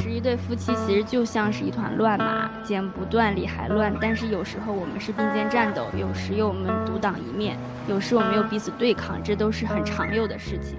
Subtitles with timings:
[0.00, 3.94] 是一对夫妻，其实就像是一团乱麻，剪不断理还乱。
[4.00, 7.56] 但是有时候我们是并肩战斗，有时又我们独当一面，
[7.88, 10.78] 有时我们又彼此对抗，这都是很常有的事情。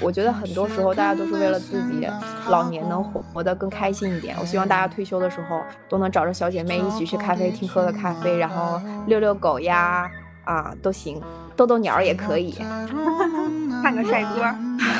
[0.00, 2.06] 我觉得很多时候大家都是为了自己
[2.48, 4.36] 老年能活活得更开心一点。
[4.38, 10.08] 我希望大家退休的时候都能找着小姐妹一起去咖啡厅喝个咖啡，然后遛遛狗呀，
[10.44, 11.20] 啊都行，
[11.56, 12.52] 逗逗鸟也可以，
[13.82, 14.42] 看个帅哥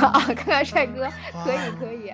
[0.06, 1.06] 啊，看看帅哥，
[1.44, 2.12] 可以可以。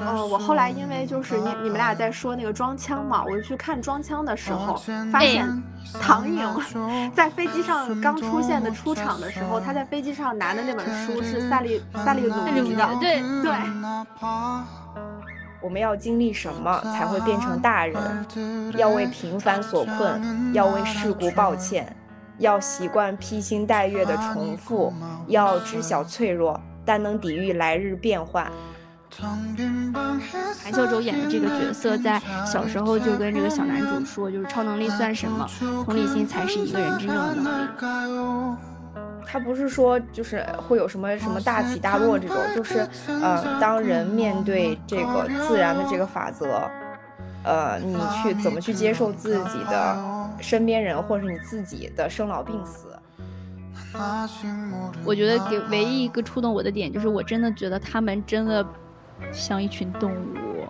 [0.00, 4.76] 嗯，我后来因为就是你你们俩在说那个装腔嘛，我就去看装腔的时候，
[5.10, 5.62] 发现
[6.00, 6.48] 唐颖
[7.14, 12.34] 在飞机上刚出现的出场的时候，他在飞机上拿的那本书是萨利萨利鲁
[12.74, 13.52] 的，对对。
[15.60, 18.26] 我们要经历什么才会变成大人？
[18.76, 21.94] 要为平凡所困，要为世故抱歉，
[22.38, 24.92] 要习惯披星戴月的重复，
[25.28, 28.50] 要知晓脆弱，但能抵御来日变幻。
[29.20, 35.46] 韩孝周演的这个角色，在小时候就跟这个小男主说，就是超能力算什么，
[35.84, 37.68] 同理心才是一个人真正的能力。
[39.24, 46.68] 他不是说就是会有什么什么大起大落这种，就是呃，当人面对这个自然的这个法则，
[47.44, 49.96] 呃，你去怎么去接受自己的
[50.40, 52.88] 身边人或者是你自己的生老病死。
[55.04, 58.66] 我觉得给唯一一个触动我的点，就是我真的觉得他们真的。
[59.30, 60.66] 像一群动物，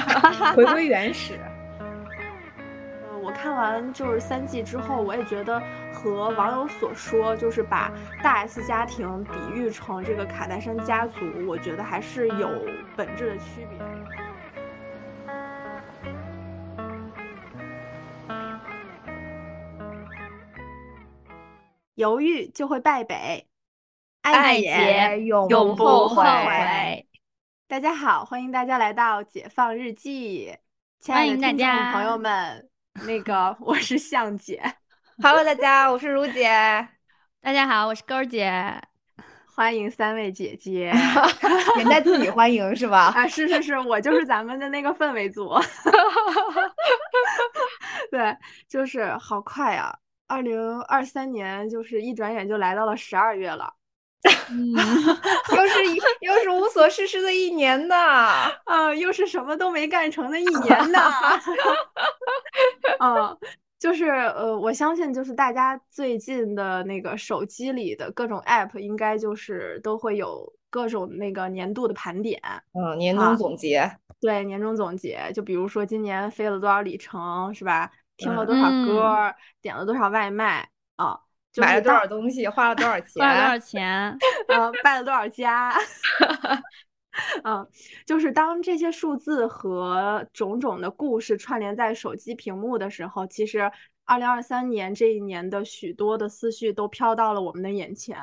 [0.54, 1.38] 回归原始。
[1.78, 5.60] 呃，我看完就是三季之后，我也觉得
[5.92, 7.90] 和网友所说，就是把
[8.22, 12.50] 大 S 家庭比喻成这个卡戴珊家族，我觉得还是有
[12.96, 13.78] 本质的区别。
[21.94, 23.46] 犹豫就会败北，
[24.20, 27.06] 爱也永不后悔。
[27.68, 30.52] 大家好，欢迎大家来到《解放日记》，
[31.04, 32.70] 亲爱的听众朋友们，
[33.04, 34.62] 那个我是向姐
[35.20, 36.48] ，Hello，大家，我是如姐，
[37.42, 38.80] 大家好，我是勾姐，
[39.52, 40.92] 欢迎三位姐姐，
[41.76, 43.06] 人家自己欢迎是吧？
[43.06, 45.52] 啊，是是是，我就是咱们的那个氛围组，
[48.12, 48.36] 对，
[48.68, 49.92] 就是好快啊，
[50.28, 53.74] 二零二三年就是一转眼就来到了十二月了。
[54.50, 54.72] 嗯，
[55.56, 61.10] 又是一又是无所事事的一年呐， 啊，又是什么都没干成的一年呐，
[63.00, 63.38] 嗯，
[63.78, 72.40] 就是呃，我相信就是大家最近的那个手机里的各种 app，应该就是都会有各种那个年度的盘点，
[72.72, 77.90] 嗯，年终总结，对，年终总结，就比如说今年飞了多少里程，是吧？
[78.16, 81.20] 听了多少歌，点了多少外卖啊？
[81.56, 83.22] 买了多少东西，花了多少钱？
[83.22, 84.18] 花了多少钱？
[84.48, 85.72] 嗯，拜了多少家？
[87.44, 87.66] 嗯，
[88.04, 93.70] 就是当这些数字和种种的故事串联在手机屏幕的时候，其实
[94.04, 98.18] 二零二三年这一年的许多的思绪都飘到了我们的眼前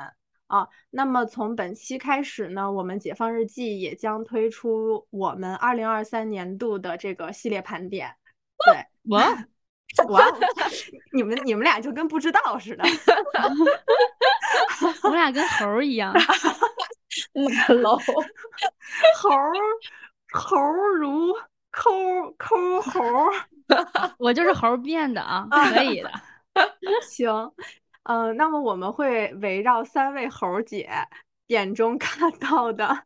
[0.46, 0.68] 啊。
[0.90, 8.14] 那么从本期开始呢，我们解放日记也将推出我们二零二三年度的这个系列盘点。
[8.64, 9.20] 对，我。
[10.08, 10.20] 我，
[11.12, 12.84] 你们你们俩就跟不知道似的，
[15.04, 16.12] 我俩跟猴一样，
[17.32, 17.98] 那 low，
[19.16, 19.30] 猴
[20.32, 20.56] 猴
[20.98, 21.32] 如
[21.70, 21.90] 抠
[22.36, 23.00] 抠猴，
[24.18, 26.10] 我就是猴变的啊，可以的，
[27.02, 27.52] 行，
[28.02, 30.90] 嗯，那么我们会围绕三位猴姐
[31.46, 33.04] 眼中看到的。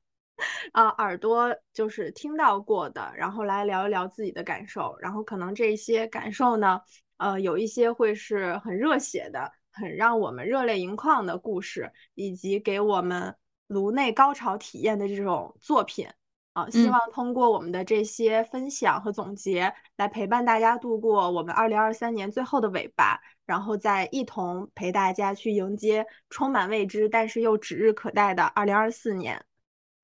[0.73, 6.81] 啊，耳朵就是听到过的，然后来聊一聊自己的感受，然后可能这些感受呢，
[7.17, 13.35] 呃，有一些会是很热血的，很让我们热泪盈眶的故事，以及给我们
[13.67, 16.09] 颅内高潮体验的这种作品。
[16.55, 29.41] 啊，希望通过我们的这些分享和总结，来陪伴大家度过我们二零二三年最后的尾巴，然后再一同陪大家去迎接充满未知但是又指日可待的二零二四年。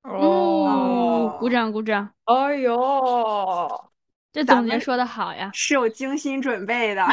[0.04, 2.08] 哦，鼓掌鼓掌！
[2.24, 3.84] 哎呦，
[4.32, 7.02] 这总结说的好呀，是有精心准备的。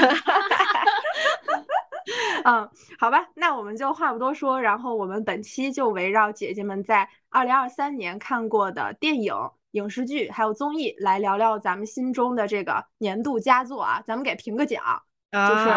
[2.43, 9.33] 嗯，好吧，那我们就话不多说，然后我们本期就围绕姐姐们在二零二三年看过的电影、
[9.71, 14.83] 影视剧还有综艺来聊聊咱们心中的这个年度佳作啊，咱们给评个奖，
[15.31, 15.69] 就是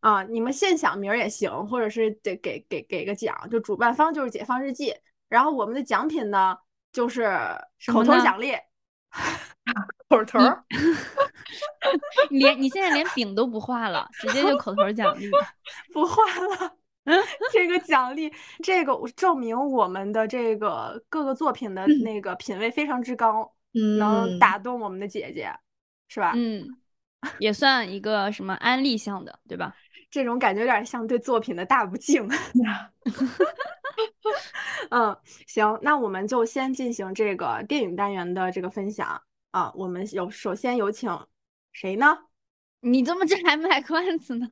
[0.00, 4.92] 啊，你们现想名儿也行，或者是得给给给个奖，就主办方就是解放日记。
[5.28, 6.56] 然后我们的奖品呢，
[6.92, 7.28] 就是
[7.92, 8.52] 口头奖励，
[10.08, 10.38] 口头。
[12.30, 15.30] 连你现在连饼都不画了，直接就口头奖励，
[15.92, 16.74] 不画了。
[17.52, 18.30] 这个奖励，
[18.62, 23.50] 这个证明我们的这个各个作品的那个品味非常之高，
[23.98, 25.50] 能打动我们的姐姐，
[26.08, 26.32] 是吧？
[26.34, 26.68] 嗯，
[27.38, 29.74] 也算一个什么安利项的，对吧？
[30.10, 32.28] 这种感觉有点像对作品的大不敬。
[34.90, 35.16] 嗯，
[35.46, 39.20] 行，那我们就先进行这个电影单元的这个分享
[39.50, 39.72] 啊。
[39.74, 41.10] 我们有首先有请
[41.72, 42.18] 谁呢？
[42.80, 44.46] 你怎么这还卖关子呢？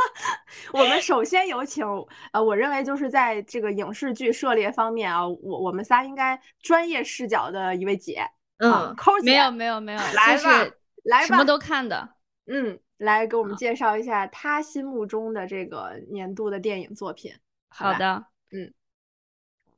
[0.72, 1.84] 我们首先有请，
[2.32, 8.22] 呃，我认为就是在这个影视剧涉猎方面啊，我我们仨应该专业视角的一位姐，
[8.58, 10.66] 嗯，抠姐，没有没有没有，来吧，
[11.04, 12.06] 来吧，什么都看的，
[12.46, 17.32] 嗯，来给我们介绍一下他心目中的这个年度的电影作品。
[17.68, 18.72] 好的，嗯。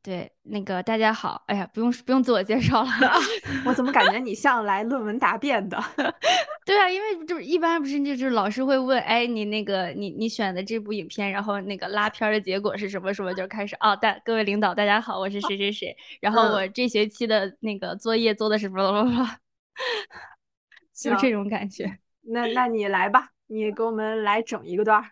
[0.03, 3.13] 对，那个大家好，哎呀，不用不用自我介绍了，
[3.67, 5.77] 我怎么感觉你像来论文答辩的？
[6.65, 19.37] 对啊，因为就是一般不是就是老师会问，哎，你那个你你选的这部影片，然后那个拉片的结果是什么什么，就开始哦，大各位领导大家好，我是谁谁谁，然后我这学期的那个作业做的什么什么，
[20.95, 21.99] 就这种感觉。
[22.29, 25.11] 那那你来吧，你给我们来整一个段儿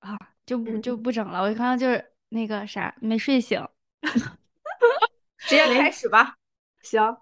[0.00, 3.66] 啊，就不就不整了，我刚刚就是那个啥没睡醒。
[5.38, 6.34] 直接开始吧。
[6.82, 7.16] 行，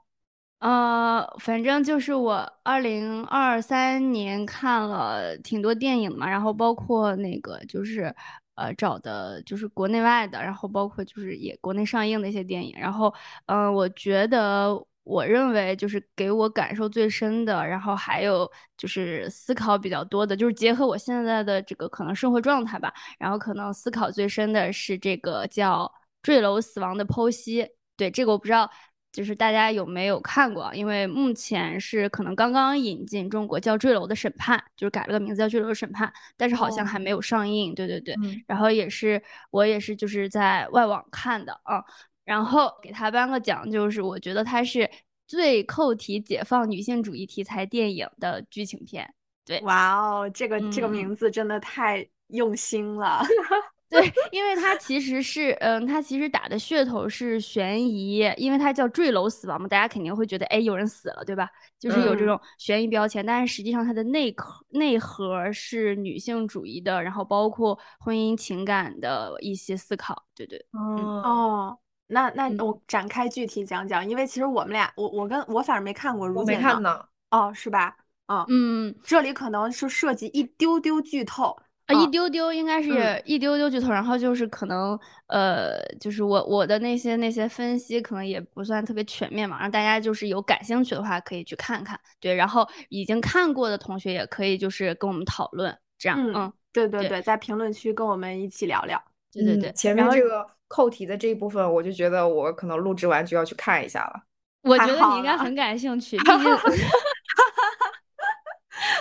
[0.60, 8.14] 呃，反正就是我二零二三年看了挺多电影嘛，然后包括那个就是
[8.54, 13.12] 呃找的就是国内外的，然后包括就是也国内上映的一些电影，然后
[13.46, 14.70] 嗯，我觉得
[15.04, 25.90] 我认为就是给我感受最深的，然后还有就是思考比较多的，就是结合我现在的这个可能生活状态吧，然后可能思考最深的是这个叫。
[26.22, 27.66] 坠楼死亡的剖析，
[27.96, 28.70] 对这个我不知道，
[29.10, 30.70] 就是大家有没有看过？
[30.74, 36.06] 因为目前是可能刚刚引进中国叫《坠楼的审判》，就是改了个名字叫《坠楼审判》，
[36.36, 37.74] 但是好像还没有上映。
[37.74, 38.14] 对对对，
[38.46, 41.82] 然后也是我也是就是在外网看的啊，
[42.24, 44.88] 然后给他颁个奖，就是我觉得它是
[45.26, 49.12] 最扣题解放女性主义题材电影的剧情片。
[49.44, 53.22] 对，哇哦，这个这个名字真的太用心了。
[53.90, 54.00] 对，
[54.30, 61.50] 因为它其实是，嗯，它其实打的噱头是悬疑，因为它叫坠楼死亡嘛，大家肯定会觉得，哎，有人死了，对吧？
[61.76, 70.64] 就是有这种悬疑标签，但是实际上它的内核内核是女性主义的，然后包括婚姻情感的一些思考，对对。
[70.72, 71.76] 哦，
[72.10, 77.04] 那那我展开具体讲讲，因为其实我们俩，我我跟我反正没看过，如没看呢。
[77.30, 77.96] 哦，是吧？
[78.26, 81.56] 嗯嗯，这里可能是涉及一丢丢剧透。
[81.86, 84.96] 啊一丢丢应该是一丢丢剧透，然后就是可能
[85.26, 99.02] 呃，就是我我的那些那些分析可能也不算特别全面嘛，让大家就是有感兴趣的话可以去看看，对，然后已经看过的同学也可以就是跟我们讨论，这样，嗯，对对对，在评论区跟我们一起聊聊，
[99.32, 104.22] 对对对，前面这个扣题的这一部分，我就觉得我可能录制完就要去看一下了，
[104.62, 106.34] 我觉得你应该很感兴趣， 毕竟，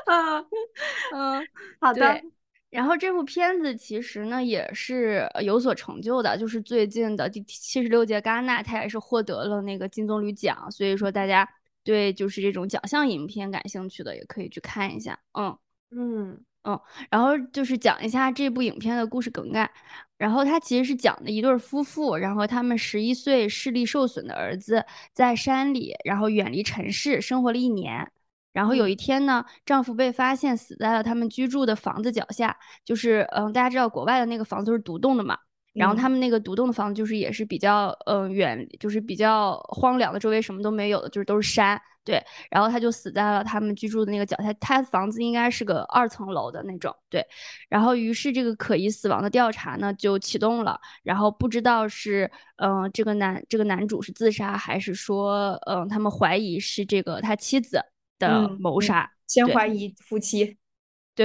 [0.07, 0.45] 嗯
[1.13, 1.47] 嗯，
[1.79, 2.21] 好的。
[2.69, 10.71] 然后这部片子其实呢也是有所成就的，就是最近的第七十六届戛纳，它也是获得了那个金棕榈奖。
[10.71, 11.49] 所以说大家
[11.83, 15.19] 对就是这种奖项影片感兴趣的，也可以去看一下。
[15.33, 15.57] 嗯
[15.89, 16.79] 嗯嗯。
[17.09, 19.69] 然后就是讲一下这部影片的故事梗概。
[20.17, 28.05] 然后它其实是讲的一对夫妇，然后他们十一岁视力受损的儿子在山里，然后远离城市生活了一年。
[28.51, 35.37] 然后有一天呢，丈夫被发现死在了他们居住的房子脚下，就是嗯，大家知道国外的那个房子是独栋的嘛，
[35.73, 42.23] 然后他们那个独栋的房子就是也是比较嗯远，就是比较荒凉的，周围什么都没有的，就是都是山，对。
[42.49, 47.25] 然后他就死在了他们居住的那个脚下，他房子应该是个二层楼的那种，对。
[47.67, 57.79] 然后于是这个可疑死亡的调查呢就启动了，然后不知道是嗯这个男这个男主是自杀还是说嗯他们怀疑是这个他妻子。
[58.19, 60.57] 的谋杀，先怀疑夫妻，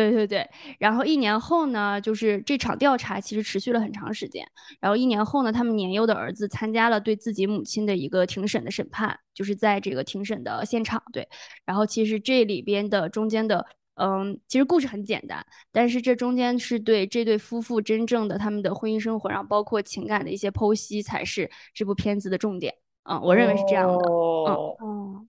[0.03, 0.45] 对对对。
[0.81, 4.45] 然后一年后呢，就是这场调查其实持续了很长时间。
[4.81, 11.01] 然后一年后呢，他们年幼的儿子参加了对自己母亲的一个庭审的审判，就是在这个庭审的现场。
[11.13, 11.29] 对，
[11.65, 22.75] 然后其实这里边的中间的，嗯，其实故事很简单，但是这中间是对这对夫妇真正的他们的婚姻生活，然后包括情感的一些剖析，才是这部片子的重点。
[23.09, 23.95] 嗯，我认为是这样的。
[24.11, 25.27] 哦哦。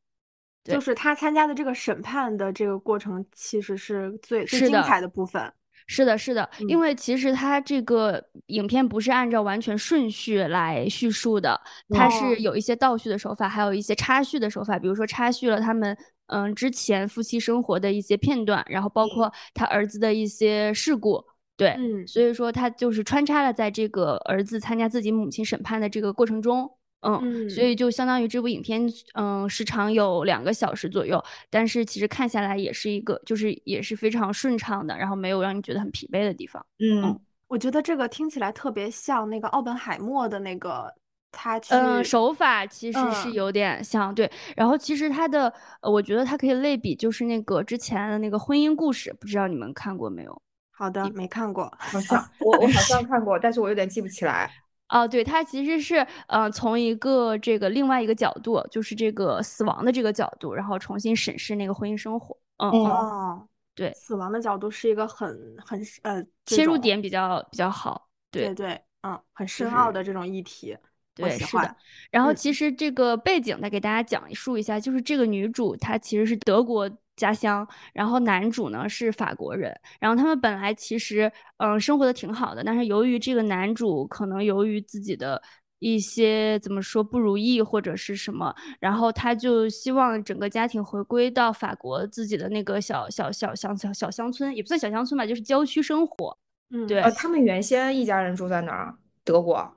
[0.73, 5.53] 就是他参加的这个审判的这个过程，其实是最最精彩的部分。
[5.87, 14.79] 是的，是的，因为其实他这个影片不是按照完全顺序来叙述的，它是有一些倒叙的手法，还有一些插叙的手法。
[14.79, 15.95] 比如说插叙了他们
[16.25, 21.23] 嗯之前夫妻生活的一些片段，然后包括他儿子的一些事故。
[21.55, 26.67] 对，嗯所以说他就是穿插了在这个儿子参加自己母亲审判的这个过程中，
[27.05, 36.65] 嗯，所嗯以就相当于这部影片，嗯，时长有两个小时左右，但是其实看下来也是一个，就是也是非常顺畅的，然后没有让你觉得很疲惫的地方。
[36.79, 40.91] 嗯我觉得这个听起来特别像那个奥本海默的那个
[41.31, 44.29] 他去嗯，手法其实是嗯有点像，对。
[44.55, 50.41] 然后其实他的，呃，我觉得它可以类比，就是那个之前的那个婚姻故事，不知道你们看过没有？
[50.71, 54.51] 好的没看过，好像我我好像看过，但是我有点记不起来。
[54.89, 62.37] 哦，对，它其实是呃从一个这个另外一个角度，就是这个死亡的这个角度，然后重新审视那个婚姻生活。
[62.57, 65.27] 嗯哦，对，死亡的角度是一个很
[65.65, 68.07] 很呃切入点比较比较好。
[68.31, 70.77] 对对对，嗯，很深奥的这种议题，
[71.17, 71.75] 我对，喜是的欢。。
[72.11, 85.41] 然后嗯其实这个背景再给大家讲述一下，就是这个女主她其实是德国家乡，然后男主呢是法国人，然后他们本来其实嗯、呃生活的挺好的，但是由于这个男主可能由于自己的
[85.79, 96.37] 一些怎么说不如意或者是什么，然后他就希望整个家庭回归到法国自己的那个小小小小小小乡村，也不算小乡村吧，就是郊区生活。
[96.71, 98.97] 嗯，对呃，他们原先一家人住在哪儿？
[99.23, 99.75] 德国。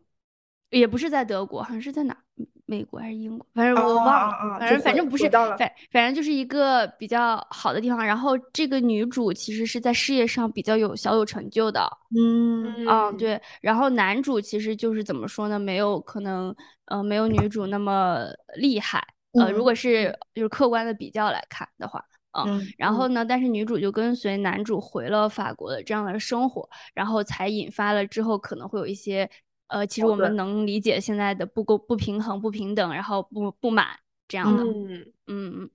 [0.71, 2.21] 也不是在德国，好像是在哪儿？
[2.69, 3.47] 美国还是英国？
[3.55, 4.37] 反正哦我忘了。
[4.37, 5.59] 哦哦反正反正不是，反
[5.91, 8.05] 反正就是一个比较好的地方。
[8.05, 13.41] 然后这个女主其实是在事业上比较有小有成就的，嗯嗯，对。
[13.63, 15.59] 然后男主其实就是怎么说呢？
[15.59, 19.03] 没有可能，呃，没有女主那么厉害。
[19.33, 22.59] 呃，如嗯果是就是客观的比较来看的话，嗯。
[22.59, 29.29] 嗯然后呢，但是女主就跟随男主回了法国的这样的生活，然后才引发了之后可能会有一些，
[29.69, 33.87] 呃，其实我们能理解现在的不够、不平衡、不平等，然后不不满
[34.27, 35.71] 这样的，嗯，嗯嗯，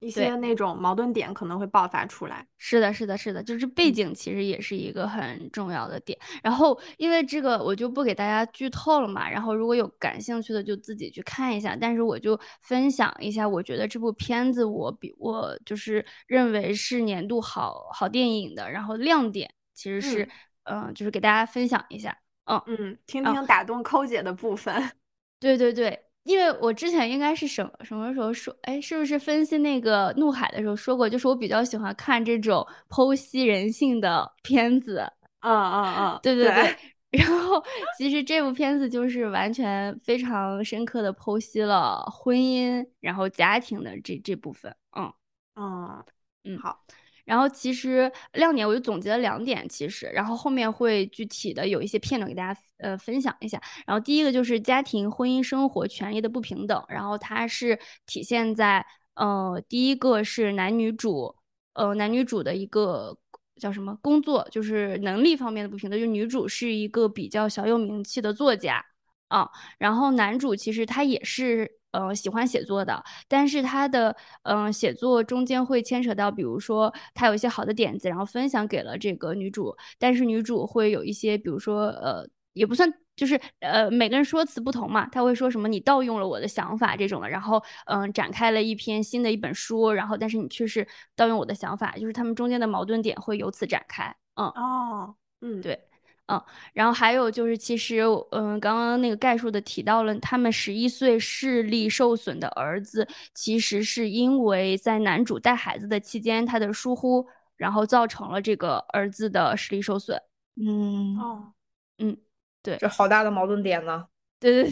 [0.00, 2.46] 一些那种矛盾点可能会爆发出来。
[2.58, 6.18] 是的，是的，是的，就是背嗯景其实也是一个很重要的点。
[6.42, 11.76] 然后因为这个我就不给大家剧透了嘛，然后如果有感兴趣的就自己去看一下。
[11.76, 20.24] 但是我就分享一下，我觉得这部片子我比我就是认为是年度好好电影的，然后亮点其实是
[20.64, 22.16] 嗯、呃就是给大家分享一下。
[22.44, 24.74] 嗯，嗯，听啊听打动抠姐的部分。
[25.40, 35.06] 对对对，因为我之前应该是什么什么时候说，哎，是不是分析那个《怒海》的时候说过，就是我比较喜欢看这种剖析人性的片子。
[35.40, 36.76] 嗯嗯嗯，对对对。
[37.10, 37.62] 然后
[37.98, 44.74] 其实这部片子就是完全非常深刻的剖析了婚姻，然后家庭的这这部分。
[44.96, 45.12] 嗯。
[45.54, 46.02] 嗯
[46.44, 46.82] 嗯好，
[47.24, 53.60] 然后其实亮点我就总结了两点，其实，然后后面会具体的有一些片段给大家呃分享一下。
[53.86, 61.34] 然后第一个就是家庭、婚姻生活权利的不平等，然后它是体现在呃第一个是男女主
[61.74, 63.16] 呃男女主的一个
[63.60, 68.84] 叫什么工作，就是能力方面的不平等，就女主是一个比较小有名气的作家
[69.28, 69.48] 啊，
[69.78, 71.78] 然后男主其实他也是。
[71.92, 94.46] 呃，喜欢写作的，但是他的嗯、呃写作中间会牵扯到，比如说他有一些好的点子，然后分享给了这个女主，但是女主会有一些，比如说呃，也不算，就是呃每个人说辞不同嘛，他会说什么你盗用了我的想法这种的，然后嗯、呃展开了一篇新的一本书，然后但是你却是盗用我的想法，就是他们中间的矛盾点会由此展开，嗯。
[94.48, 95.78] 哦，嗯，对
[96.26, 98.00] 嗯，然后还有就是，其实，
[98.30, 107.26] 嗯，刚刚那个概述的提到了，他们十一岁视力受损的儿子，其实是因为在男主带孩子的期间，他的疏忽，
[107.56, 110.20] 然后造成了这个儿子的视力受损。
[110.56, 111.52] 嗯，哦，
[111.98, 112.16] 嗯，
[112.62, 114.06] 对，这好大的矛盾点呢。
[114.38, 114.70] 对对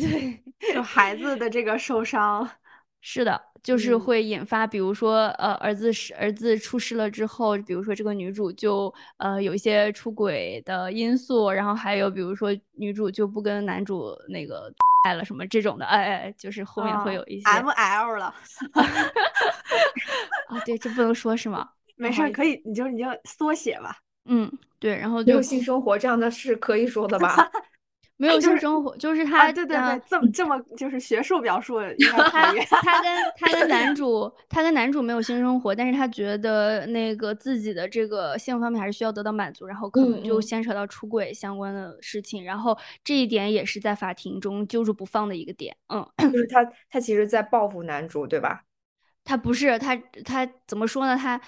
[0.59, 2.49] 对，就孩子的这个受伤，
[3.02, 14.73] 是的，就是嗯会引发，比如说，呃，儿子是儿子出事了之后，比如说这个女主就呃有一些出轨的因素，然后还有比如说女主就不跟男主那个
[15.05, 18.26] 爱了什么这种的，哎哎，就是后面会有一些 M L 了，
[20.49, 21.69] 啊， 对，这不能说是吗？
[21.97, 23.97] 没事儿，可以，你就你就缩写吧。
[24.26, 27.37] 嗯，对，然后就有性生活这样的是可以说的吧？
[28.21, 32.61] 没有性生活，就是啊，他，对对呃对，这么这么就是学术表述 应该他可以。
[32.67, 45.75] 他跟 他跟男主，他跟男主没有性生活，但是他觉得那个自己的这个性方面还是需要得到满足，然后可能就牵扯到出轨相关的事情，然后这一点也是在法庭中揪住不放的一个点。
[45.89, 48.65] 嗯，就是他他其实在报复男主，对吧？
[49.25, 51.17] 他不是他他怎么说呢？
[51.17, 51.41] 他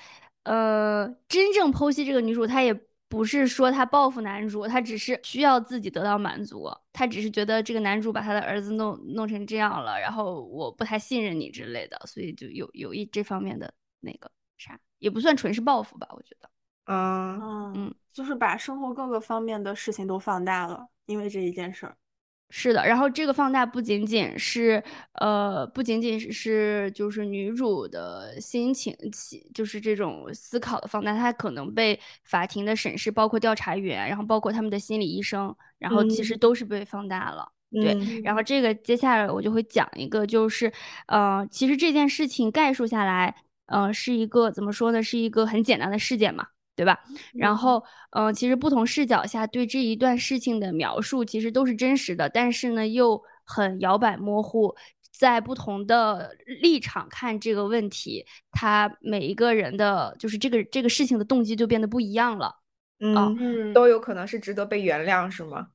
[0.45, 2.75] 呃，真正剖析这个女主，他也
[3.13, 16.49] 不是说他报复男主，他只是需要自己得到满足，他只是觉得这个男主把他的儿子弄弄成这样了，然后我不太信任你之类的，所以就有有一这方面的那个啥，也不算纯是报复吧，我觉得。
[16.87, 21.95] 嗯，嗯，就是把生活各个方面的事情都放大了，因为这一件事儿。
[22.55, 28.95] 是的，然后这个放大不仅仅是，呃，不仅仅是就是女主的心情，
[29.55, 37.51] 就是这种思考的放大，它可能被法庭的审视，包括调查员，然后包括他们的心理医生，然后其实都是被放大了。
[37.71, 40.71] 对，然后这个接下来我就会讲一个，就是，
[41.07, 45.03] 呃，其实这件事情概述下来，呃，是一个怎么说呢？
[45.03, 46.49] 是一个很简单的事件嘛。
[46.75, 46.99] 对吧？
[47.35, 54.75] 然后，嗯，其实不同视角下对这一段事情的描述，其实都是真实的，但是呢，又很摇摆模糊。
[55.13, 62.57] 在不同的立场看这个问题，他每一个人的就是这个这个事情的动机就变得不一样了。
[63.01, 65.69] 嗯，都有可能是值得被原谅，是吗？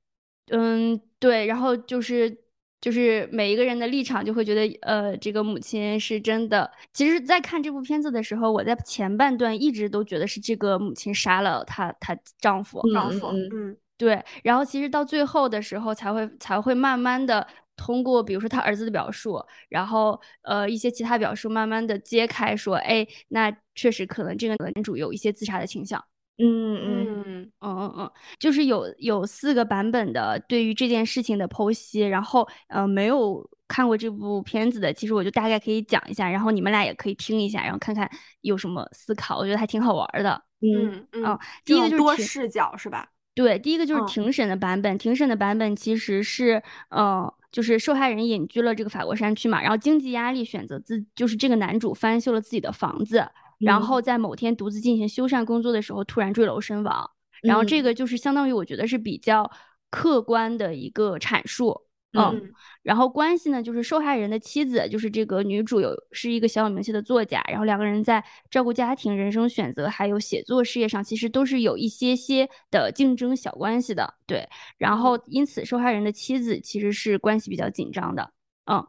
[0.50, 1.46] 嗯，对。
[1.46, 2.47] 然后就是。
[2.80, 6.70] 就是每一个人的立场就会觉得，呃，这个母亲是真的。
[6.94, 12.82] 其实，在看这部片子的时候，我在前半段一直都觉得是这个母亲杀了她她丈夫。
[12.94, 14.24] 丈夫，嗯，对。
[14.44, 26.04] 然后，其实到最后的时候，才会才会慢慢的通过，比如说他儿子的表述，然后呃一些其他表述，慢慢的揭开，说，哎，那确实可能这个男主有一些自杀的倾向。
[26.40, 38.10] 嗯嗯嗯嗯嗯嗯，就是有有四个版本的对于这件事情的剖析，然后呃没有看过这部片子的，其实我就大概可以讲一下，然后你们俩也可以听一下，然后看看
[38.42, 40.42] 有什么思考，我觉得还挺好玩的。
[40.62, 43.10] 嗯嗯，第一个就是多视角是吧？
[43.34, 53.28] 对，第一个就是庭审的版本，庭审的版本其实是呃就是受害人隐居了这个法国山区嘛，然后经济压力选择自就是这个男主翻修了自己的房子。
[53.60, 57.10] 然后在某天独自进行修缮工作的时候，突然坠楼身亡。
[57.42, 59.50] 然后这个就是相当于我觉得是比较
[59.90, 61.80] 客观的一个阐述。
[62.14, 62.52] 嗯。
[62.82, 67.44] 然后关系呢，就是受害人的妻子，就是这个女主有是一个小有名气的作家。
[67.48, 74.14] 然后两个人在照顾家庭、人生选择还有写作事业上，其实都是有一些些的竞争小关系的。
[74.26, 74.48] 对。
[74.78, 78.32] 然后因此，受害人的妻子其实是关系比较紧张的。
[78.66, 78.84] 嗯。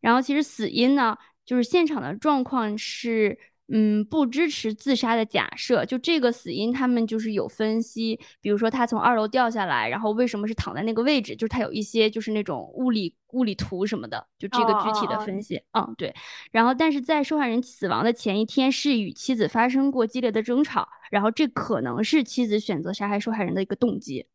[0.00, 3.38] 然后其实死因呢，就是现场的状况是。
[3.68, 5.86] 嗯，不支持自杀的假设。
[5.86, 15.62] 就这个死因，他们就是有分析，比如说他从二楼掉下来，然后为什么是躺在那个位置，就是他有一些就是那种物理物理图什么的，就这个具体的分析。
[15.72, 16.14] 嗯，对。
[16.52, 24.26] 然后，但是在受害人死亡的前一天，是与妻子发生过激烈的争吵，然后这可能是妻子选择杀害受害人的一个动机。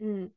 [0.00, 0.28] 嗯，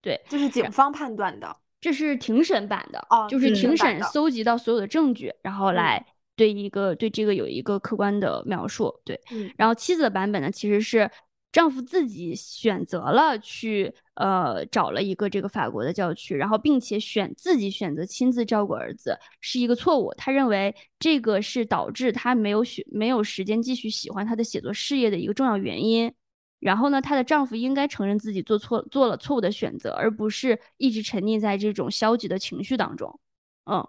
[0.00, 6.04] 对，这是警方判断的，这是庭审版的，哦，就是庭审搜集到所有的证据，然后来。
[6.42, 9.20] 对一个对这个有一个客观的描述，对，
[9.56, 11.08] 然后妻子的版本呢，其实是
[11.52, 26.12] 丈夫自己选择了去呃找了一个这个法国的教区，然后并且选自己选择亲自照顾儿子是一个错误，他认为这个是导致他没有选没有时间继续喜欢他的写作事业的一个重要原因。
[26.58, 33.20] 然后呢，她的丈夫应该承认自己做错做了错误的选择，而不是一直沉溺在这种消极的情绪当中。
[33.70, 33.86] 嗯。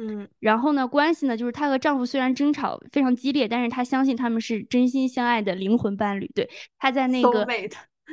[0.00, 6.30] 嗯，然后呢，关系呢，就是她和丈夫虽然争吵非常激烈，但是她相信他们是真心相爱的灵魂伴侣。
[6.34, 7.44] 对，她在那个，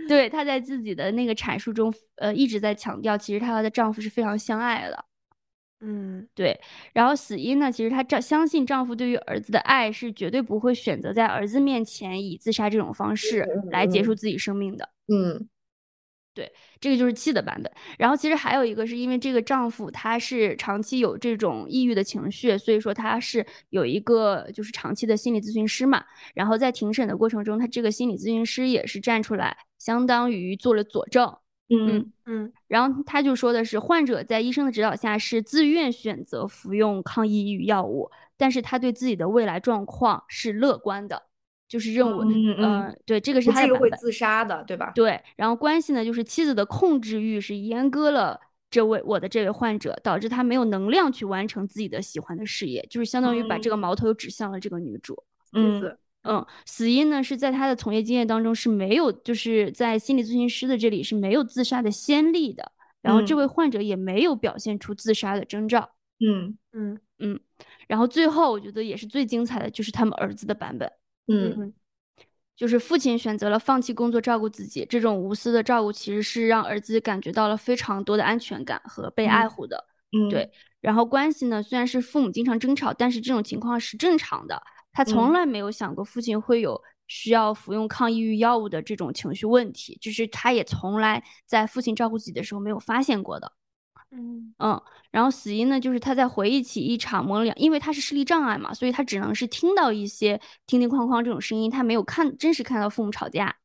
[0.07, 5.05] 对，她在自己的那个阐述中，呃，一直在强调，其实她和她丈夫是非常相爱的。
[5.81, 6.59] 嗯，对。
[6.93, 14.89] 然后死因呢，其实她丈相信丈夫对于儿子的爱是绝对不会选择在儿子面前以自杀这种方式来结束自己生命的。
[15.07, 15.47] 嗯。
[16.35, 17.71] 对，这个就是气的版本。
[17.97, 26.03] 然后其实还有一个是因为这个丈夫他是长期有这种抑郁的情绪，所以说他是有一个就是长期的心理咨询师嘛。
[26.33, 31.33] 然后在庭审的过程中，他这个心理咨询师也是站出来，相当于做了佐证。
[31.69, 32.51] 嗯嗯。
[32.67, 41.23] 然后他就说的是，患者在医生的指导下是自愿选择服用抗抑郁药物，但是他对自己的未来状况是乐观的。
[41.67, 42.21] 就是任务，
[42.57, 43.81] 嗯，对，这个是他的版本。
[43.81, 44.91] 会自杀的，对吧？
[44.93, 55.23] 对，然后关系呢，就是妻子的控制欲是阉割了这位我的这位患者，导致他没有能量去完成自己的喜欢的事业，就是相当于把这个矛头又指向了这个女主。
[55.53, 65.89] 嗯嗯，死因呢是在他的从业经验当中是没有，就是在心理咨询师的这里是没有自杀的先例的，然后这位患者也没有表现出自杀的征兆。
[66.19, 67.39] 嗯嗯嗯，
[67.87, 70.91] 然后最后我觉得也是最精彩的就是他们儿子的版本。
[71.27, 71.73] 嗯，
[72.55, 79.85] 就是父亲选择了放弃工作照顾自己，这种无私的照顾其实是让儿子感觉到了非常多的安全感和被爱护的。
[80.11, 80.51] 嗯，对。
[80.81, 84.61] 然后关系呢，虽然是父母经常争吵，但是这种情况是正常的。
[84.93, 93.51] 他从来没有想过父亲会有需要服用抗抑郁药物的这种情绪问题，就是他也从来在父亲照顾自己的时候没有发现过的。
[94.15, 103.55] 嗯嗯，然后死因呢，就是他在回忆起一场模棱两，因为他是视力障碍嘛，所以他只能是听到一些叮叮哐哐这种声音，他没有看真实看到父母吵架。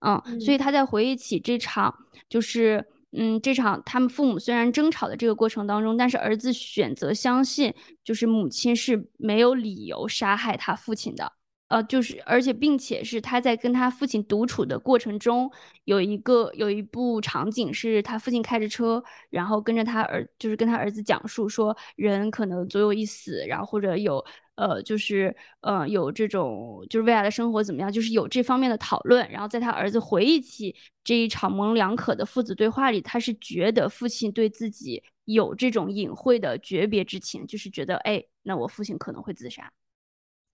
[0.00, 1.94] 嗯，所以他在回忆起这场，
[2.28, 11.32] 就是嗯，这场他们父母虽然争吵的这个过程当中，但是儿子选择相信，就是母亲是没有理由杀害他父亲的。
[11.72, 15.50] 呃，就是而且并且是他在跟他父亲独处的过程中，
[15.84, 24.22] 有一个有一部场景是他父亲开着车，然后跟着他儿，就是跟他儿子讲述说，人可能总有一死，然后或者有
[24.56, 29.26] 呃，就是呃有这种就是未来的生活怎么样，就是有这方面的讨论。
[29.30, 39.72] 然后在他儿子回忆起这一场模棱两可的父子对话里，他是觉得父亲对自己有这种隐晦的诀别之情，就是觉得哎，那我父亲可能会自杀。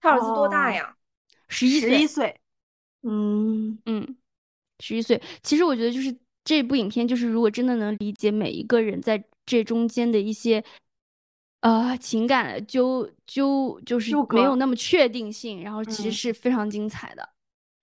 [0.00, 0.94] 他儿子多大呀？
[1.48, 2.38] 十一十一岁，
[3.02, 4.16] 嗯嗯，
[4.80, 5.20] 十一岁。
[5.42, 10.62] 其实我觉得，就是这部影片，就是如果真的能理解每一个人在这中间的一些，
[11.60, 17.28] 呃，情感纠纠，就是没有那么确定性，然后其实是非常精彩的。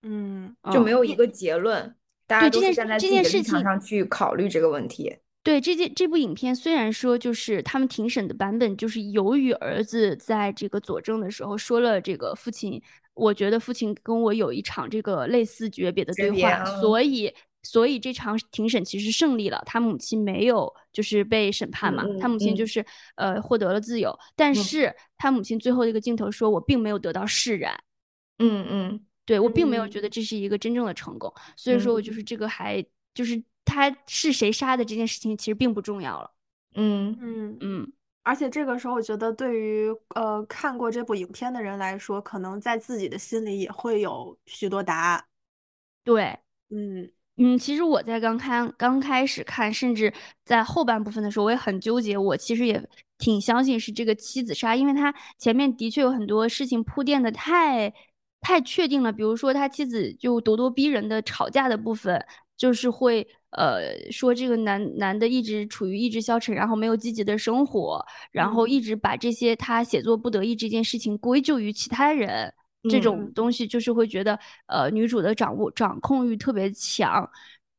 [0.02, 1.94] 嗯，就没有一个结论，
[2.26, 5.16] 大家都是站在自己的立场上去考虑这个问题。
[5.42, 12.80] 对这件这部影片，虽然说就是他们庭审的版本，就是由于儿子在这个佐证的时候说了这个父亲。
[13.16, 22.84] 我觉得父亲跟我有一场这个类似诀别的对话，所以所以这场庭审其实胜利了，他母亲没有就是被审判嘛，他母亲就是
[23.16, 27.74] 呃获得了自由，但是他母亲最后一个镜头说，我并没有得到释然，
[28.38, 30.08] 嗯嗯，对我并没有觉得。
[30.08, 36.30] 这是一个真正的成功，所以说我就是这个还就是他是谁杀的这件事情其实并不重要了，
[36.74, 37.16] 嗯。
[37.20, 37.56] 嗯。
[37.60, 37.92] 嗯。
[38.26, 45.24] 而且这个时候，我觉得对于呃看过这部影片的人来说，可能在自己的心里也会有许多答案。
[46.02, 46.36] 对，
[46.70, 50.12] 嗯嗯，其实我在刚看刚开始看，甚至
[50.44, 52.18] 在后半部分的时候，我也很纠结。
[52.18, 52.82] 我其实也
[53.16, 57.94] 挺相信是这个妻子杀，因为他前面的确有很多事情铺垫的太
[58.40, 63.28] 太确定了，比如说他妻子就咄咄逼人的吵架的部分，就是会。
[63.56, 72.52] 呃，说这个男男的一直处于意志消沉，然后没有积极的生活，然后一直把这些他写作不得意这件事情归咎于其他人，
[72.90, 77.28] 这种东西就是会觉得，呃，女主的掌握掌控欲特别强。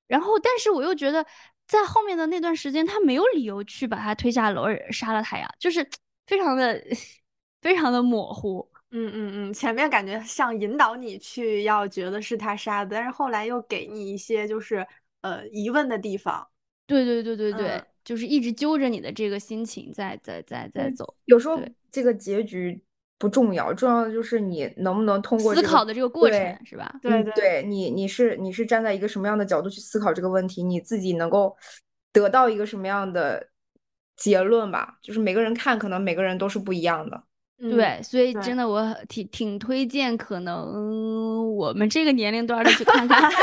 [0.08, 1.24] 然后，但是我又觉得，
[1.68, 5.88] 在后面的那段时间，他没有理由去把他推下楼杀了他呀，就是
[6.26, 6.82] 非常的
[7.62, 8.68] 非常的模糊。
[8.90, 14.84] 嗯嗯嗯，前面感觉像引导你去要觉得是他杀的，但是后来又给你一些就是。
[15.22, 16.48] 呃，疑问的地方，
[16.86, 21.16] 对对对对对，就是一直揪着你的这个心情在在在在走。
[21.26, 21.60] 有时候
[21.92, 22.82] 这个结局
[23.18, 26.94] 不重要，重要的就是你能不能通过思考的这个过程，是吧？
[27.02, 31.58] 对对，你你是你是站在一个什么样的角度去思考这个问题，你自己能够
[32.14, 33.50] 得到一个什么样的
[34.16, 35.00] 结论吧？
[35.02, 37.24] 就是每个人看，可能每个人都是不一样的。
[37.60, 43.20] 对，所以真的我挺挺推荐，可能我们这个年龄段的去看看。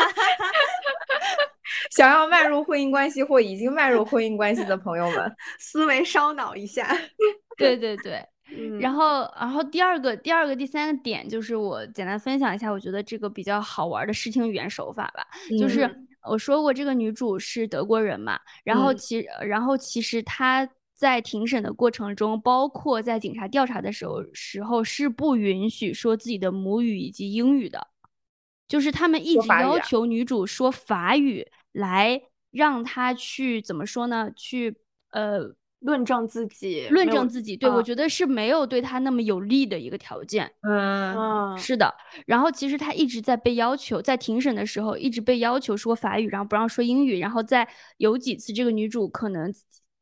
[1.94, 6.88] 想要迈入婚姻关系或已经迈入婚姻关系的朋友们， 思维烧脑一下。
[7.56, 8.20] 对对对，
[8.80, 15.24] 然后然后第二个第二个第三个点就是我简单分享一下，我觉得这个比较好玩的视听语言手法吧。
[15.58, 15.88] 就是
[16.28, 27.86] 我说过这个女主是德国人嘛，然后其然后其实她在庭审的过程中，包括在警察调查的时候时候是不允许说自己的母语以及英语的，
[28.66, 31.46] 就是他们一直要求女主说法语。
[31.74, 34.30] 来让他去怎么说呢？
[34.34, 34.76] 去
[35.10, 35.40] 呃
[35.80, 37.56] 论证自己，论证自己。
[37.56, 40.50] 对我觉得是没有对他那么有利的一个条件。
[40.62, 41.94] 嗯，是的。
[42.26, 47.18] 然后其实他一直在被要求，在庭审的时候一直被要求说法语，然后不让说英语。
[47.18, 49.52] 然后在有几次这个女主可能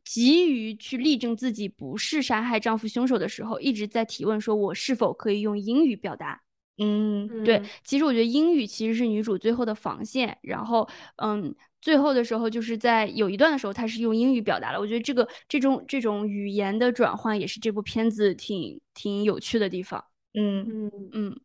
[0.04, 6.42] 急于去力证自己不是杀害丈夫凶手的时候，一直在提问说：“我是否可以用英语表达？”
[6.82, 10.36] 嗯，对，其实我觉得英语其实是女主最后的防线。
[10.42, 14.80] 然后，嗯，最后的时候就是在有一段的时候，她是用英语表达了。
[14.80, 20.04] 我觉得这个这种这种语言的转换也是这部片子挺挺有趣的地方。
[20.34, 21.40] 嗯嗯嗯，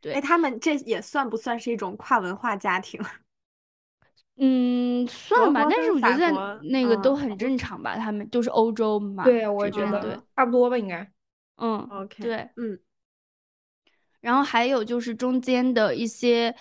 [0.00, 0.14] 对。
[0.14, 3.00] 哎，他们这也算不算是一种跨文化家庭？
[4.36, 5.66] 嗯，算吧。
[5.68, 9.24] 但是我觉得那个都很正常吧，他们都是欧洲嘛。
[9.24, 11.10] 对，我觉得对，差不多吧，应该。
[11.56, 12.80] 嗯，OK，对，嗯。
[14.20, 16.54] 然后还有就是中间的一些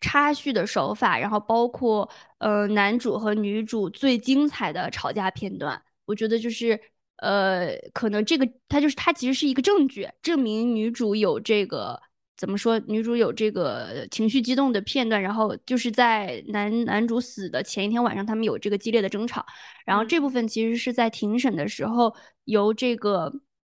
[0.00, 6.78] 插叙的手法，然后包括呃男主和女主最精彩的吵架片段，我觉得就是
[7.18, 12.00] 呃可能这个它就是它其实是一个证据，证明女主有这个
[12.36, 12.78] 怎么说？
[12.80, 19.46] 女主有这个情绪激动的片段，然后就是在男男主死的前一天晚上，他们有这个激烈的争吵。
[19.86, 23.32] 然后这部分其实是在庭审的时候，由这个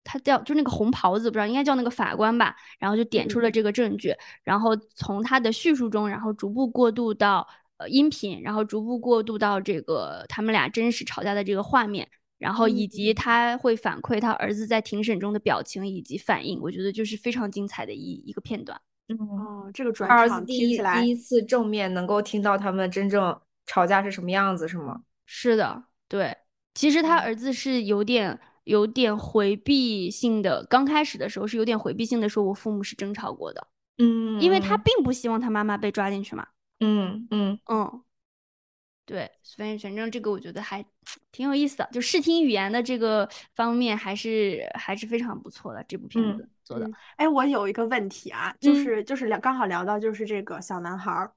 [0.08, 7.46] 他叫就那个红袍子，不知道应该叫那个法官吧，然后就点出了这个证据，然后从他的叙述中，然后逐步过渡到
[7.78, 12.08] 呃音频，然后逐步过渡到这个他们俩真实吵架的这个画面。
[12.40, 18.80] 然后以及他会反馈他儿子在庭审中的表情以及反应，我觉得就是非常精彩的一一个片段。
[19.08, 25.02] 嗯，哦，这个转儿子第一第一次正面能够听到他们真正吵架是什么样子，是吗？
[25.26, 26.38] 是的，对。
[26.76, 33.68] 其实他儿子是有点有点回避性的，刚开始的时候是有点回避性的，说我父母是争吵过的。
[33.98, 36.48] 嗯，因为他并不希望他妈妈被抓进去嘛。
[36.80, 38.04] 嗯嗯嗯。
[39.06, 40.86] 对，所以反正这个我觉得还
[41.32, 45.82] 挺有意思的，就视听语言的这个方面还是还是非常不错的。
[45.88, 46.86] 这部片子做的。
[47.16, 51.32] 哎，我有一个问题啊，就是就是聊刚好聊到就是这个小男孩儿，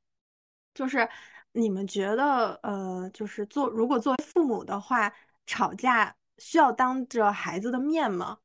[0.74, 1.08] 就是
[1.52, 5.12] 你们觉得呃，就是做如果作为父母的话，
[5.46, 8.38] 吵架需要当着孩子的面吗？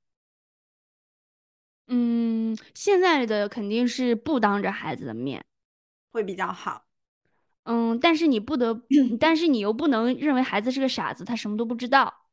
[1.87, 5.45] 嗯，现在的肯定是不当着孩子的面
[6.11, 6.85] 会比较好。
[7.63, 8.79] 嗯，但是你不得，
[9.19, 12.25] 但是你又不能认为孩子是个傻子，他什么都不知道。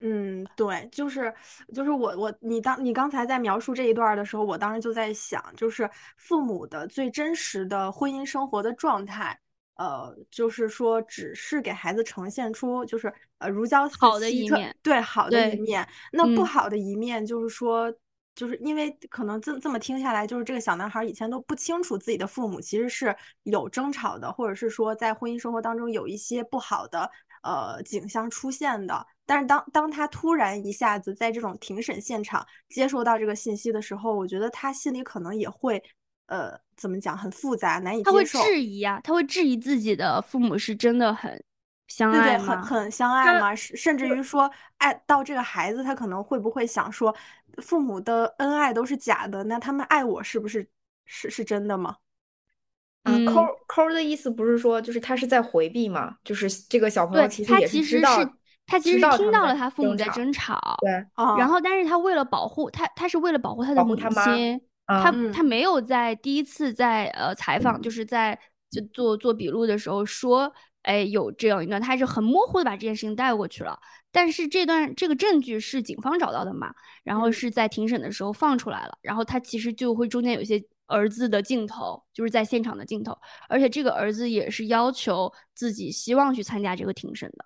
[0.00, 1.32] 嗯，对，就是
[1.72, 9.38] 就是我我你当你刚才在描述这一段的时候，我当时就在想，就是父母的最真实的婚姻生活的状态，
[9.76, 13.12] 呃，就是说只是给孩子呈现出就是
[13.44, 17.94] 呃如胶似好的一面，对好的一面，那不好的一面就是说。
[18.36, 27.08] 就是因为可能这这么听下来，就是这个小男孩以前都不清楚自己的父母其实是有争吵的，或者是说在婚姻生活当中有一些不好的
[27.44, 29.06] 呃景象出现的。
[29.24, 35.80] 但是当当他突然一下子在这种庭审现场接收到这个信息的时候，我觉得他心里可能也会
[36.26, 38.10] 呃怎么讲很复杂，难以接受。
[38.10, 41.40] 他会质疑啊，他会质疑自己的父母是真的很
[41.88, 42.56] 相爱吗？
[42.56, 43.54] 很很相爱吗？
[43.54, 47.14] 甚至于说爱到这个孩子，他可能会不会想说？
[47.62, 50.68] 父母的恩爱都是假的，那他们爱我是不是
[51.04, 51.98] 是是真的吗？
[53.04, 56.16] 嗯，抠抠的意思不是说就是他是在回避嘛？
[56.24, 58.18] 就是这个小朋友其实也是知道，
[58.66, 60.90] 他其实听到了他父母在争吵，对，
[61.38, 68.36] 然后但是他为了保护他，他是为了保护他的母亲，他他没有在第一次在呃采访，就是在
[68.68, 70.52] 就做做笔录的时候说。
[70.84, 73.78] 哎，有这样一段，他还是很模糊的把这件事情带过去了。
[74.12, 76.72] 但是这段这个证据是警方找到的嘛？
[77.02, 78.96] 然后是在庭审的时候放出来了。
[79.02, 83.16] 然后他其实就会中间有一些儿子的镜头，就是在现场的镜头。
[83.48, 87.44] 而且这个儿子也是要求自己希望去参加这个庭审的。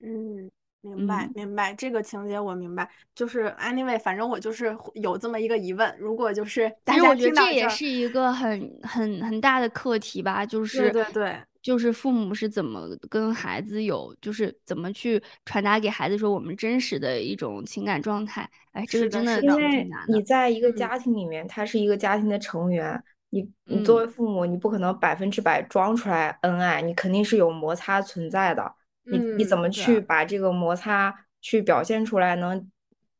[0.00, 2.88] 嗯，明白明白这个情节我明白。
[3.14, 5.94] 就是 anyway，反正我就是有这么一个疑问。
[5.98, 10.46] 如果就是大家听到这也是一个很很很大的课题吧？
[10.46, 11.42] 就是对对对。
[11.66, 18.48] 就是父母是怎么跟孩子有，就是怎么去传达给孩子说我们真实的一种情感状态。
[18.70, 28.72] 哎，这个真的因为你在一个家庭里面，他是一个家庭的成员，你你作为父母，你不可能百分之百装出来恩爱，你肯定是有摩擦存在的。
[29.02, 32.70] 你你怎么去把这个摩擦去表现出来，能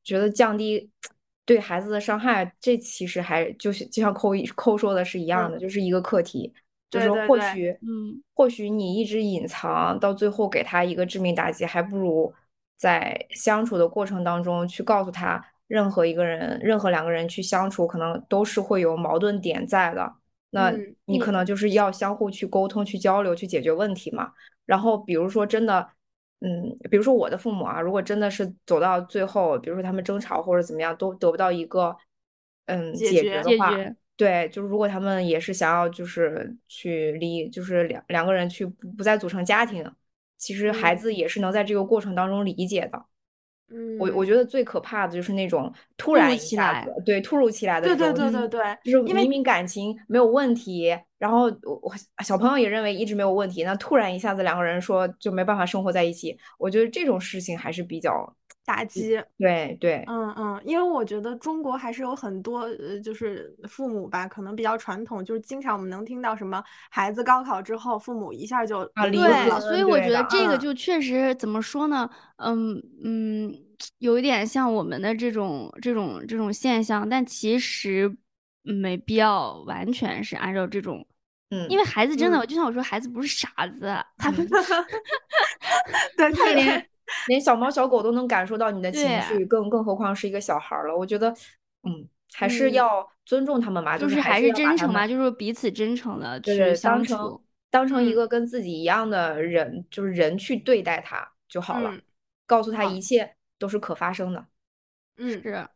[0.05, 0.89] 觉得降低
[1.45, 2.55] 对孩子的伤害？
[2.61, 6.55] 这其实还就是就像扣一扣说的是一样的，就是一个课题。
[6.97, 12.33] 就是或许，嗯，或许你一直隐藏，到最后给他一个致命打击，还不如
[12.77, 20.15] 在相处的过程当中去告诉他，任何一个人，任何两个人去相处，可能都是会有矛盾点在的。
[20.51, 20.73] 那
[21.05, 24.33] 你可能就是要相互去沟通、去交流、去解决问题嘛。
[24.65, 25.87] 然后，比如说真的，
[26.41, 31.97] 嗯，比如说我的父母啊，如果真的是走到最后，比如说他们争吵或者怎么样，都得不到一个
[32.67, 33.71] 嗯解决的话。
[34.17, 39.85] 对，就是如果他们也是想要，就是去离，就是两两个人去不不再组成家庭，
[40.39, 43.05] 其实孩子也是能在这个过程当中理解的。
[43.69, 51.93] 嗯，我我觉得最可怕的就是那种突然一下子，对，突如其来的，对对对对对，就是明明感情没有问题，然后我
[52.25, 58.35] 小朋友也认为一直没有问题，那突然一下子两个人说就没办法生活在一起，我觉得这种事情还是比较。
[58.67, 69.61] 打击，对对，嗯嗯，因为我觉得中国还是有很多呃，就是父母吧，可能比较传统，就是经常我们能听到什么孩子高考之后，父母一下就离婚了。
[69.61, 72.11] 所以我觉得这个就确实怎么说呢？
[72.39, 73.55] 嗯嗯，
[73.99, 78.13] 有一点像我们的这种这种这种现象，但其实
[78.63, 81.07] 没必要完全是按照这种，
[81.51, 83.49] 嗯，因为孩子真的，就像我说，孩子不是傻
[83.79, 84.45] 子，他们
[86.19, 86.51] 对他。
[86.53, 86.89] 连
[87.40, 90.97] 小猫小狗都能感受到你的情绪，更更何况是一个小孩了。
[90.97, 91.31] 我觉得，
[91.83, 97.42] 嗯，还是嗯要尊重他们吧，就是是还是真诚嘛，就是彼此真诚的去相成处。
[97.71, 102.03] 当成一嗯个跟自己一样的人，就是人去对待他就好了，嗯
[102.47, 104.47] 告诉他一切都是可发生的。
[105.19, 105.69] 嗯是，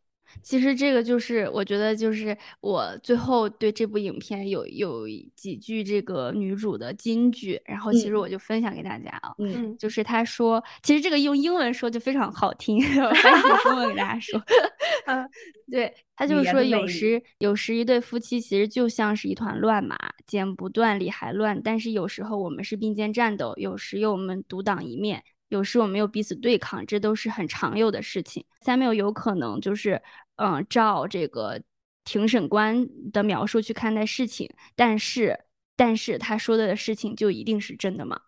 [0.42, 14.40] 其实这个就是我觉得就是我最后对这部影片有有几句这个女主的金句，然后其实嗯我就分享给大家啊，嗯嗯就是她说，其实这个用英文说就非常好听， 我翻译中文给大家说。
[15.06, 15.28] 嗯
[15.70, 21.60] 对，她就是说，有时有时一对夫妻其实就像是一团乱麻，剪不断，理还乱。
[21.62, 28.44] 但是有时候我们是并肩战斗，有时又我们独当一面，有时我们又彼此对抗，这都是很常有的事情。
[28.64, 30.00] Samuel 有可能就是，
[30.36, 31.60] 嗯，照这个
[32.04, 35.38] 庭审官的描述去看待事情，但是，
[35.76, 38.18] 但是他说的事情就一定是真的吗？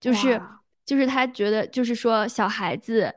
[0.00, 0.40] 就是
[0.86, 3.14] 就是他觉得，就是说小孩子，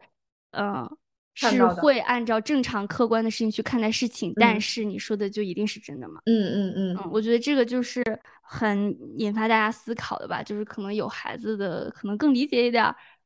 [0.51, 0.89] 嗯、
[1.36, 6.21] 是会按照正常客观的事情去看待事情，但嗯是你说的就一定是真的吗？
[6.25, 8.01] 嗯嗯嗯嗯，我觉得这个就是
[8.49, 12.83] 很引发大家思考的吧，就是可能有孩子的可能更理解一点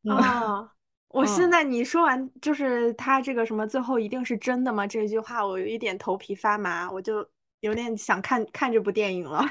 [0.08, 0.72] 啊，
[1.10, 4.86] 我现嗯在你说完就是他这个什么最后一定是真的吗？
[4.88, 7.28] 这句话我有一点头皮发麻，我就
[7.62, 9.46] 有点想看看这部电影了。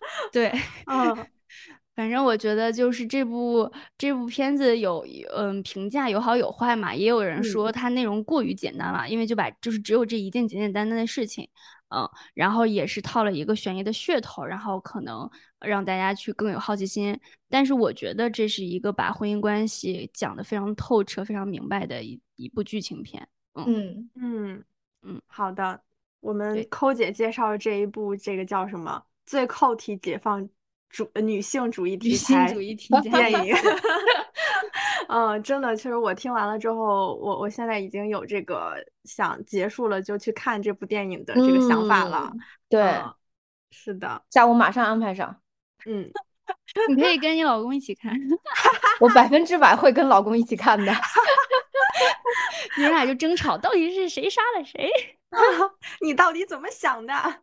[0.30, 0.50] 对，
[0.86, 1.16] 嗯
[1.94, 11.48] 反正我觉得就是这部这部片子有嗯评价有好有坏嘛，也有人嗯说它内容过于简单了，因为就把就是只有这一件简简单单的事情，
[11.92, 15.28] 嗯，然后也是套了一个悬疑的噱头，然后可能
[15.60, 17.18] 让大家去更有好奇心。
[17.48, 23.28] 但是我觉得这是一个把婚姻关系讲得非常透彻、非常明白的一一部剧情片。
[23.54, 24.64] 嗯嗯
[25.02, 25.82] 嗯好的，
[26.20, 29.04] 我们对抠姐介绍的这一部，这个叫什么？
[29.26, 30.48] 最扣题解放
[30.92, 32.52] 主呃女性主义题材
[33.02, 33.56] 电影。
[35.08, 38.74] 嗯，真的，其实我听完了之后，我我现在已经有这个
[39.04, 42.30] 想结束了就去看这部电影的这个想法了。
[42.32, 43.14] 嗯对，嗯
[43.70, 45.36] 是的，下午马上安排上，
[45.86, 46.10] 嗯，
[46.88, 48.16] 你可以跟你老公一起看，
[49.00, 50.92] 我百分之百会跟老公一起看的。
[52.76, 54.88] 你们俩就争吵，到底是谁杀了谁？
[56.00, 57.12] 你到底怎么想的？
[57.12, 57.42] 那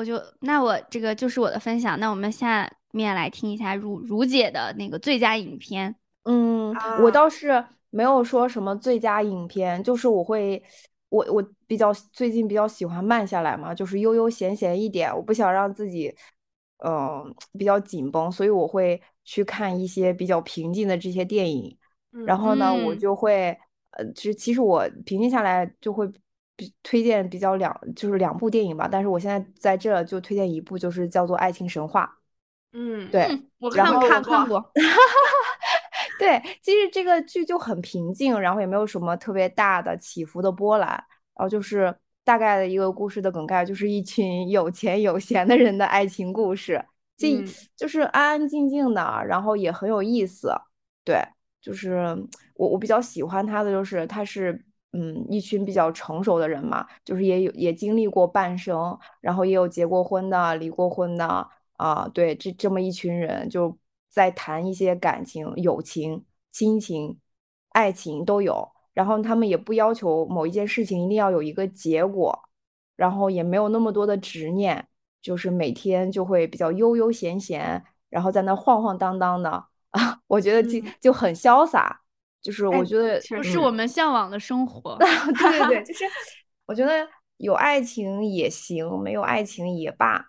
[0.00, 5.94] 我就那我这个就是我的分享，那我们下面来听一下如如姐的那个最佳影片。
[6.22, 10.62] 嗯，啊我倒是没有说什么最佳影片，就是我会，
[11.10, 16.14] 我我比较最近比较喜欢慢下来嘛，就是悠悠闲闲一点，我不想让自己，
[16.78, 21.76] 嗯、比较紧绷，所以我会去看一些比较平静的这些电影。
[22.24, 23.54] 然后呢，我嗯就会，
[23.90, 26.10] 呃，其实其实我平静下来就会
[26.60, 32.04] 比推荐比较两就是两部电影吧，但是我现在在这就推荐一部，就是叫做《爱情神话》。
[32.78, 34.72] 嗯，对，嗯，我然后看过，看我看过过。
[36.18, 46.84] 对，其实这个剧就很平静，然后也没有什么特别大的起伏的波澜，然后就是大概的一个故事的梗概，就是一群有钱有闲的人的爱情故事，
[47.16, 50.52] 这嗯就是安安静静的，然后也很有意思。
[51.02, 51.18] 对，
[51.62, 52.14] 就是
[52.54, 63.76] 我我比较喜欢他的，就是他是嗯一群比较成熟的人嘛，就是也有也经历过半生，然后也有结过婚的、离过婚的啊，对，这这么一群人就
[64.08, 67.18] 在谈一些感情、友情、亲情、
[67.70, 72.36] 爱情都有，然后他们也不要求某一件事情一定要有一个结果，
[72.96, 74.88] 然后也没有那么多的执念，
[75.22, 79.50] 就是每天就会比较悠悠闲闲，然后在那晃晃荡荡的。
[79.90, 80.94] 啊， 我觉得就嗯。
[81.00, 82.02] 就很潇洒，
[82.42, 84.96] 就是哎我觉得不是嗯我们向往的生活。
[84.98, 86.04] 对对对， 就是
[86.66, 87.06] 我觉得
[87.38, 90.24] 有爱情也行，没有爱情也罢，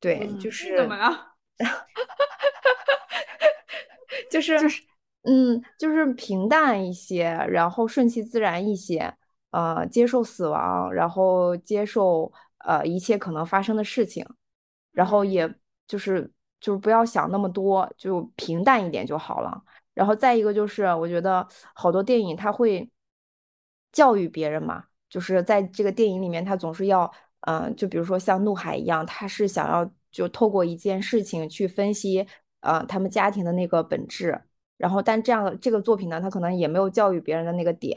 [0.00, 1.34] 对，嗯就是怎么了？
[4.30, 4.82] 就是就是
[5.22, 9.14] 嗯，就是平淡一些，然后顺其自然一些，
[9.50, 14.26] 呃，接受死亡，然后接受呃一切可能发生的事情，
[14.92, 15.52] 然后也
[15.86, 16.30] 就是
[16.60, 19.62] 就是不要想那么多，就平淡一点就好了。
[19.94, 22.90] 然后再一个就是，我觉得好多电影它会
[23.92, 32.26] 教育别人嘛，就是在这个电影里面，他总是要，嗯、就比如说像《怒海》一样，他是想要就透过一件事情去分析，
[32.60, 34.40] 呃，他们家庭的那个本质。
[34.78, 37.96] 然后，但这样的这个作品呢，它可能也没有教育别人的那个点，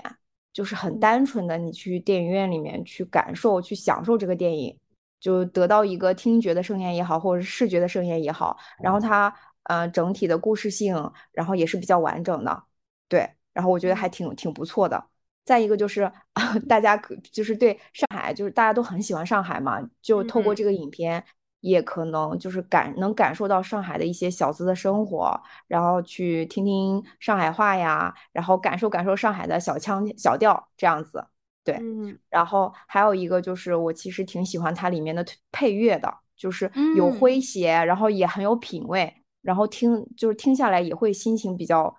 [0.54, 4.78] 就是很嗯单纯的你去电影院里面去感受、去享受这个电影
[5.20, 9.34] 就得到一个听觉的盛宴也好，或者是视觉的盛宴也好，然后它
[9.66, 12.64] 呃整体的故事性，然后也是比较完整的，
[13.08, 15.06] 对，然后我觉得还挺挺不错的。
[15.44, 16.12] 再一个就是
[16.68, 21.24] 大家可就是对上海，就是大家都很喜欢上海嘛，就透过这个影片。
[21.62, 31.26] 也可能就是感能感受到上海的一些小资的生活，然后去听听上海话呀，然后感受感受上海的小腔小调这样子，
[31.64, 31.82] 对。
[32.30, 39.12] 然后还有一个就是我其实挺喜欢它里面的配乐的，就是有诙谐，然后也很有品味，
[39.46, 41.96] 然后听就是听下来也会心情比较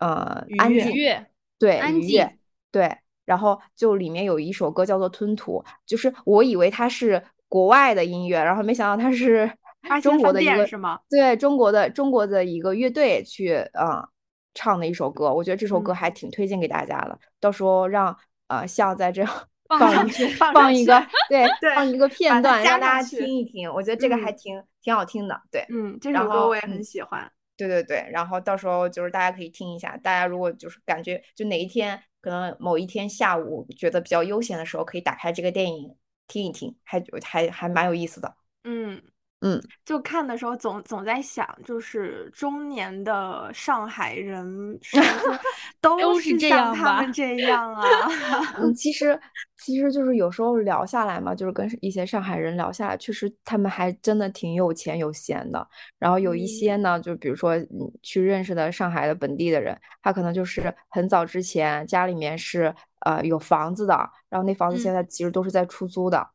[0.00, 0.92] 呃安静，
[1.58, 2.28] 对，安静，
[2.72, 2.96] 对。
[3.24, 7.22] 然后就里面有一首歌叫做《吞吐》，就是我以为它是。
[7.48, 9.48] 国外的音乐，然后没想到它是
[10.02, 10.98] 中国的一个是吗？
[11.08, 14.04] 对，中国的中国的一个乐队去啊
[14.52, 17.16] 唱的一首歌，我觉得这首歌还挺推荐给大家的。
[17.38, 18.14] 到时候让
[18.48, 19.24] 呃像在这
[19.68, 20.08] 放
[20.52, 25.40] 放一个对放一个片段让大家听一听，我觉得这个还挺挺好听的。
[25.50, 27.30] 对，嗯，这首歌我也很喜欢。
[27.56, 35.94] 对对对，然后到时候就是大家可以听一下，大家如果就是感觉就哪一天可能某一天下午觉得比较悠闲的时候，可以打开这个电影。
[36.28, 38.34] 听一听，还还还蛮有意思的。
[38.64, 39.00] 嗯
[39.46, 44.44] 嗯，就看的时候总总在想，就是中年的上海人
[44.82, 45.40] 是不是
[45.80, 47.82] 都是像他们这样啊？
[48.58, 49.18] 嗯，其实
[49.58, 55.68] 其实就是有时候聊下来嘛，就是跟一些上海人聊下来，确实他们还真的挺有钱有闲的。
[55.98, 62.74] 然后有一些呢，就比如说你去认识的上海的本地的人，他可能就是很早之前家里面是。
[63.00, 63.94] 呃，有房子的，
[64.28, 66.26] 然后那房子现在其实都是在出租的，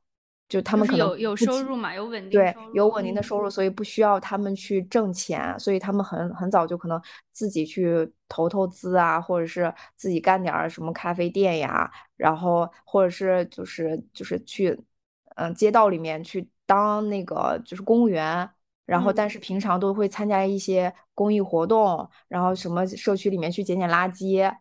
[0.52, 14.78] 就他们可能有有收入嘛，有稳定对，有稳定的收入，所以不需要他们去挣钱，所以他们很很早就可能自己去投投资啊，或者是自己干点什么咖啡店呀，然后或者是就是就是去
[15.38, 18.50] 嗯街道里面去当那个就是公务员，
[18.86, 24.54] 然后但是平常都会参加一些公益活动，然后什么社区里面去捡捡垃圾，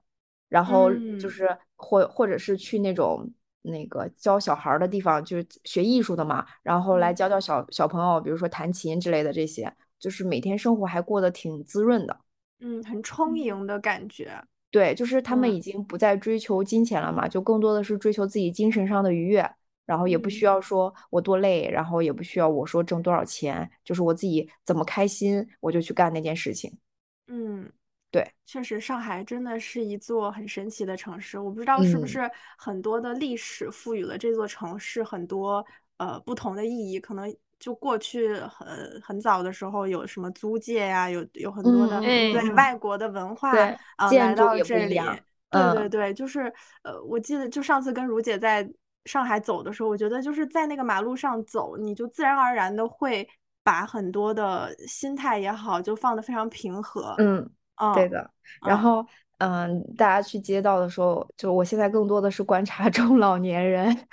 [0.49, 1.59] 然后就是。
[1.82, 3.26] 或或者是去那种
[3.62, 12.20] 那个教小孩的地方，就是学艺术的嘛，然后来教教小小朋友，比如说弹琴之类的这些，就是每天生活还过得挺滋润的，
[12.61, 14.42] 嗯，很充盈的感觉。
[14.70, 19.50] 对，就是他们已经不再追求金钱了嘛，就更多的是追求自己精神上的愉悦，
[19.84, 26.72] 然后也不需要说我多累，然后也不需要我说挣多少钱，就是我自己怎么开心，我就去干那件事情。
[27.26, 27.70] 嗯。
[28.12, 31.38] 对，确实，上海真的是一座很神奇的城市。
[31.38, 35.64] 我不知道是不是很多的历史赋予了这座城市很多
[35.98, 36.98] 呃不同的意义。
[36.98, 43.52] 可能就过去很很早的时候有什么租界呀，有有很多的对外国的文化
[43.96, 44.98] 啊来到这里。
[45.50, 46.52] 对对对，就是
[46.82, 48.68] 呃，我记得就上次跟如姐在
[49.04, 53.28] 上海走的时候，我觉得就是在那个马路上走，你就自然而然的会
[53.62, 57.14] 把很多的心态也好，就放得非常平和。
[57.18, 57.48] 嗯。
[57.95, 58.31] 对的，
[58.66, 59.05] 然后
[59.39, 63.97] 嗯，大家去街道的时候，就我现在更多的是观察中老年人，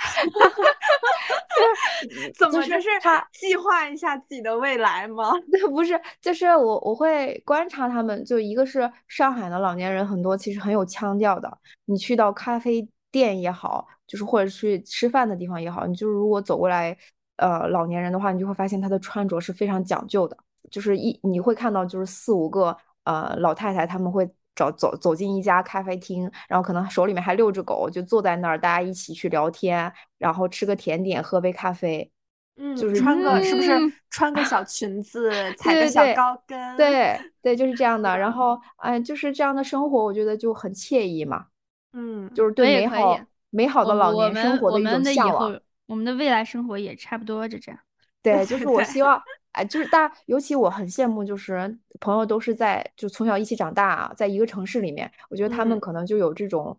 [2.38, 5.34] 怎 么就是他计划一下自己的未来吗？
[5.70, 11.57] 不是，就是我我会观察他们，就一个是上海的老年人很多，其实很有腔调的。
[11.86, 16.97] 你去到咖啡店也好，就是或者去吃饭的地方也好，你就是如果走过来，
[17.36, 20.38] 呃，老年人的话，你就会发现他的穿着是非常讲究的，
[20.72, 22.78] 就是一你会看到就是四五个。
[23.07, 32.11] 呃，老太太他们会找走走进一家咖啡厅，然后可能手里面还遛着狗，就坐在那儿，大家一起去聊天，然后吃个甜点，喝杯咖啡，
[32.57, 33.71] 嗯，就是穿个是不是
[34.09, 38.17] 穿个小裙子，踩个小高跟，对对，就是这样的。
[38.17, 41.45] 然后 哎，就是这样的生活，我觉得就很惬意嘛。
[41.93, 45.57] 嗯，就是对美好美好的老年生活的一种向往。
[45.85, 47.79] 我们的未来生活也差不多就这样。
[48.21, 49.21] 对， 就是我希望。
[49.57, 56.77] 哎，就是大，尤其我很羡慕，就是朋友都是在就从小一起长大，在一个城市里面，我觉得他们可能就有这种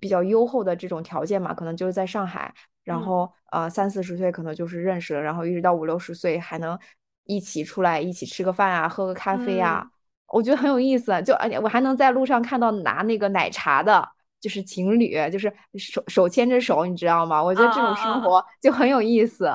[0.00, 2.52] 比较优厚的这种条件嘛，可能就是在上海，
[2.82, 6.78] 然后呃三四十岁可能就是认识了，然后一直到五六十岁还能
[7.24, 9.86] 一起出来一起吃个饭啊，喝个咖啡啊，
[10.28, 11.12] 我觉得很有意思。
[11.22, 14.08] 就而且我还能在路上看到拿那个奶茶的，
[14.40, 17.42] 就是情侣，就是手手牵着手，你知道吗？
[17.44, 19.52] 我觉得这种生活就很有意思。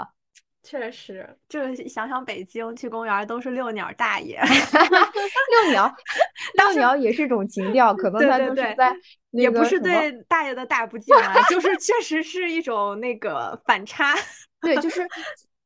[0.63, 5.93] 确实，就是想想北京去公园都是遛鸟大爷 遛鸟，
[6.57, 8.95] 遛鸟也是一种情调，可能他就是在
[9.31, 14.15] 也不是对大爷的大不敬啊，就是确实是一种那个反差。
[14.61, 15.03] 对，就是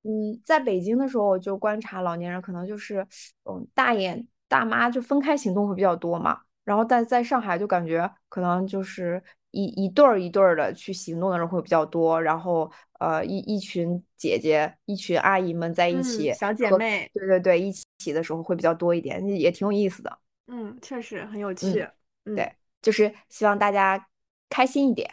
[0.03, 3.05] 嗯，在北京的时候，我就观察老年人，可能就是
[3.43, 6.39] 嗯，大爷大妈就分开行动会比较多嘛。
[6.63, 20.17] 然后在在上海就感觉可能就是一一对儿一对儿的去行动的人会比较多，然后呃一一群姐姐、一群阿姨们在一起，小姐妹，对对对，一起的时候会比较多一点，也挺有意思的。
[20.47, 21.87] 嗯，确实很有趣。
[22.23, 24.07] 对，就是希望大家
[24.49, 25.09] 开心一点，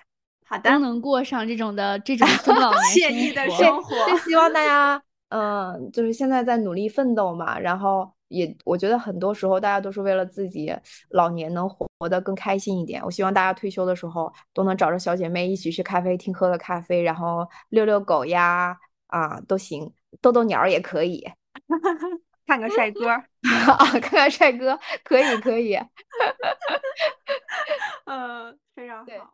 [0.47, 3.95] 好的，都能过上这种的这种中老年惬意的生活。
[4.09, 8.13] 就希望大 家，嗯，就是现在在努力奋斗嘛，然后。
[8.29, 10.75] 也，我觉得很多时候大家都是为了自己
[11.11, 13.03] 老年能活活得更开心一点。
[13.05, 18.77] 我希望大家退休的时候都能找着小姐妹一起去咖啡厅喝个咖啡，然后遛遛狗呀，
[19.09, 21.25] 啊都行，逗逗鸟也可以，
[22.47, 23.23] 看个帅哥 啊，
[24.01, 25.79] 看看帅哥可以可以，
[28.07, 29.34] 嗯，非常好。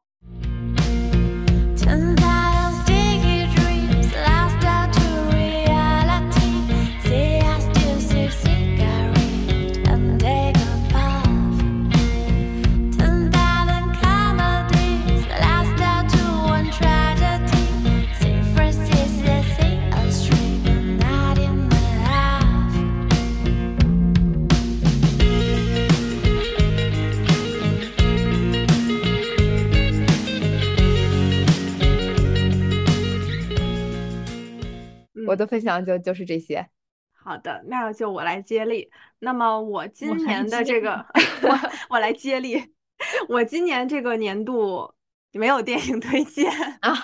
[35.27, 36.69] 我的分享就就是这些，
[37.13, 38.91] 好的，那就我来接力。
[39.19, 41.05] 那么我今年的这个，
[41.43, 42.75] 我我来接力。
[43.29, 44.95] 我今年这个年度
[45.33, 46.51] 没有电影推荐
[46.81, 46.95] 啊，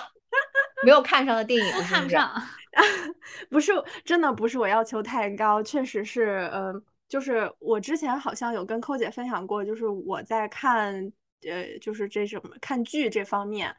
[0.83, 2.31] 没有看上的电影， 看不上。
[3.49, 3.71] 不是，
[4.05, 11.11] 真的不是我要求太高，确实是，嗯，就是我之前好像有跟扣姐分享过，就是我在看，
[11.49, 13.75] 呃，就是这种看剧这方面，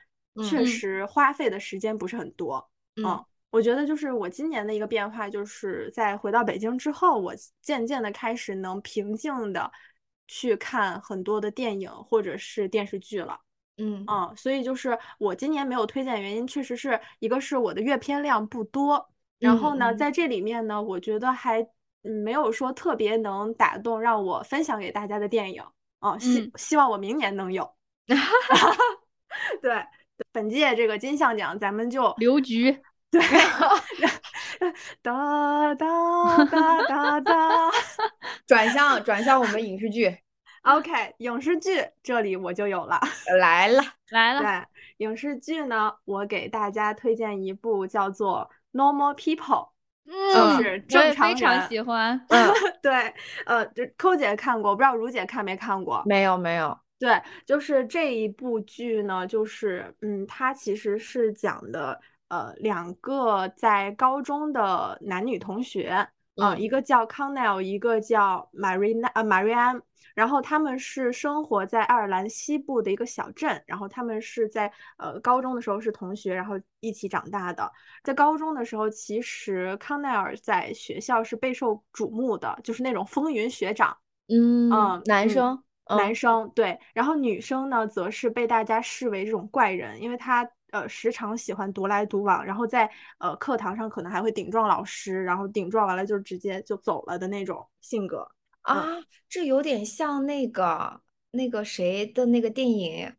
[0.49, 3.25] 确实花费的时间不是很多，嗯。
[3.51, 9.71] 我觉得就是我今年的一个变化，就是在回到北京之后，我渐渐的开始能平静的
[10.27, 13.41] 去看很多的电影或者是电视剧了。
[13.79, 21.67] 嗯嗯，所以就是我今年没有推荐原因，确实是一个是我的阅片量不多，然后呢，在这里面呢，我觉得还
[22.03, 25.63] 没有说特别能打动让我分享给大家的电影
[26.01, 26.19] 啊。
[26.19, 27.73] 希希望我明年能有。
[29.63, 29.83] 对，
[30.33, 32.83] 本届这个金像奖咱们就留局。
[33.11, 33.21] 对，
[35.01, 37.71] 哒哒哒哒哒，
[38.47, 40.19] 转向转向我们影视剧，
[40.63, 43.01] OK，影视剧这里我就有了，
[43.39, 44.41] 来了来了。
[44.43, 49.69] 对，影视剧呢，我给大家推荐一部叫做《Normal People》，
[50.35, 51.37] 就是正常人。
[51.37, 52.21] 非常喜欢。
[52.29, 52.53] 嗯，
[52.83, 53.15] 对，
[53.47, 56.03] 呃，就扣姐看过，不知道如姐看没看过？
[56.05, 56.79] 没有，没有。
[56.99, 61.99] 对，就是这一部剧呢，就是嗯，它其实是讲的。
[62.29, 69.81] 呃，两个在高中的男女同学，嗯，一个叫康奈尔，一个叫玛瑞娜，呃，玛瑞安。
[70.15, 77.71] 然后他们是生活在爱尔兰西部的一个小镇，然后他们是在呃高中的时候是同学，然后一起长大的。
[78.03, 83.97] 在高中的时候，其实康奈尔在学校是备受瞩目的，就是那种风云学长。
[84.29, 85.63] 嗯嗯，男生，
[85.97, 86.77] 男生对。
[86.93, 90.49] 然后女生呢，则是被大家视为这种怪人，因为她。
[90.71, 98.29] 呃，时常喜欢独来独往，然后在呃课堂上可能还会顶撞老师，然后顶撞完了就直接就走了的那种性格
[98.63, 98.87] 啊。
[99.29, 101.01] 这有点像那个
[101.31, 103.15] 那个谁的那个电影，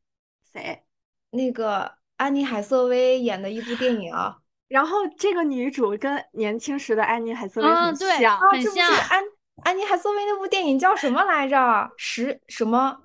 [0.53, 0.83] 谁？
[1.31, 4.37] 那个安妮海瑟薇演的一部电影啊。
[4.67, 8.87] 然后这个女主跟年轻时的安妮海瑟薇很像，很像。
[9.09, 9.23] 安
[9.63, 11.91] 安妮海瑟薇那部电影叫什么来着？
[11.97, 13.01] 十什么？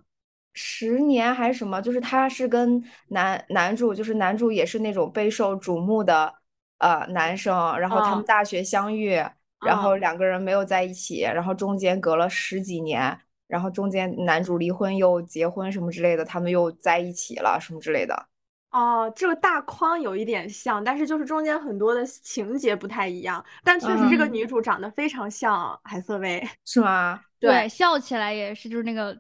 [0.57, 1.83] 十年还是什么？
[1.83, 6.33] 就是他是跟男男主，就是男主也是那种备受瞩目的
[6.79, 9.21] 呃男生，然后他们大学相遇，
[9.67, 18.27] 然后两个人没有在一起，然后中间隔了十几年，然后中间男主离婚又结婚什么之类的，他们又在一起了什么之类的。
[18.71, 23.45] 哦，这个大框有一点像，但是就是中间很多的情节不太一样。
[23.65, 27.21] 但确实这个女主长得非常像海瑟薇， 是吗？
[27.41, 29.19] 对，笑起来也是，就是那个。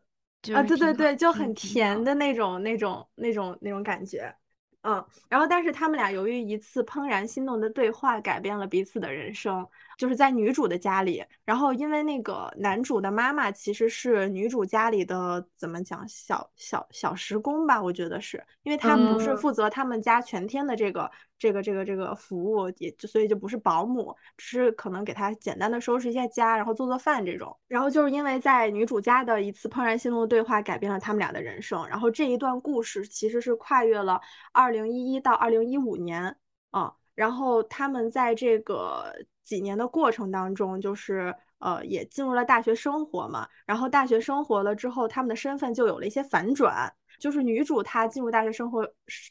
[0.52, 4.34] 啊，对对对，就很甜的那种、那种、那种、那种感觉，
[4.82, 9.66] 嗯，然后但是他们俩由于一次怦然心动的对话，改变了彼此的人生。
[9.96, 27.56] 就是在女主的家里，然后因为那个男主的妈妈其实是女主家里的怎么讲小小小时工吧，我觉得是因为他不是负责他们家全天的这个这个这个这个服务，也就所以就不是保姆，只是可能给他简单的收拾一下家，然后做做饭这种。
[27.68, 31.86] 然后就是因为在女主家的一次怦然心动的对话，改变了他们俩的人生。
[31.88, 34.20] 然后这一段故事其实是跨越了
[34.52, 36.36] 二零一一到二零一五年
[36.70, 39.12] 啊，然后他们在这个。
[39.44, 43.46] 几年的过程当中，就是呃，也进入了大学生活嘛。
[43.64, 46.92] 然后大学生活了之后，他们的身份就有了一些反转。
[47.20, 48.84] 就是女主她进入大学生活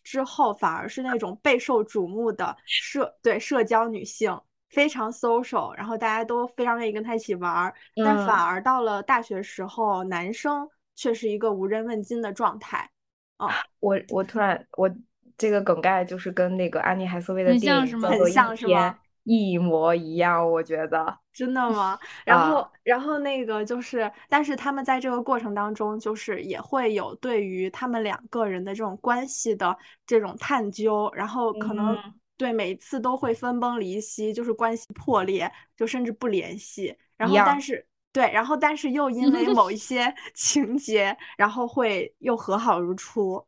[0.05, 4.39] 之后，反而是那种备受瞩目的社对社交女性，
[4.69, 7.73] 非常 social，然后大家都非常愿意跟她一起玩儿。
[7.95, 12.89] 但反而到了大学时候，男生却是一个无人问津的状态。
[13.35, 13.49] 啊，
[13.81, 14.89] 我我突然我
[15.37, 18.97] 这个梗概就是跟那个安妮海瑟薇的电影很像是吗？
[19.23, 21.97] 一模一样，我觉得真的吗？
[22.25, 31.97] 然后，然后那个就是，但是他们在这个过程当中，就是也会有对于他们两个人的这种关系的这种探究，然后可能
[32.37, 36.95] 对每一次都会分崩离析，就是关系破裂，就甚至不联系。
[37.15, 43.45] 然后，但是对，然后但是又因为某一些 情节，然后会又和好如初。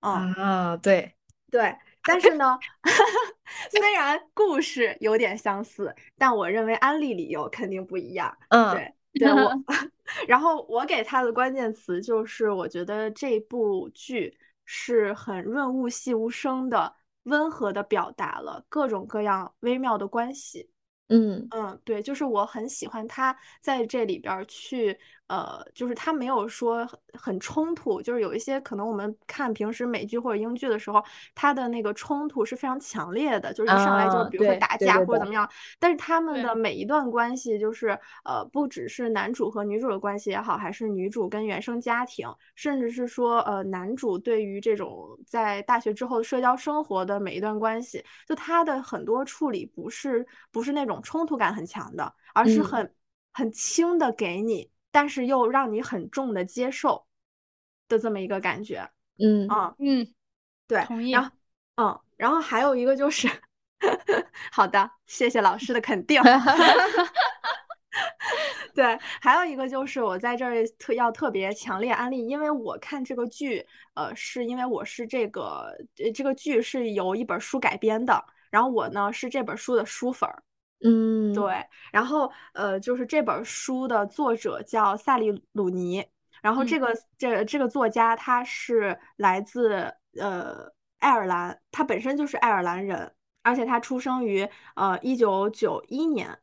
[0.00, 1.14] 嗯啊，对
[1.50, 1.76] 对。
[2.02, 2.58] 但是呢，
[3.70, 8.36] 虽然故事有点相似，但我认为安利理由肯定不一样。
[8.48, 8.94] 嗯，对，
[9.26, 9.52] 对我。
[10.26, 16.94] 然后我给他的关键词就是，我觉得这部剧是很润物细无声的、
[17.24, 20.70] 温和的表达了各种各样微妙的关系。
[21.08, 24.98] 嗯嗯，对，就是我很喜欢他在这里边去。
[25.30, 31.00] 呃，就是他没有说很冲突，就是有一些可能我们看平时美剧或者英剧的时候，
[31.36, 35.48] 他的那个冲突是非常强烈的，就是一上来就比如说打架或者怎么样。
[35.78, 52.92] 但是他们的每一段关系，就是呃，不只是男主和女主的关系也好，还是女主跟原生家庭，甚至是说呃，男主对于这种在大学之后社交生活的每一段关系，就他的很多处理不是不是那种冲突感很强的，而是很
[53.32, 54.68] 很轻的给你。
[54.90, 57.06] 但是又让你很重的接受
[57.88, 60.14] 的这么一个感觉，嗯啊嗯，
[60.66, 61.10] 对，同意。
[61.10, 61.30] 然后
[61.76, 63.28] 嗯，然后还有一个就是，
[64.52, 66.20] 好的，谢谢老师的肯定。
[68.72, 75.76] 对，还有一个就是我在这儿特要特别强烈安利，因为我看这个剧，呃，是因为我是这个
[76.14, 80.42] 这个剧是由一本书改编的，然后我呢是这本书的书粉儿。
[80.82, 86.04] 嗯，对，然后呃，就是这本书的作者叫萨利鲁尼，
[86.42, 93.12] 然后这个这这个作家他是来自呃爱尔兰，他本身就是爱尔兰人，
[93.42, 96.38] 而且他出生于呃一九九一年，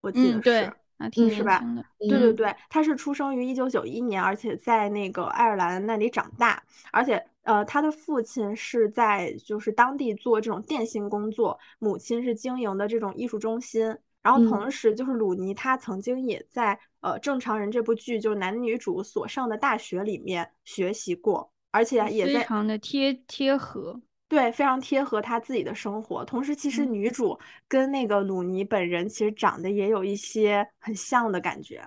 [0.00, 0.72] 我记得是。
[1.16, 1.60] 嗯，是吧？
[1.98, 6.62] 对对对，他是出生于一九九一年，而且在那个爱尔兰那里长大，
[6.92, 13.82] 而且呃，他的父亲是在就是当地做这种电信工作，母亲是经营的这种艺术中心，
[14.22, 24.00] 然后同时就是鲁尼他曾经也在呃《正常人》这部剧就是男女主所上的大学里面学习过，而且也非常的贴贴合。
[24.26, 26.24] 对，非常贴合他自己的生活。
[26.24, 27.38] 同时，其实女主
[27.68, 31.86] 跟那个鲁尼本人其实长得也有一些很像的感觉。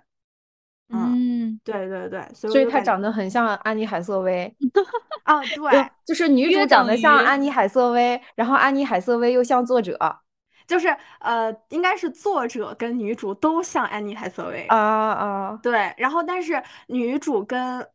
[0.90, 4.54] 嗯，对对对，所以所以她长得很像安妮海瑟薇。
[5.24, 9.98] 啊， 对，就是女主长得像安妮海瑟薇，然后安妮海瑟薇又像作者，
[10.66, 14.66] 就是呃，应该是作者跟女主都像安妮海瑟薇。
[14.68, 17.86] 啊啊，对，然后但是女主跟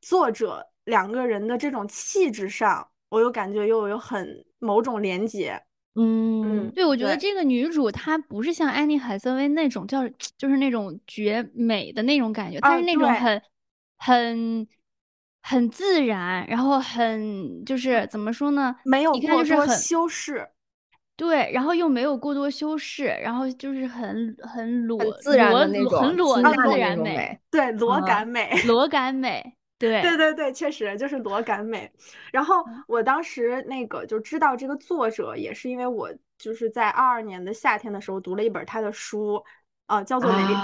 [0.00, 2.88] 作者两个人的这种气质上。
[3.10, 5.58] 我又感觉又有很某种连结，
[5.98, 13.42] 嗯，对，我觉得这个女主她不是像安妮海瑟薇那种叫， 就是那种绝美的那种感觉，她是那种很
[13.96, 14.66] 很
[15.42, 18.74] 很自然，然后很就是怎么说呢？
[18.84, 20.48] 没有过多修饰，
[21.16, 29.57] 对，然后又没有过多修饰，然后就是很很裸自然的那种很裸的自然美，对，裸感美，裸感美。
[29.78, 31.90] 对对对对，确实就是裸感美。
[32.32, 32.56] 然后
[32.86, 39.40] 我当时那个就知道这个作者，也是因为我就是在二二年的夏天的时候读了一本他的书，
[39.86, 40.54] 呃，叫做《美丽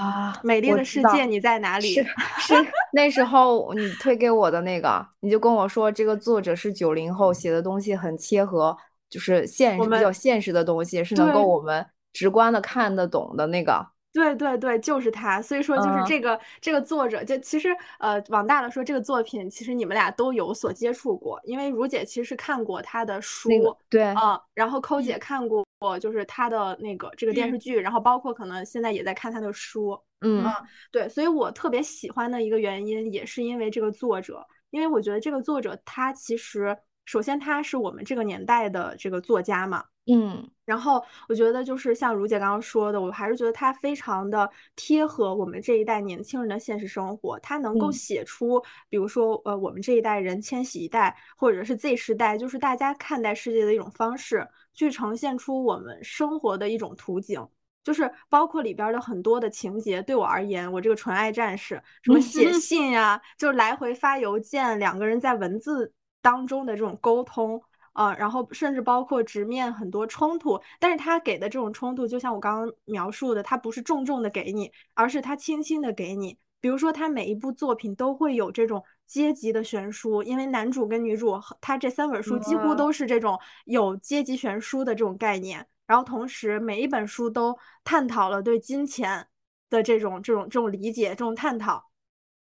[0.43, 1.95] 美丽的世界你在哪里》。
[2.41, 8.77] 是是，那时候你推给我的那个，你就跟我说这个作者是九零后，写的东西很切合，
[9.09, 13.94] 就是现实比较现实的东西，是能够我们直观的看得懂的那个。
[14.15, 15.43] 对对对，就是他。
[15.43, 23.51] 所以说，就是这个这个作者，就其实呃，往大了说，这个作品其实你们俩都有所接触过，因为如姐其实是看过他的书，
[23.91, 24.05] 对。
[24.05, 25.67] 啊，然后抠姐看过，
[26.01, 30.45] 就是他的那个这个电视剧，然后包括可能现在也在看他的书，嗯，
[30.93, 39.85] 对，所以我特别喜欢的一个原因也是因为这个作者，因为我觉得这个作者他其实首先他是我们这个年代的这个作家嘛。
[40.07, 47.41] 嗯，然后我觉得就是像如姐刚刚说的，我还是觉得他非常的贴合我们这一代年轻人的现实生活。
[47.41, 57.43] 他能够写出，比如说，呃，我们这一代人千禧一代，或者是 Z 时代，就是大家看待世界的一种方式，去呈现出我们生活的一种图景。
[57.83, 65.93] 就是包括里边的很多的情节，对我而言，我这个纯爱战士，什么写信呀，就是来回发邮件，两个人在文字
[66.25, 67.63] 当中的这种沟通，
[67.93, 76.39] 呃，然后甚至包括直面很多冲突，但是他给的这种冲突，就像我刚刚描述的，他不是重重的给你，而是他轻轻的给你。
[76.63, 85.67] 比如说，他每一部作品都会有这种阶级的悬殊，因为男主跟女主，他这三本书几乎都是这种有阶级悬殊的这种概念。
[85.87, 87.55] 然后同时，每一本书都
[87.85, 89.29] 探讨了对金钱
[89.69, 91.85] 的这种、这种、这种理解、这种探讨。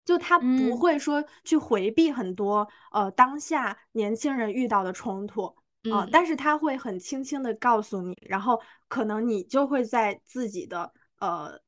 [0.06, 5.54] 就他不会说去回避很多呃当下年轻人遇到的冲突
[5.92, 11.60] 啊，但是他会很轻轻的告诉你，然后可能你就会在自己的呃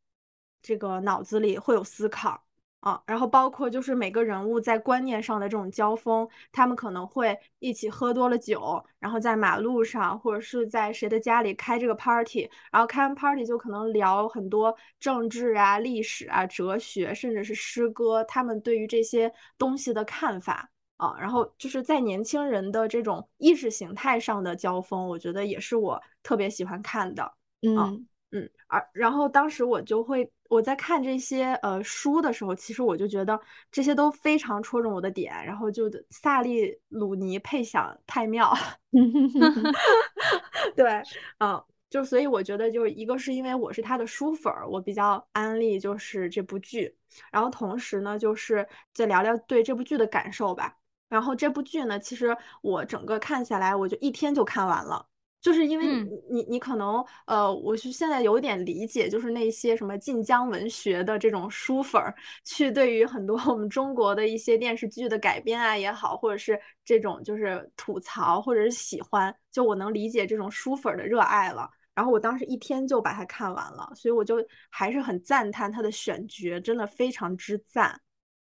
[0.61, 2.46] 这个脑子里会有思考。
[2.79, 28.05] 啊，然后包括就是每个人物在观念上的这种交锋，他们可能会一起喝多了酒，然后在马路上或者是在谁的家里开这个 party，然后开完 party 就可能聊很多政治啊、历史啊、哲学，甚至是诗歌，他们对于这些东西的看法啊，然后就是在年轻人的这种意识形态上的交锋，我觉得也是我特别喜欢看的，嗯。
[28.31, 33.39] 嗯，而然后当时我就会我在看这些呃书的时候，其实我就觉得
[33.71, 38.53] 这些都非常戳中我的点，然后就萨利鲁尼配享太妙，
[40.75, 41.01] 对，
[41.39, 46.95] 嗯，就所以我觉得就是一个是因为我是他的书粉儿，我比较安利就是这部剧，
[47.31, 50.77] 然后同时呢就是再聊聊对这部剧的感受吧，
[51.09, 55.07] 然后这部剧呢其实我整个看下来我就一天就看完了。
[55.39, 62.13] 就是因为你你你可能呃，我是现在有点理解，就是那些什么晋江文学的这种书粉儿，
[62.43, 71.69] 去对于很多我们中国的一些电视剧的改编啊也好，或者是这种就是吐槽或者是喜欢，就我能理解这种书粉儿的热爱了。
[71.93, 77.97] 然后我当时一天就把它看完了，所以我就还是很赞叹他的选角，真的非常之赞。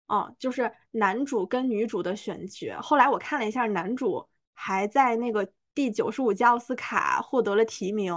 [0.07, 2.81] 哦，就是男主跟女主的选角。
[2.81, 5.49] 后来我看了一下，男主还在那个。
[5.79, 8.13] 第九十五届奥斯卡获得了提名，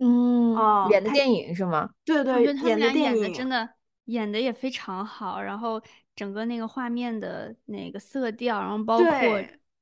[0.00, 1.88] 嗯，哦演的电影是吗？
[2.04, 3.68] 对对，演的电影真的
[4.06, 5.80] 演的也非常好，然后
[6.16, 9.08] 整个那个画面的那个色调，然后包括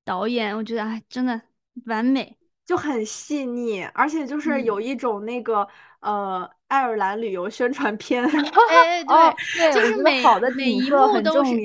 [0.05, 1.41] 导演，我觉得哎，真的
[1.87, 5.67] 完美，就很细腻，而且就是有一种那个
[6.01, 8.23] 呃爱尔兰旅游宣传片，
[8.69, 11.59] 哎对，就是每好的每一幕都是。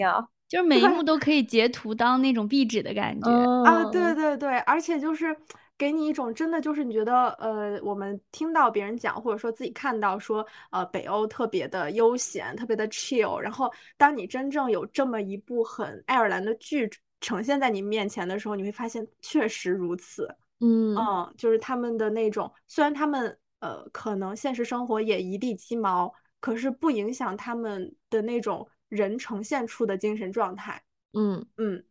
[0.49, 3.29] 就是每一幕都可以截图当那种壁纸的感觉
[3.63, 3.85] 啊！
[3.91, 5.37] 对对对，而且就是
[5.77, 13.37] 给你一种真的就是你觉得呃，我们听到别人讲或者说自己看到说呃，北欧特别的悠闲，特别的 chill。
[13.37, 16.89] 然后当你真正有这么一部很爱尔兰的剧
[17.21, 20.27] 呈现在你面前的时候，你会发现确实如此。
[20.61, 28.67] 嗯嗯，就是他们的那种，虽然他们呃可能现实生活也一地鸡毛，可是不影响他们的那种。
[28.89, 30.83] 人呈现出的精神状态，
[31.13, 31.85] 嗯嗯，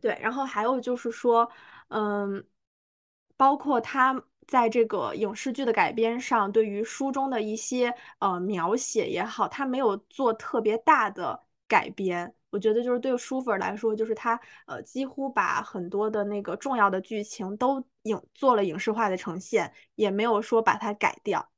[0.00, 1.50] 对，然后还有就是说，
[1.88, 2.44] 嗯，
[3.36, 12.34] 包括他在这个影视剧的改编上，对于书中的一些呃描写也好，他没有做特别大的改编。
[12.50, 21.50] 我觉得就是对书粉来说，就是他呃几乎把很多的那个重要的剧情都影做了影视化的呈现，也没有说把它改掉，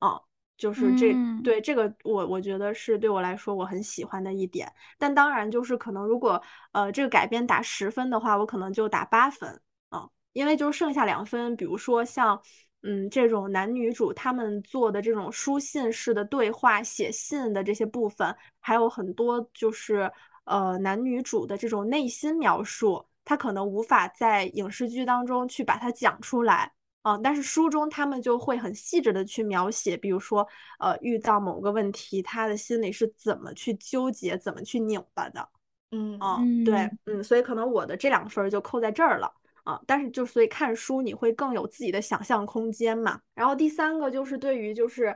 [0.00, 0.20] 啊。
[0.56, 6.40] 就是这对这个我我觉得是对我来说我很喜欢的一点，但当然就是可能如果
[6.72, 12.40] 呃这个改编打十分的话，我可能就打八分啊，因为就剩下两分，比如说像
[12.82, 20.10] 嗯这种男女主他们做的这种书信式的对话、写信的这些部分，还有很多就是
[20.44, 26.72] 呃男女主的这种内心描述，他可能无法在影视剧当中去把它讲出来。
[27.04, 30.46] 嗯，但是书中他们就会很细致的去描写，比如说，
[30.78, 35.46] 呃，遇到某个问题，他的心里是怎么去纠结，怎么去拧巴的。
[35.90, 39.30] 嗯嗯，对，嗯，所以可能我的这两分就扣在这儿了
[39.64, 39.78] 啊。
[39.86, 43.20] 但是就所以看书你会更有自己的想象空间嘛。
[43.34, 45.14] 然后第三个就是对于就是，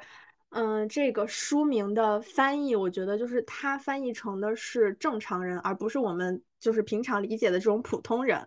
[0.51, 8.47] 嗯，这个书名的翻译，我觉得就是它翻译成的是正常人，而不是我们就是平常理解的这种普通人。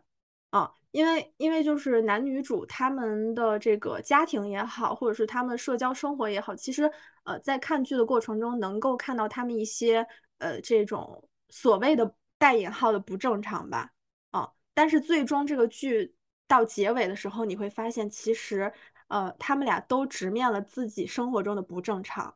[0.51, 0.71] 啊。
[0.91, 6.91] 因为，因为就是男女主他们的这个家庭也好，或者是他们社交生活也好，其实，
[7.23, 10.05] 呃，在看剧的过程中，能够看到他们一些，
[10.39, 13.91] 呃，这种所谓的带引号的不正常吧，
[14.31, 16.13] 啊，但是最终这个剧
[16.45, 18.73] 到结尾的时候，你会发现，其实，
[19.07, 22.35] 呃，他们俩都直面了自己生活中的不正常，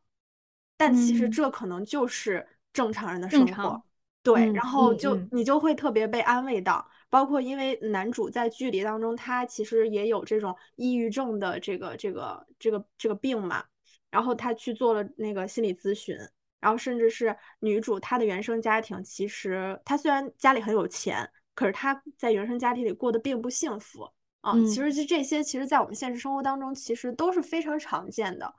[0.78, 3.84] 但其实这可能就是正常人的生活，
[4.24, 6.89] 对，然后就你就会特别被安慰到。
[7.10, 13.64] 包括因为男主在剧里当中，他其实也有这种抑郁症的这个这个这个这个病嘛，
[14.10, 16.18] 然后他去做了那个心理咨询，
[16.60, 24.10] 然后甚至是女主她的原生家庭，其实她虽然家里很有钱，可是她在原生家庭里过得并不幸福
[24.41, 24.53] 啊。
[24.66, 28.53] 其实就这些，其实在我们现实生活当中，其实都是非常常见的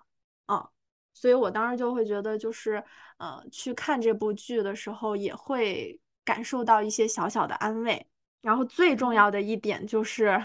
[0.47, 0.69] 啊。
[1.13, 2.83] 所以我当时就会觉得，就是
[3.17, 8.07] 呃，去看这部剧的时候，也会感受到一些小小的安慰。
[8.41, 10.45] 然后最重要的一点就是，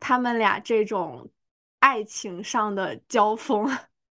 [0.00, 1.30] 他们俩这种
[1.80, 3.66] 爱情上的交锋。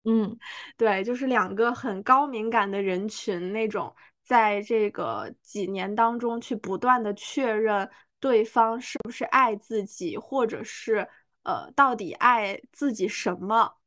[0.06, 0.38] 嗯，
[0.78, 7.90] 对，就是两个很高敏感的人群，那种在这个几年当中去不断的确认
[8.20, 11.08] 对方是不是爱自己，或者是
[11.44, 13.78] 呃，到底爱自己什么，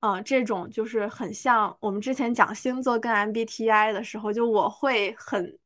[0.00, 5.58] 嗯，这种就是很像我们之前讲星座跟 MBTI 的时候，就我会很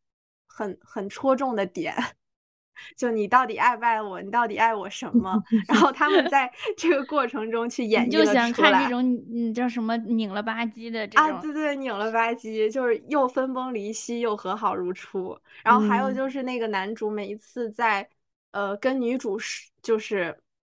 [0.47, 1.95] 很很戳中的点。
[2.97, 4.21] 就你到底爱不爱我？
[4.21, 5.41] 你到底爱我什么？
[5.69, 8.35] 然后他们在 这个过程中去演绎了出来。
[8.35, 9.03] 就想看这种
[9.33, 15.39] 嗯叫什么拧了吧唧的这种啊，对对，拧了吧唧，就是又分崩离析又和好如初。
[15.65, 18.09] 然后还有就是那个男主每一次在
[18.53, 20.37] 呃跟女主是就是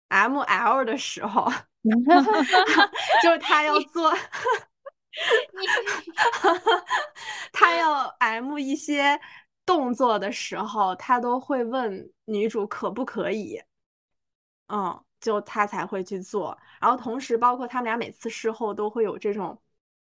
[0.09, 1.51] M L 的时候，
[3.23, 4.13] 就是他要做，
[7.53, 9.21] 他要 M 一些。
[9.65, 13.61] 动作的时候，他都会问女主可不可以，
[14.69, 16.57] 嗯，就他才会去做。
[16.81, 19.57] 然后同时，包括他们俩每次事后都会有这种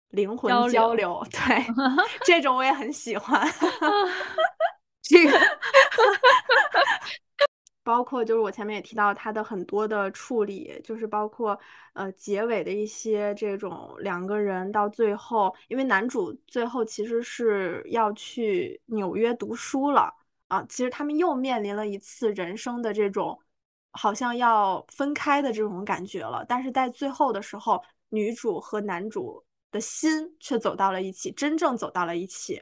[0.09, 1.65] 灵魂交流，对，
[2.25, 3.41] 这种我也很喜欢。
[5.01, 5.39] 这个。
[7.85, 11.57] 包括就是我前面也提到他的很多的处理，就是包括
[11.93, 20.11] 呃结尾的一些这种两个人到最后，因为男主最后其实是要去纽约读书了
[20.47, 23.39] 啊，其实他们又面临了一次人生的这种
[23.91, 32.61] 好像要分开的这种感觉了，但是在最后的时候，女主和男主的心却走到了一起，真正走到了一起。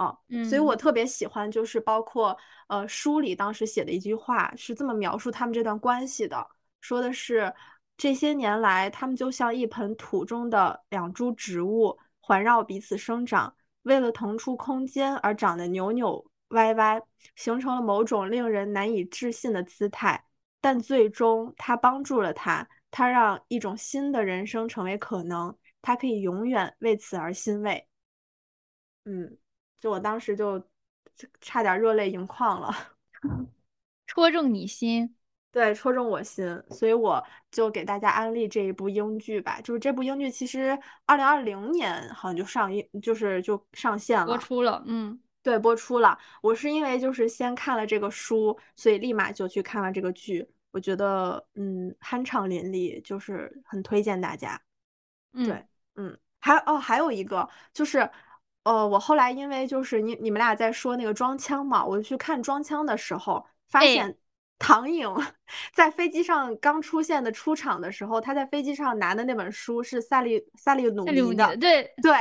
[0.00, 0.16] 啊，
[0.48, 2.34] 所以我特别喜欢，就是包括
[2.68, 6.48] 呃书里当时写的一句话是这么描述他们这段关系的，
[6.80, 7.52] 说的是
[7.98, 16.98] 这些年来他们就像一盆土中的两株植物，环绕彼此生长，为了腾出空间而长得扭扭歪歪，
[17.36, 20.24] 形成了某种令人难以置信的姿态。
[20.62, 27.86] 但最终，他帮助了他，他让一种新的人生成为可能，他可以永远为此而欣慰。
[29.04, 29.36] 嗯。
[29.80, 30.62] 就我当时就
[31.40, 32.70] 差点热泪盈眶了，
[34.06, 35.16] 戳中你心，
[35.50, 39.60] 对，戳中我心，所以我就给大家安利这一部英剧吧。
[39.60, 46.18] 就是这部英剧其实二零二零年好像就上映，就是就上线了，播出了，嗯，对，播出了。
[46.42, 50.46] 我是因为就是先看了这个书，所以立马就去看了这个剧。
[50.72, 54.60] 我觉得嗯酣畅淋漓，就是很推荐大家。
[55.32, 55.64] 对，
[55.96, 58.08] 嗯，还哦还有一个就是。
[58.70, 64.16] 呃，我后来因为就是你你们俩在说那个装腔嘛，我去看装腔的时候，发现
[64.60, 65.12] 唐颖
[65.72, 71.92] 在飞机上刚出现的出场的时候，他在飞机上拿的那本书是萨利萨利努尼的，对。
[72.00, 72.14] 对，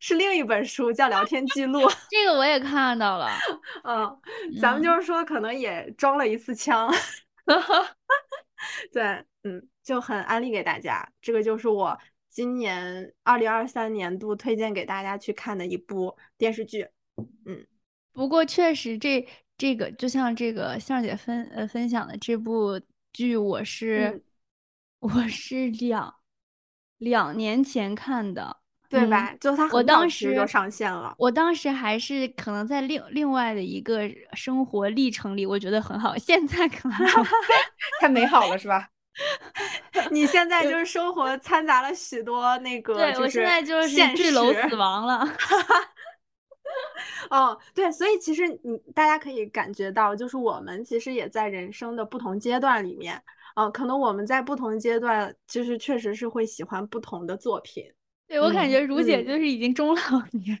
[0.00, 3.28] 是另一本书叫《聊天记录》， 这个我也看到了，
[3.82, 4.20] 嗯，
[4.60, 6.88] 咱们就是说可能也装了一次枪，
[8.92, 9.02] 对，
[9.42, 11.98] 嗯，就很安利给大家，这个就是我。
[12.32, 16.88] 今年二零二三年度推荐给大家去看的一部电视剧，
[17.44, 17.66] 嗯，
[18.10, 19.28] 不过确实这
[19.58, 22.80] 这个就像这个向姐分呃分享的这部
[23.12, 24.24] 剧，我是
[25.00, 26.14] 我是两
[26.96, 28.56] 两年前看的，
[28.88, 29.34] 对吧？
[29.34, 36.98] 就他我当时就上线了，我当时还是可能在另另外的一个生活历程里，我觉得很好，现在可能
[38.00, 38.88] 太美好了，是吧？
[40.12, 45.26] 你现在就是生活掺杂了许多那 个，对我现在就是坠楼死亡了。
[47.30, 53.22] 哦，对，所以其实你大家可以感觉到，就是我们其实也在人生的不同阶段里面，
[53.56, 57.84] 嗯，可能我们在不同阶段，就是确实是会喜欢不同的作品。
[58.28, 60.00] 对我感觉如姐就是已经中老
[60.32, 60.58] 年，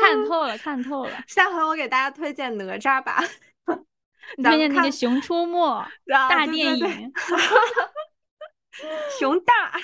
[0.00, 1.10] 看透了，看透了。
[1.26, 3.24] 下回我给大家推荐哪吒吧。
[4.36, 5.86] 推荐那个《熊出没
[6.28, 7.12] 》大电影，
[9.18, 9.78] 熊大，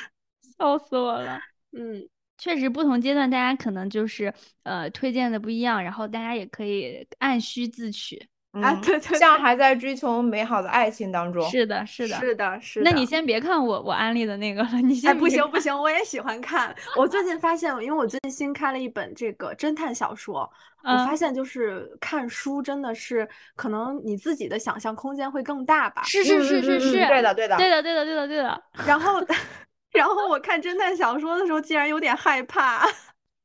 [0.58, 1.40] 笑死我了。
[1.72, 4.32] 嗯，确实，不同阶段大家可能就是
[4.62, 8.28] 呃推荐的不一样，然后大家也可以按需自取。
[8.62, 11.42] 啊， 对对，像还在追求美好的爱情当中。
[11.50, 12.90] 是的，是的，是的，是的。
[12.90, 15.10] 那你先别看我我安利的那个了，你先。
[15.10, 16.74] 哎，不行不行，我也喜欢看。
[16.96, 20.48] 我最近发现，因为我最近新开了一本这个侦探小说，
[20.82, 26.02] 我发现就是看书真的是可能你自己的想象空间会更大吧。
[26.04, 28.62] 是是是是是，对的对的对的对的对的对的。
[28.86, 29.20] 然后，
[29.92, 32.86] 然后我看侦探小说的时候，竟然有点害怕。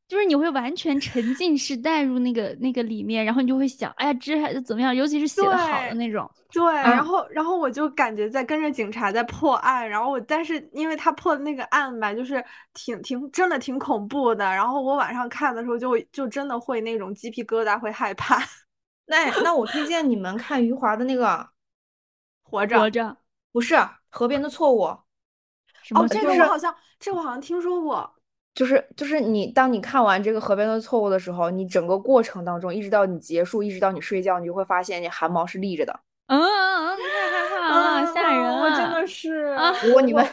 [0.10, 4.94] 就是你会完全沉浸式带入那个那个里面，然后你就会想，哎呀，这还是怎么样？
[4.94, 6.28] 尤其是写的好的那种。
[6.52, 12.44] 对，然后然后我就感觉在跟着警察在破案，然后我但是因为他破的那个案吧，就是
[12.74, 18.42] 挺挺真的挺恐怖的，然后我晚上看的时候就就真的会那种鸡皮疙瘩，会害怕。
[19.06, 21.28] 那那我推荐你们看余华的那个
[22.42, 23.16] 《活着》，活着
[23.52, 23.76] 不是
[24.10, 24.80] 《河边的错误》。
[25.94, 28.12] 哦，这个我好像这个我好像听说过。
[28.56, 35.98] 就是就是你，当你看完这个河边的错误的时候，你整个过程当中，一直到你结束，一直到你睡觉，你就会发现你汗毛是立着的。
[36.28, 38.76] 嗯嗯，太害怕了，吓人啊！
[38.76, 39.56] 真的是。
[39.86, 40.28] 如果你们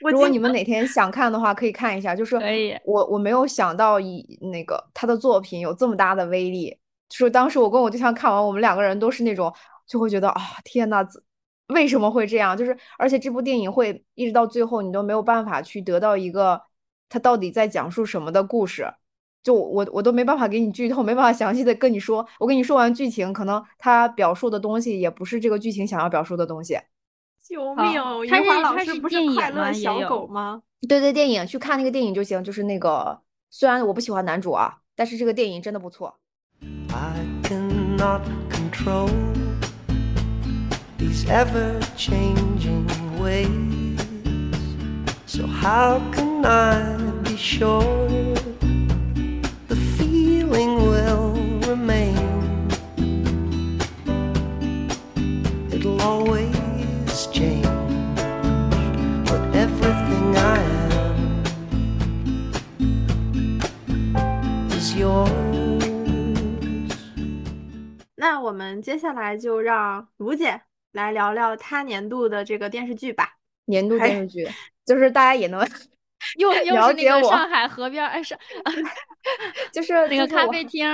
[0.00, 2.14] 如果你们哪天想看的话，可以看一下。
[2.14, 2.36] 就是
[2.84, 6.78] 我我没有想到以那个他的作品有这么大的威力。
[7.08, 9.52] 就是当时我跟我对象看完，我们两个人都是那种
[9.86, 11.04] 就会觉得啊，天呐，
[11.68, 12.56] 为什么会这样？
[12.56, 16.60] 就是而且这部电影会一直到最后，你都没有办法去得到一个。
[17.12, 18.90] 他到底在讲述什么的故事？
[19.42, 22.26] 就我我都没办法给你剧透，没办法详细的跟你说。
[22.38, 26.78] 我跟你说完剧情，可能他表述的东西也不是这个剧情想要表述的东西。
[27.46, 27.92] 救命！
[28.24, 30.62] 余华老师不是快乐小狗吗？
[30.88, 32.42] 对对，电影去看那个电影就行。
[32.42, 36.16] 就是那个，虽然我不喜欢男主啊，但是这个电影真的不错。
[45.32, 47.80] So how can I be sure
[49.66, 51.32] the feeling will
[51.66, 52.68] remain?
[55.72, 57.64] It'll always change,
[59.24, 60.60] but everything I
[61.00, 61.16] am
[64.70, 65.30] is yours.
[68.16, 70.60] 那我们接下来就让卢姐
[70.92, 73.38] 来聊聊她年度的这个电视剧吧。
[73.64, 74.46] 年度电视剧。
[74.84, 75.60] 就是大家也能
[76.38, 78.38] 又 又是那个上海河边哎，上
[79.72, 80.86] 就是那个咖啡厅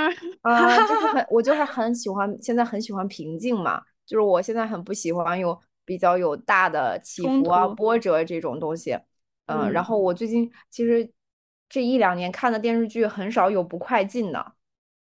[0.43, 8.99] 啊，就是很我就是很喜欢，现在很喜欢平静嘛，就是我现在很不喜欢有比较有大的起伏啊、波折这种东西，
[9.47, 11.11] 嗯，然后我最近其实
[11.69, 14.53] 这一两年看的电视剧很少有不快进的，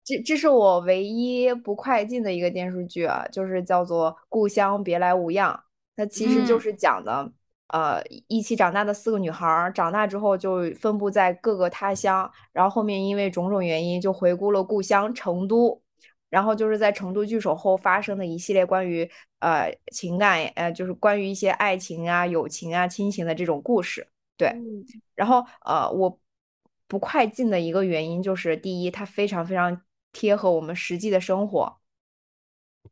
[0.04, 5.54] 这这是我唯一不快进的一个电视剧啊，就是叫做《故乡别来无恙》，
[5.96, 7.32] 它其实就是讲的。
[7.68, 15.80] 呃，一起长大的四个女孩，长大之后就分布在各个他乡，然后后面因为种种原因就回顾了故乡成都，
[16.30, 19.10] 然后就是在成都聚首后发生的一系列关于
[19.40, 24.08] 呃情感，呃就是关于一些爱情啊、友情啊、亲情的这种故事。
[24.36, 24.50] 对，
[25.14, 26.18] 然后呃我
[26.86, 31.76] 不快进的一个原因就是，第一，它非常非常贴合我们实际的生活。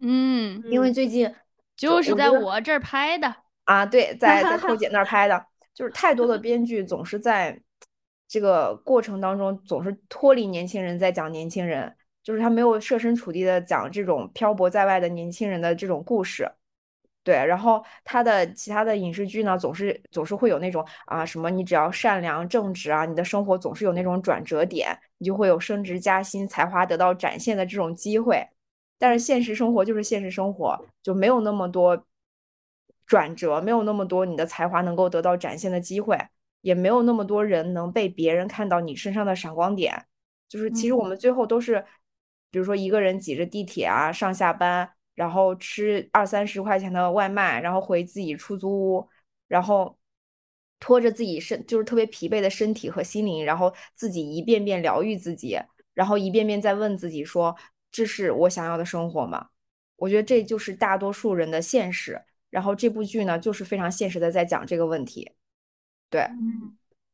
[0.01, 1.35] 嗯，因为最近
[1.75, 3.46] 就是在我这儿拍的。
[3.67, 7.61] 啊，对，在在寇姐那儿 拍的，就是太多的编剧总是在
[8.29, 16.49] 这个过程当中总是脱离年轻人，在讲年轻人，就是他没有设身处地的讲这种漂泊在外的年轻人的这种故事，
[17.25, 28.49] 对，然后他的其他的影视剧呢，总是总是会有那种啊什么，你只要善良正直啊，你的生活总是有那种转折点，你就会有升职加薪、才华得到展现的这种机会，
[28.97, 32.07] 但是现实生活就是现实生活，就没有那么多。
[33.07, 36.19] 转折没有那么多，你的才华能够得到展现的机会，
[36.61, 40.07] 也没有那么多人能被别人看到你身上的闪光点。
[40.49, 41.85] 就是其实我们最后都是，
[42.51, 49.09] 比如说一个人挤着地铁啊上下班，然后吃二三十块钱的外卖，然后回自己出租屋，
[49.49, 49.97] 然后
[50.79, 55.59] 拖着自己身就是特别疲惫的身体和心灵，然后自己一遍遍疗愈自己，
[55.95, 57.57] 然后一遍遍在问自己说：
[57.91, 59.49] 这是我想要的生活吗？
[59.97, 62.23] 我觉得这就是大多数人的现实。
[62.57, 65.31] 然后这部剧呢，就是非常现实的在讲这个问题，
[66.09, 66.23] 对，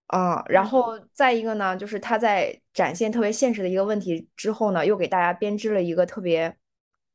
[0.06, 6.56] 嗯，然后再一个呢，就是他在展现特别现实的一个问题之后呢，又给大家编织了一个特别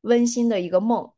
[0.02, 1.10] 温馨的一个梦，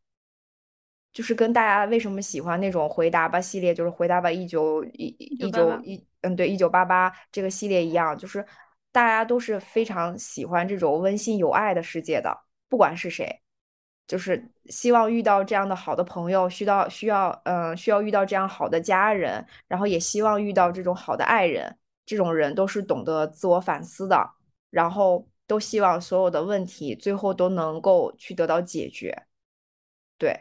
[1.12, 8.46] 就是跟大家为什么喜欢那种回答吧系列，就是回答吧一九一一九一嗯对一九八八这个系列一样，就是
[8.92, 13.42] 大家都是非常喜欢这种温馨有爱的世界的，不管是谁。
[14.10, 21.78] 就是希望遇到这样的好的朋友，需要需要嗯需要遇到这样好的家人，然后也希望遇到这种好的爱人。
[22.08, 24.32] 这种人都是懂得自我反思的，
[24.72, 29.16] 然后都希望所有的问题最后都能够去得到解决。
[30.18, 30.36] 对。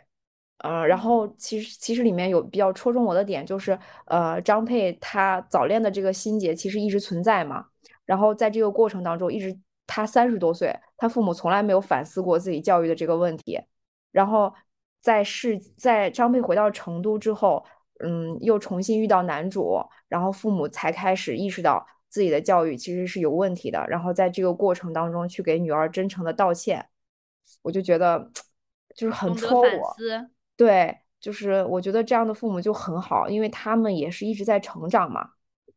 [0.64, 7.64] 嗯，然后其实其实里面有比较戳中我的点，就是呃，张佩他早恋的这个心结其实一直存在嘛。
[8.05, 9.57] 然后在这个过程当中，一直
[9.89, 13.61] 他三十多岁，他父母从来没有反思过自己教育的这个问题。
[14.12, 14.55] 然后
[15.01, 17.64] 在是在张佩回到成都之后，
[18.01, 23.84] 嗯，又重新遇到男主，然后父母才开始意识到自己的教育其实是有问题的。
[23.89, 26.86] 然后在这个过程当中去给女儿真诚的道歉，
[27.62, 28.30] 我就觉得
[28.95, 29.97] 就是很戳我。
[30.57, 35.30] 对，就是我觉得这样的父母就很好，因为他们也是一直在成长嘛，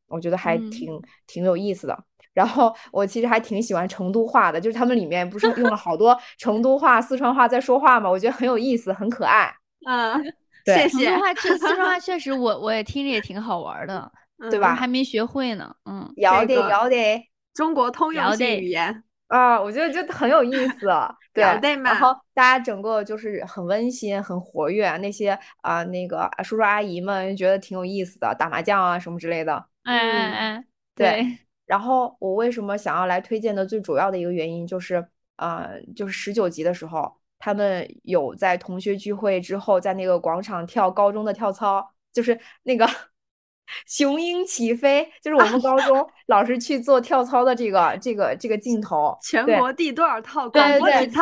[0.07, 2.03] 我觉得还挺挺有意思的。
[2.33, 9.53] 然后我其实还挺喜欢成都话的，就是他们里面不是用了好多成都话、四川话在说话嘛，我觉得很有意思，很可爱。
[9.87, 10.13] 嗯
[10.65, 11.05] 谢谢。
[11.05, 14.11] 成都话确四川话 确实，我我也听着也挺好玩的，
[14.49, 14.75] 对吧？
[14.75, 15.73] 还没学会呢。
[15.85, 19.03] 嗯，要得要得，中国通用性语言。
[19.27, 20.87] 啊，我觉得就很有意思，
[21.33, 21.43] 对，
[21.83, 29.65] 然后大家整个就是很温馨、很活跃，那些啊那个叔叔阿姨们觉得挺有意思的，打麻将啊什么之类的。
[29.83, 30.63] 哎哎哎，
[30.95, 31.37] 对。
[31.71, 35.07] 然后我为什么想要来推荐的最主要的一个原因就是，
[35.37, 42.85] 呃，就是十九集的时候，他们有在同学聚会之后，在那个广场跳高中的跳操，就是那个。
[43.87, 49.17] 雄鹰起飞，就是我们高中 老师去做跳操的这个这个这个镜头。
[49.21, 51.21] 全国第多少套广播体操？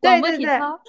[0.00, 0.80] 广播体操。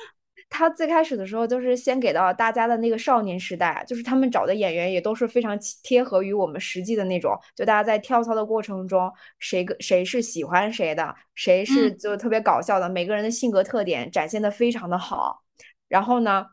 [0.50, 7.38] 他最开始的时候就是先给到大家的那个少年时代，就是他们找的演员也都是非常贴合于我们实际的那种。
[7.56, 15.44] 就大家在跳操的过程中，谁个谁是喜欢谁的，谁是就特别搞笑的，每个人的性格特点展现的非常的好。
[15.88, 16.46] 然后呢，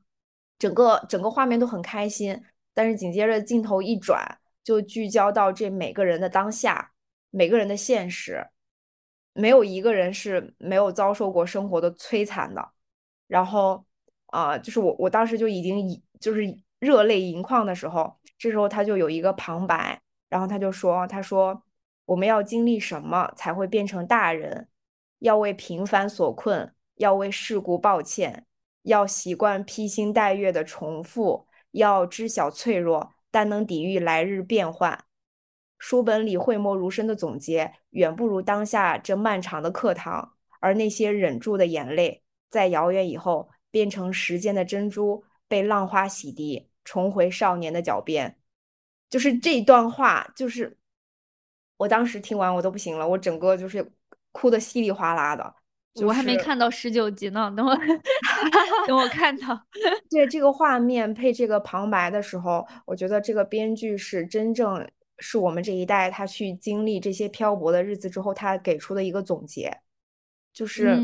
[0.58, 2.40] 整个整个画面都很开心，
[2.74, 4.38] 但是紧接着镜头一转。
[4.64, 6.90] 就聚焦到这每个人的当下，
[7.30, 8.44] 每个人的现实，
[9.32, 12.70] 没有一个人是没有遭受过生活的摧残的。
[13.28, 13.85] 然后，
[14.36, 16.42] 啊，就是我，我当时就已经就是
[16.78, 21.62] 热泪盈眶的时候，这时候他就有一个旁白，然后他就说：“他说
[22.04, 24.68] 我们要经历什么才会变成大人？
[25.20, 28.44] 要为平凡所困，要为世故抱歉，
[28.82, 35.04] 要习惯披星戴月的重复，要知晓脆弱。”但能抵御来日变幻。
[35.78, 40.34] 书本里讳莫如深的总结，远不如当下这漫长的课堂。
[40.60, 48.38] 而那些忍住的眼泪，在遥远以后，变成时间的珍珠，被浪花洗涤，重回少年的脚边。
[49.10, 50.78] 就是这段话，就是
[51.76, 53.86] 我当时听完我都不行了，我整个就是
[54.32, 55.54] 哭的稀里哗啦的。
[55.96, 57.76] 我还没看到十九集呢，等我
[58.88, 59.62] 等我看到。
[60.08, 69.82] 对这个画面配这个旁白的时候，我觉得这个编剧是真正是我们这一代他去经历这些漂泊的日子之后，他给出的一个总结，
[70.54, 70.96] 就是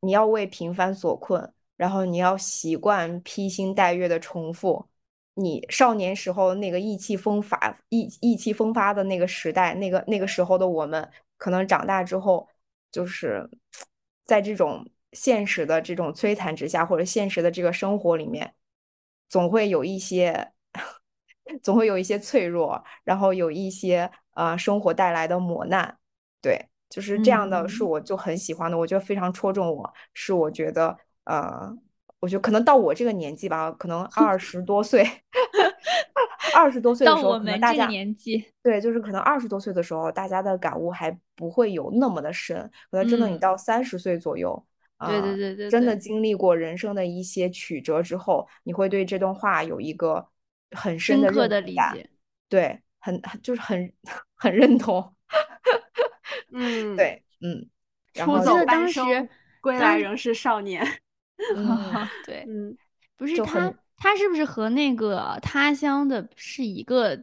[0.00, 1.52] 你要为平凡所困，
[1.82, 4.86] 然后你要习惯披星戴月的重复。
[5.34, 12.48] 你少年时候那个意气风发、意意气风发的那个时代，那个那个时候的我们，可能长大之后
[12.92, 13.50] 就是。
[14.24, 18.54] 在这种现实的这种摧残之下，或者现实的这个生活里面，
[19.28, 20.52] 总会有一些，
[21.60, 25.98] 总会有一些脆弱，然后有一些呃生活带来的磨难，
[26.40, 26.56] 对，
[26.88, 31.76] 就是这样的，是我就很喜欢的，我觉得非常戳中我，是我觉得呃，
[32.20, 35.04] 我觉得可能到我这个年纪吧，可能二十多岁。
[36.54, 42.58] 二十多岁的时候，可能大家年纪对，就是可能二十多岁的时候，大家的感悟还不会有那么的深。
[42.90, 44.62] 可能真的你到三十岁左右，
[45.06, 50.26] 对对对对，真的经历过人生的一些曲折之后，你会对这段话有一个
[50.72, 52.10] 很深的刻的理解。
[52.48, 53.90] 对，很就是很
[54.36, 55.14] 很认同。
[56.52, 57.66] 嗯，对，嗯。
[58.14, 59.26] 出走半生，
[59.62, 60.86] 归来仍是少年。
[62.26, 62.76] 对，嗯，
[63.16, 63.72] 不是他。
[63.98, 67.16] 他是不是和那个他乡的是一个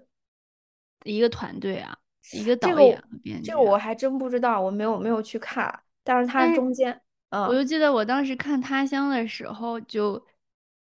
[1.04, 1.98] 一个团队啊？
[2.32, 3.52] 一个导演和编剧？
[3.52, 5.78] 这个我还真不知道，我没有没有去看。
[6.06, 7.02] 但是他中间，
[7.32, 10.26] 嗯，我就记得我当时看他乡的时候，就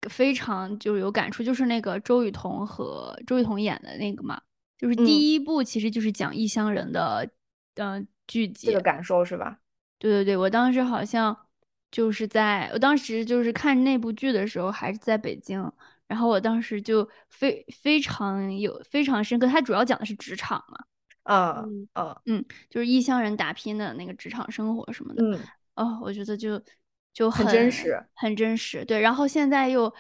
[0.09, 4.41] 非常就有感触，就是那个周雨彤和周雨彤演的那个嘛，
[4.77, 7.29] 就是第一部其实就是讲异乡人的
[7.75, 9.59] 嗯剧集，这个感受是吧？
[9.99, 11.37] 对对对，我当时好像。
[11.91, 15.73] 就是在我当时就是看那部剧的时候，还是在北京，
[16.07, 19.47] 然后我当时就非非常有非常深刻。
[19.47, 20.79] 它主要讲的是职场嘛，
[21.23, 25.23] 啊嗯嗯，就是异乡人打拼的那个职场生活什么的。
[25.23, 25.41] 嗯
[25.77, 26.63] 哦，我觉得就
[27.15, 28.85] 就很真实，很真实。
[28.85, 29.91] 对，然后现在又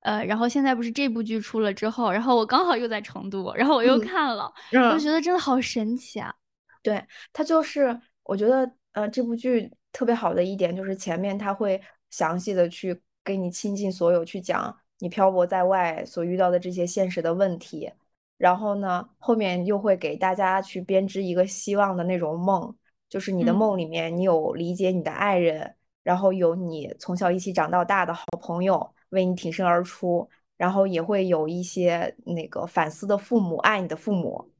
[0.00, 6.34] 呃，然后现在不是这部剧出了之后，然后我刚好又在成都，然后我又看了，我就觉得真的好神奇啊！
[6.82, 7.04] 对，
[7.34, 9.70] 它就是我觉得呃，这部剧。
[9.94, 11.80] 特别好的一点就是前面他会
[12.10, 17.90] 详细的去给你倾尽所有去讲你漂泊在外所遇到的这些现实的问题，
[18.36, 22.74] 然后呢，后面又会给大家去编织一个希望的那种梦，
[23.08, 23.56] 就是你的嗯。
[23.56, 34.50] 梦里面你有理解你的爱人，然后有你从小一起长到大的好朋友为你挺身而出，然后也会有一些那个反思的父母爱你的父母，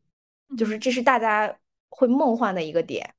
[0.56, 0.80] 就是嗯。
[0.80, 1.58] 这是大家
[1.88, 3.14] 会梦幻的一个点。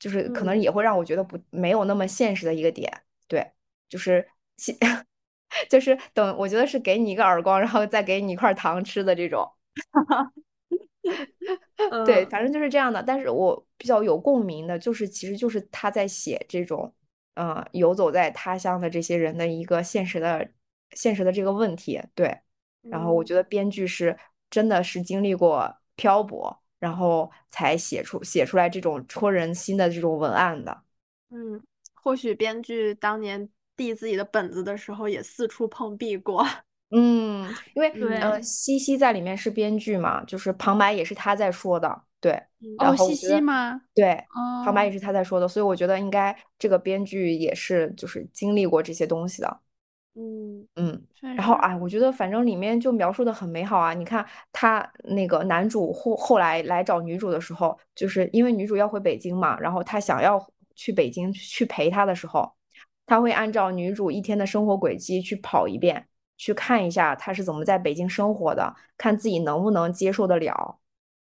[0.00, 2.90] 就是可能嗯也会让我觉得不没有那么现实的一个点，
[3.28, 3.52] 对，
[3.88, 4.76] 就是其
[5.70, 9.48] 就是等我觉得是给你一个耳光，然后再给你一块糖吃的这种，
[12.04, 13.02] 对，嗯反正就是这样的。
[13.02, 16.92] 但是我比较有共鸣的，就是其实就是他在写这种，
[17.34, 20.50] 嗯、游走在他乡的这些人的一个现实的
[20.92, 22.36] 现实的这个问题，对。
[22.88, 24.18] 然后我嗯觉得编剧是
[24.50, 30.82] 真的是经历过漂泊，然后才写出写出来这种戳人心的这种文案的。
[31.30, 31.62] 嗯，
[31.94, 36.44] 或许编剧当年递自己的本子的时候也四处碰壁过。
[36.90, 37.88] 嗯，因为
[38.18, 42.32] 呃，西西在里面是编剧嘛，就是旁白也是他在说的，对。
[42.60, 43.82] 嗯哦，西然后我觉得西吗？
[43.94, 44.24] 对，
[44.64, 49.60] 旁白哦也是他在说的，所以我觉得应该这个编剧也是就是经历过这些东西的。
[50.20, 51.02] 嗯嗯，
[51.34, 53.94] 然后哎，我觉得反正里面就描述的很美好啊。
[53.94, 60.38] 你看他那个男主后后来来找女主的时候，就是因为女主要回北京嘛，然后他想要
[60.74, 62.52] 去北京去陪她的时候，
[63.06, 66.06] 他会按照女主一天的生活轨迹去跑一遍，
[66.36, 70.78] 去看一下她是怎么在北京生活的，看自己能不能接受得了，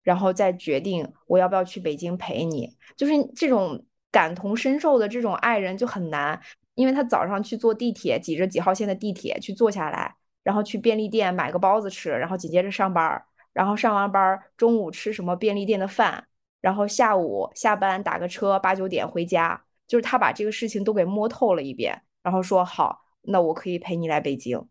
[0.02, 2.76] 然后再决定我要不要去北京陪你。
[2.98, 6.42] 就是这种感同身受的这种爱人就很难。
[6.80, 16.26] 因为他早上去坐地铁，挤着几号线的地铁去坐下来，然后去便利店买个包子吃，然后紧接着上班儿，然后上完班儿中午吃什么便利店的饭，
[16.62, 24.66] 然后下午下班打个车八九点回家，就是他把这个事情都给摸透了一遍，然后说好，那我可以陪你来北京。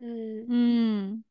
[0.00, 1.24] 嗯，嗯，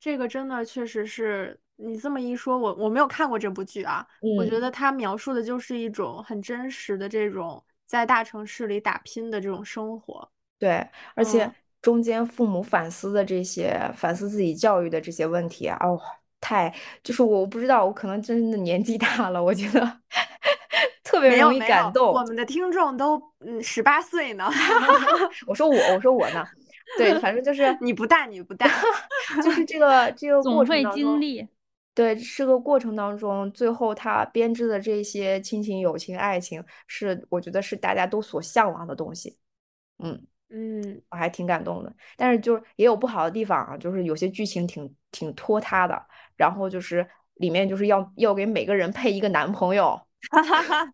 [0.00, 4.60] 这个真的确实是你这么一说，我我没有看过这部剧啊，我觉嗯。
[4.60, 7.62] 得他描述的就是一种很真实的这种
[7.92, 10.26] 在大城市里打拼的这种生活。
[10.58, 16.00] 对，而且嗯中间父母反思的这些，反思自己教育的这些问题啊，哦，
[16.40, 20.00] 太，就是我不知道，我可能真的年纪大了，我觉得
[21.04, 22.14] 特别容易感动。
[22.14, 24.48] 我们的听众都嗯十八岁呢，
[25.46, 26.42] 我说我，我说我呢，
[26.96, 28.66] 对，反正就是你不大你不大，
[29.44, 31.46] 就是这个这个过程经历。
[31.94, 39.36] 对，这个过程当中，最后他编织的这些亲情、友情、爱情，是我觉得是大家都所向往的东西。
[39.98, 46.02] 嗯，嗯我还挺感动的，但是就是也有不好的地方啊，就是有些剧情挺挺拖沓的，
[46.34, 50.00] 然后就是里面就是要要给每个人配一个男朋友，
[50.30, 50.82] 哈哈哈。
[50.82, 50.92] 啊，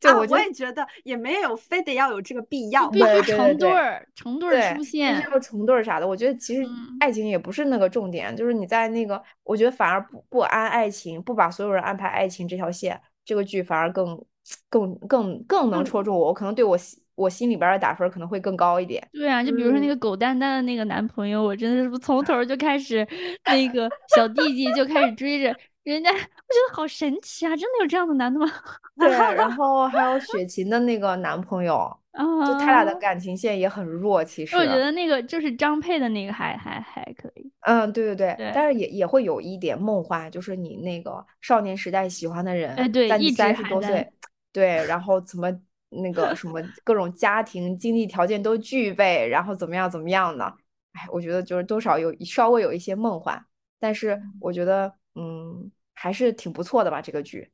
[0.00, 2.98] 就我也觉得也没有非得要有这个必要必。
[2.98, 5.20] 须 成对儿，成对儿对，出必须现。
[5.30, 6.06] 要成对儿啥的。
[6.06, 14.22] 我觉得其实嗯爱情也不是那个重点，就是你在那个，我觉得反而不不安爱情，不把所有人安排爱情这条线，这个剧反而更
[14.68, 16.26] 更更更能嗯戳中我。
[16.28, 19.06] 我可能对我心我心里边儿的打分儿可能会更高一点。
[19.12, 23.06] 对啊，就比如说那嗯个狗蛋蛋的那个男朋友，我真的是从头就开始，
[23.44, 25.54] 那个小弟弟就开始追着
[25.84, 27.50] 人家， 我觉得好神奇啊！
[27.50, 28.46] 真的有这样的男的吗？
[28.98, 31.74] 对，然后还有雪琴的那个男朋友，
[32.12, 34.56] 啊，就他俩的感情线也很弱，其实。
[34.56, 37.52] 我觉得那个就是张佩的那个还还还可以。
[37.60, 44.10] 嗯，对对对，对但是也也会有一点梦幻，就是你那个少年时代喜欢的人，哎对三十多岁，
[44.52, 45.50] 对，然后怎么
[45.90, 50.44] 那个什么各种家庭经济条件都具备，然后怎么样怎么样的，
[50.92, 53.44] 哎，我觉得就是多少有稍微有一些梦幻，
[53.78, 57.50] 但是我觉得嗯还是挺不错的吧，这个剧。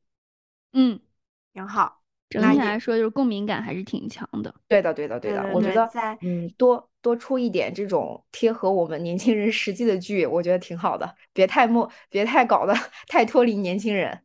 [0.73, 0.99] 嗯，
[1.53, 2.01] 挺好。
[2.29, 4.53] 整体来说就是共鸣感还是挺强的。
[4.67, 12.73] 对的，对的，对的，对对我觉得对在嗯多多出一点这种贴合我们年轻人实际的剧，我觉得挺好的，别太莫，别太搞得
[13.07, 14.23] 太脱离年轻人。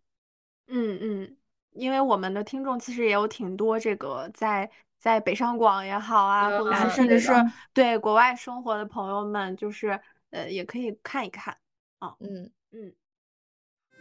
[0.69, 1.37] 嗯嗯，
[1.73, 4.69] 因为我们的听众其实也有挺多这个在
[4.99, 7.33] 在北上广也好啊，或者嗯是甚至是
[7.73, 11.57] 对国外生活的朋友们，就是呃也可以看一看
[11.99, 12.17] 啊。
[12.21, 12.51] 嗯。
[12.73, 12.93] 嗯，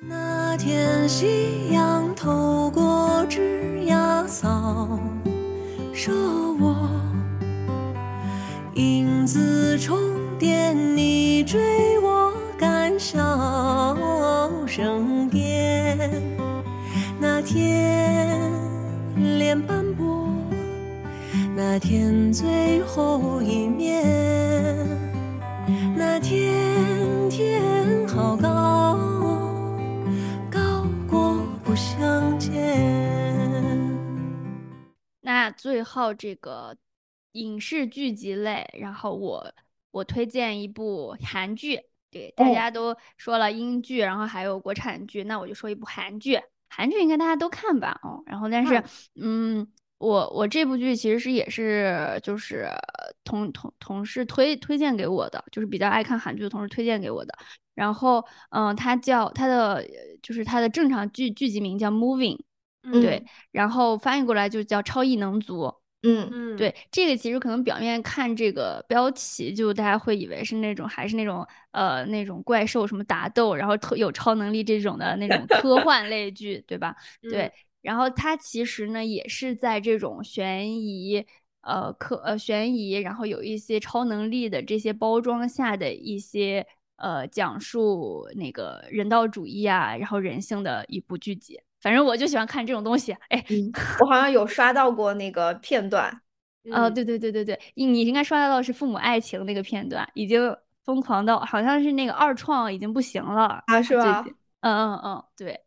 [0.01, 4.99] 那天夕阳透过枝桠扫
[5.93, 6.11] 射
[6.59, 6.89] 我，
[8.75, 9.97] 影子重
[10.37, 13.17] 叠，你追我赶，笑
[14.67, 15.97] 声变。
[17.19, 18.51] 那天
[19.37, 20.27] 脸斑驳，
[21.55, 24.05] 那天最后一面。
[25.95, 26.53] 那天
[27.29, 27.61] 天
[28.07, 28.49] 好，高
[35.25, 36.77] 那最后这个
[37.31, 39.51] 影视剧集类，然后我
[39.91, 41.81] 我推荐一部韩剧，
[42.11, 46.39] 对，大家都说了英剧，然后还有国产剧，那我就说一部韩剧，
[46.69, 48.81] 韩剧应该大家都看吧，哦，然后但是
[49.15, 49.67] 嗯。
[49.97, 52.67] 我我这部剧其实是也是就是
[53.23, 57.33] 同同同事推推荐给我的，就是比较爱看韩剧的同事推荐给我的。
[57.73, 59.87] 然后嗯，它叫它的
[60.21, 62.37] 就是它的正常剧剧集名叫 Moving，
[62.91, 65.73] 对，然后翻译过来就叫超异能族。
[66.07, 76.95] 嗯嗯，对，这个其实可能表面看这个标题，就大家会以为是那种还是那种呃那种怪兽什么打斗，然后特有超能力这种的那种科幻类剧，对吧？
[77.27, 77.51] 对。
[77.81, 81.25] 然后它其实呢，也是在这种悬疑、
[81.61, 86.65] 呃科呃悬疑，然后有一些超能力的这些包装下的一些
[86.97, 91.59] 呃讲述那个人道主义啊，然后人性的一部剧集。
[91.85, 93.15] 反正我就喜欢看这种东西。
[93.29, 93.45] 哎，
[94.01, 96.11] 我好像有刷到过那个片段。
[96.71, 104.25] 哦，对对对对对，你应该刷到的是父母爱情那个片段，已经疯狂到好像是那个二创已经不行了啊，是吧？
[104.61, 105.61] 嗯嗯嗯，对。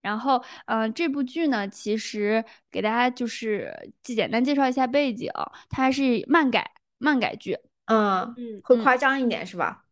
[0.00, 3.70] 然后，嗯，这部剧呢，其实给大家就是
[4.02, 5.30] 简单介绍一下背景，
[5.68, 9.84] 它是漫改漫改剧，嗯嗯，会夸张一点是吧？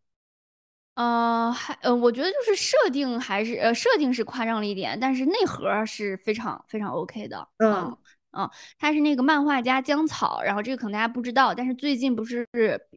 [0.97, 7.47] 呃，还呃，我觉得就是设定还是呃，设定是夸张了一点，但是内核是非常非常 OK 的。
[7.57, 7.95] 嗯
[8.31, 8.49] 嗯，
[8.79, 12.47] 他是那个漫画家江草，然后这个可能大家不知道，但是最近不是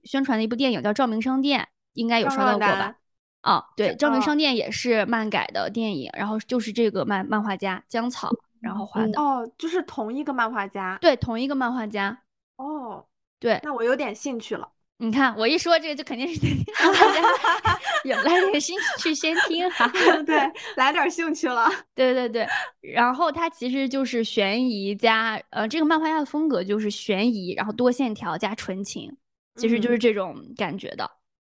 [0.04, 1.60] 宣传的一部电影叫《照明商店》，
[1.92, 2.96] 应该有刷到过吧？
[3.42, 8.30] 啊，对，《照明商店》也是漫改的电影，然后就是这个漫漫画家江草，
[8.62, 9.20] 然后画的。
[9.20, 10.96] 哦，就是同一个漫画家。
[11.02, 12.22] 对，同一个漫画家。
[12.56, 13.04] 哦，
[13.38, 14.66] 对，那我有点兴趣了。
[15.02, 16.38] 你看，我一说这个，就肯定是
[16.78, 19.90] 大家 有来点兴趣先听哈。
[20.26, 20.36] 对，
[20.76, 21.70] 来点兴趣了。
[21.96, 22.46] 对对对，
[22.82, 29.10] 然后它其实就是悬疑加呃，这个漫画家的风格就是悬疑，然后多线条加纯情，
[29.56, 31.10] 其实就是这种感觉的。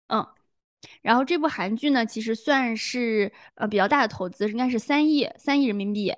[0.09, 0.27] 嗯。
[1.01, 6.13] 然后这部韩剧呢，其实算是呃比较大的投资，应该是三亿三亿人民币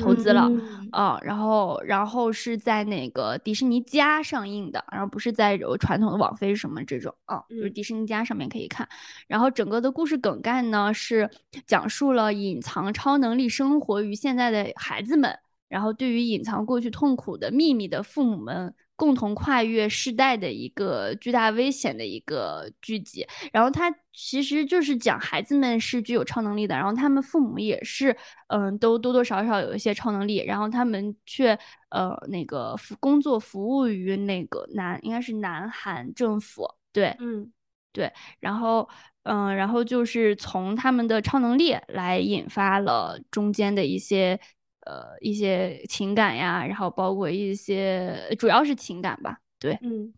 [0.00, 0.50] 投资了
[0.92, 1.18] 啊。
[1.22, 8.88] 然后然后是在那个迪士尼家上映的，然后不是在传统的网飞什么这种啊，就是迪士尼家上面可以看。
[9.26, 11.30] 然后整个的故事梗概呢是
[11.66, 15.38] 讲述了隐藏超能力生活于现在的孩子们，
[15.68, 18.74] 然后对于隐藏过去痛苦的秘密的父母们。
[18.98, 28.16] 共同跨越世代的一个巨大危险的一个剧集，然后它其实就是讲孩子们是具有超能力的，然后他们父母也是，
[28.48, 31.56] 嗯，都多多少少有一些超能力，然后他们却
[31.90, 37.52] 呃那个服工作服务于那个南应该是南韩政府，对，嗯，
[37.92, 38.88] 对，然后
[39.22, 44.40] 嗯，然后就是从他们的超能力来引发了中间的一些。
[44.88, 49.38] 呃，一些情感呀，然后包括一些，主要是情感吧。
[49.58, 50.14] 对，嗯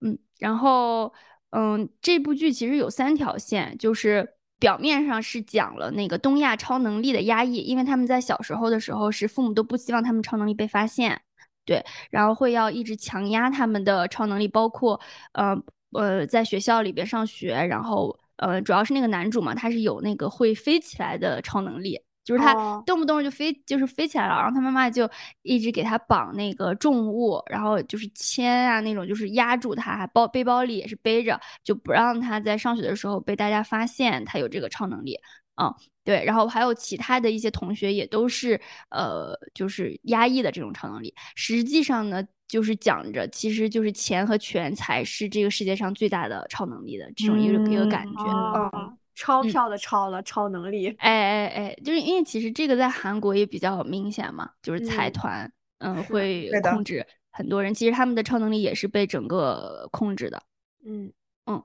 [0.00, 1.12] 嗯，然后
[1.50, 11.20] 嗯，这部剧其实有三条线，就是表面上是讲了那个东亚超能力的压抑，因为他们在小时候的时候是父母都不希望他们超能力被发现，
[11.64, 15.00] 对，然后会要一直强压他们的超能力，包括
[15.32, 15.60] 呃
[15.92, 22.00] 呃，在学校里边上学，然后呃，主要是那个男主嘛，他是有那个会飞起来的超能力。
[22.28, 25.08] 就是他动不动就飞，就是飞起来了，然后他妈妈就
[25.40, 35.18] 一直给他绑那个重物，然后就是铅啊那种，就是压住他，还包背包里也是背着，就不让他在上学的时候被大家发现他有这个超能力。
[35.56, 35.74] 嗯，
[36.04, 38.60] 对，然后还有其他的一些同学也都是
[38.90, 41.14] 呃，就是压抑的这种超能力。
[41.34, 48.70] 实际上呢，就是讲着，其实就是钱和权才是这个世界上最大的超能力的这种一个一个感觉。
[48.74, 48.98] 嗯。
[49.18, 60.40] 钞票的钞了，超能力，哎哎哎，就是因为其实这个在韩国也比较明显嘛，就是财团，嗯，会控制很多人，其实他们的超能力也是被整个控制的，
[60.86, 61.12] 嗯。
[61.46, 61.60] 嗯，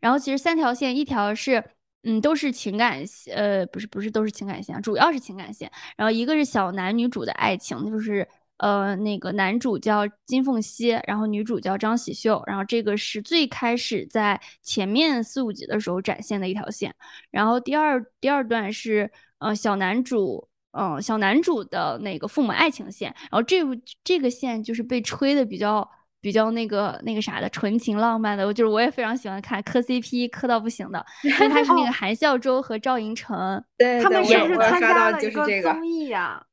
[0.00, 1.62] 然后其实三条线，一条是，
[2.02, 8.26] 嗯，都是情感线，呃，不是不是都是情感线，主要是情感线，然后一个是小男女主的爱情，就是。
[8.58, 16.94] 呃，那个男主叫金凤熙，然后女主叫张喜秀，然后这个是最开始在前面四五集的时候展现的一条线，
[17.30, 25.88] 然后第二第二段是呃小男主，嗯小男主的那个父母爱情线，然后这部这个线就是被吹的比较
[26.20, 36.44] 比较那个那个啥的纯情浪漫的，就是我也非常喜欢看磕 CP 磕到不行的， 因为他是那个韩孝周和赵寅成，对，他们是不是参加了一个综艺呀？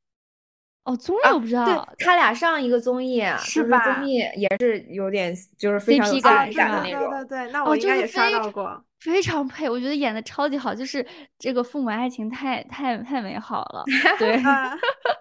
[0.86, 7.10] 哦，综艺啊我不知道，对他俩上一个综艺，是吧综艺也是有点就是非常感感的那种。
[7.10, 8.86] 对对对，那哦，就是我应该也刷非常到过。
[9.00, 11.06] 非常配，我觉得演的超级好，就是
[11.38, 13.84] 这个父母爱情太太太美好了，
[14.18, 14.36] 对。
[14.46, 14.76] 啊，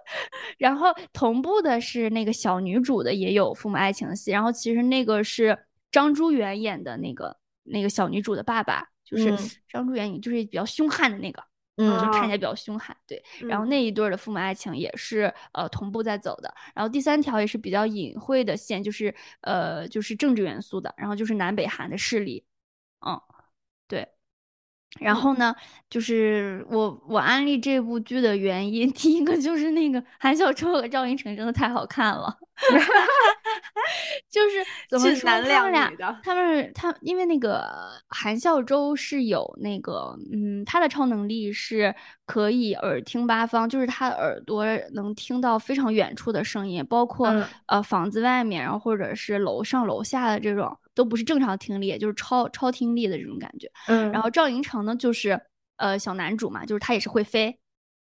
[0.59, 5.59] 然后同步的是那个小女主的也有父母爱情的戏，然后其实那个是
[5.91, 9.39] 张珠元演的那个那个小女主的爸爸，就是嗯
[9.69, 11.43] 张珠元，就是比较凶悍的那个，
[11.77, 13.23] 嗯就看起哦来比较凶悍，对。
[13.47, 22.45] 然后嗯那一对儿的父母爱情也是呃同步在走的，然后第三条也是比较隐晦的线，就是呃就是政治元素的，然后就是南北韩的势力，
[23.01, 23.21] 嗯，
[23.89, 24.14] 对。
[25.01, 25.17] 然嗯。
[25.17, 25.55] 后呢，
[25.91, 32.33] 就是我我安利这部剧的原因， 第一个就是那个韩孝周和赵寅成真的太好看了
[34.31, 35.91] 就是怎么说，他们俩
[36.23, 37.65] 他们他因为那个
[38.09, 41.95] 韩孝周是有那个嗯，他的超能力是
[42.27, 44.65] 可以耳听八方，就是他的耳朵
[44.95, 47.49] 能听到非常远处的声音，包括、嗯。
[47.67, 53.71] 呃房子外面，然后或者是楼上楼下的这种，都不是正常听力，就是超超听力的这种感觉。
[53.89, 55.41] 嗯，然后赵寅成呢，就是
[55.77, 57.59] 呃小男主嘛，就是他也是会飞，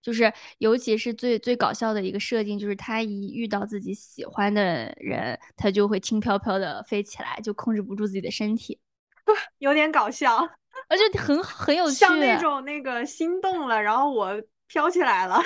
[0.01, 8.79] 就是尤其是最最搞笑的一个设定，就是他一遇到自己喜欢的人，他就会轻飘飘的飞起来，就控制不住自己的身体，
[9.59, 10.37] 有点搞笑，
[10.89, 11.95] 而且很很有趣。
[11.95, 15.41] 像那种那个心动了，然后我飘起来了。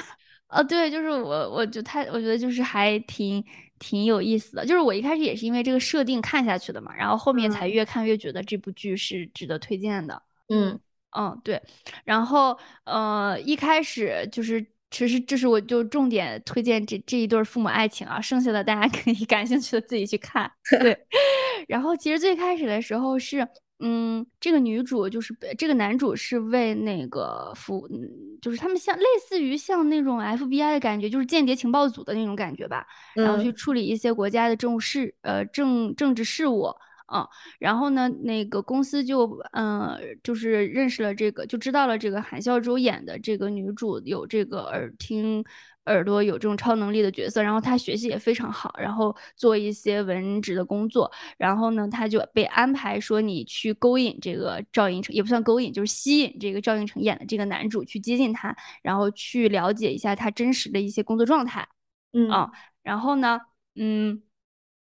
[0.47, 3.43] 呃， 对，就是我，我就他，我觉得就是还挺
[3.80, 4.66] 挺有意思的。
[4.66, 10.22] 就是我一开始也是因为这个设定看下去的嘛，然后后面才嗯越看越觉得这部剧是值得推荐的。
[10.49, 10.80] 嗯
[11.18, 11.62] 嗯，对，
[12.04, 20.52] 然后呃，一开始就是，其实这是我就重点推荐这这一对儿父母爱情啊，剩下的大家 可以感兴趣的自己去看。
[20.82, 20.98] 对，
[21.68, 23.48] 然后其实最开始的时候是，
[23.80, 28.10] 嗯，这个女主就是这个男主是为那个服，嗯，
[28.41, 36.74] 就是他们像类似于像那种 FBI 的感觉，就是间谍情报组的那种感觉吧，然后去嗯处理一些国家的政务事，呃，政政治事务。
[37.10, 37.26] 嗯，
[37.58, 45.41] 然后呢，那个公司就嗯、呃，就是认识了这个，就知道了这个韩孝周演的这个女主有这个耳听
[45.88, 61.68] 耳朵有这种超能力的角色，然后他学习也非常好，然后做一些文职的工作，然后呢，他就被安排说你去勾引这个赵寅成，也不算勾引，就是吸引这个赵寅成演的这个男主去接近他，然后去了解一下他真实的一些工作状态。
[62.14, 62.51] 嗯啊，
[62.84, 63.39] 然后呢，
[63.76, 64.22] 嗯，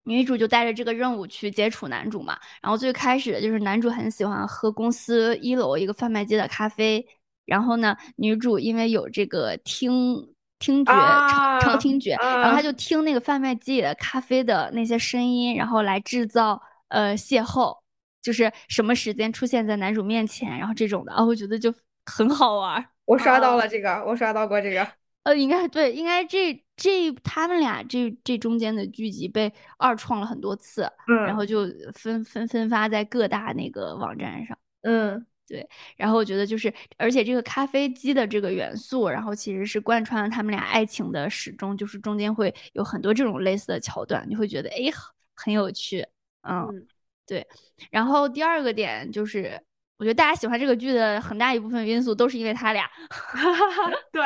[0.04, 2.38] 女主就带着这个任务去接触男主嘛。
[2.62, 7.04] 然后最开始的就是男主很喜欢喝公司一楼一个贩卖机的咖啡，
[7.44, 17.76] 然后呢，女主因为有这个听听觉、超超啊听觉，然后她啊就听那个贩卖机里的咖啡的那些声音，然后来制造呃邂逅，
[18.22, 21.72] 就是什么时间出现在男主面前，然后这种的，啊，我觉得就
[22.06, 22.84] 很好玩儿。
[23.04, 24.86] 我刷到哦了这个，我刷到过这个。
[25.24, 34.56] 呃，应该对，应该这这他们俩这这中间的剧集被二创了很多次，然嗯后就分分分发在各大那个网站上。
[34.82, 35.26] 嗯
[35.96, 46.06] 然后我觉得就是，而且这个咖啡机的这个元素，然后其实是贯穿了他们俩爱情的始终，就是中间会有很多这种类似的桥段，你会觉得哎很很有趣，
[46.42, 46.66] 嗯。
[46.68, 46.86] 嗯
[47.28, 47.46] 对，
[47.90, 49.60] 然后第二个点就是，
[49.98, 52.90] 我觉得大家喜欢这个剧的很大一部分因素都是因为他俩。
[54.10, 54.24] 对，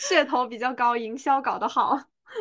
[0.00, 1.96] 噱头比较高，营销搞得好。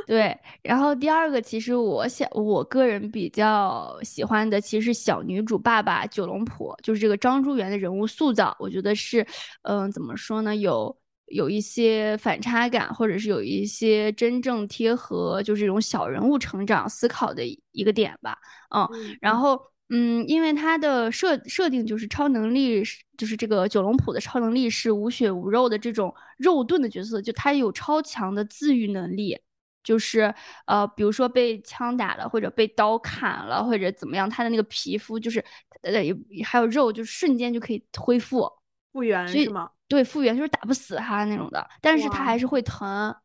[0.07, 9.25] 对，然后第二个，其实我想我个人比较喜欢的，其实是小女主爸爸九龙坡，就是这个张珠元的人物塑造，我觉得是，
[9.63, 10.95] 嗯、怎么说呢，有
[11.27, 18.37] 有一些反差感，或者是有一些真正贴合，就是这种小人物成长思考的一一个点吧，
[18.75, 19.59] 嗯，嗯然后，
[19.89, 29.37] 嗯，因为它的设设定就是超能力是，就是这个九龙谱的超能力是无血无肉的这种肉盾的角色，就他有超强的自愈能力，
[29.85, 30.33] 就是
[30.65, 35.41] 呃，比如说被枪打了，或者被刀砍了，或者怎么样，他的那个皮肤就是
[35.83, 36.13] 呃也
[36.43, 38.51] 还有肉，就瞬间就可以恢复，
[38.91, 39.71] 复原是吗？
[39.87, 43.15] 对复原就是打不死他那种的，但是他还是会疼，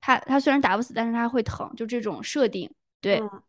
[0.00, 2.70] 他他虽然打不死，但是他会疼，就这种设定，
[3.00, 3.18] 对。
[3.20, 3.42] 嗯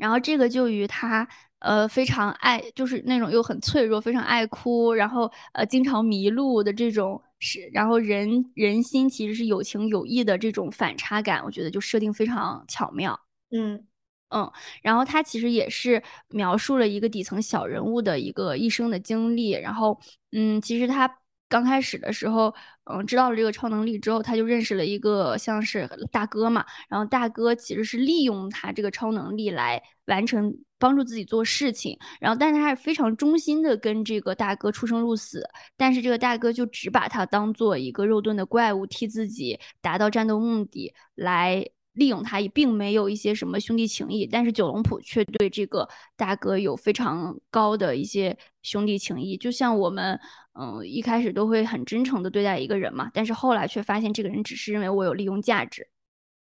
[0.00, 1.28] 然后这个就与他
[1.58, 13.20] 呃非常爱，就是那种又很脆弱、非常爱哭，然后呃经常迷路的这种是，然后人人心其实是有情有义的这种反差感，我觉得就设定非常巧妙。
[13.50, 13.86] 嗯
[14.30, 14.50] 嗯，
[14.82, 20.00] 然后他其实也是描述了一个底层小人物的一个一生的经历，然后
[20.32, 21.12] 嗯，其实他
[21.50, 22.54] 刚开始的时候，
[22.84, 35.42] 嗯，知道了这个超能力之后，他就认识了一个像是大哥嘛，然后大哥其实是利用他这个超能力来完成帮助自己做事情，然后但是他是非常忠心的跟这个大哥出生入死，
[35.76, 41.66] 但是这个大哥就只把他当做一个肉盾的怪物，替自己达到战斗目的来。
[41.94, 45.86] 利用他也并没有一些什么兄弟情谊，但是九龙浦却对这个
[46.16, 50.18] 大哥有非常高的一些兄弟情谊，就像我们，
[50.60, 55.88] 嗯，一开始都会很真诚的对待一个人嘛，但是后来却发现这个人只是认为我有利用价值，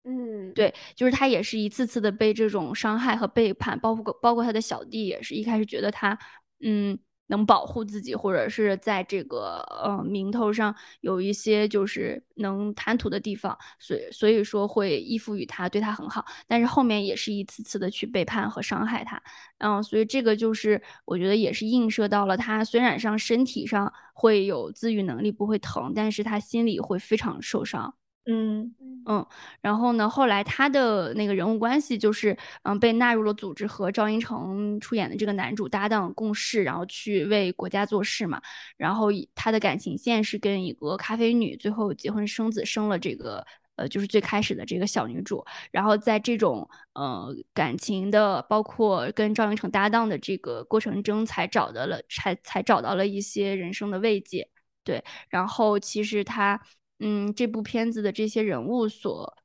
[0.05, 6.17] 嗯，对，就是他也是一次次的被这种伤害和背叛，包括包括他的小弟也是一开始觉得他，
[6.61, 6.97] 嗯。
[7.29, 16.25] 能保护自己，或者是在这个呃名头上有一些就是能贪图的地方，所以所以说会依附于他，对他很好。
[16.47, 19.23] 但是后面也是一次次的去背叛和伤害他，
[19.59, 27.95] 嗯，所以这个就是我觉得也是映射到了他，虽然上身体上会有自愈能力，不会疼，但是他心里会非常受伤。
[28.27, 28.75] 嗯
[29.07, 29.27] 嗯，
[29.61, 38.41] 然后呢，后来他的那个人物关系就是，嗯，被纳入了组织和赵寅成出演的这个男主搭档共事，然后去为国家做事嘛。
[38.79, 43.45] 然后他的感情线是跟一个咖啡女，最后结婚生子，生了这个，
[43.77, 45.45] 呃，就是最开始的这个小女主。
[45.71, 54.49] 然后在这种，呃，感情的，包括跟赵寅成搭档的这个过程中，才找到了，才才找到了一些人生的慰藉。
[54.83, 56.59] 对，然后其实他。
[57.01, 59.37] 嗯，这部片子的这些人物所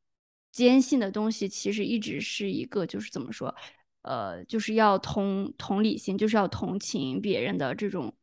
[0.52, 3.54] 坚信的东西，其实一直是一个，就是怎么说，
[4.04, 8.14] 呃，就是要同同理心，就是要同情别人的这种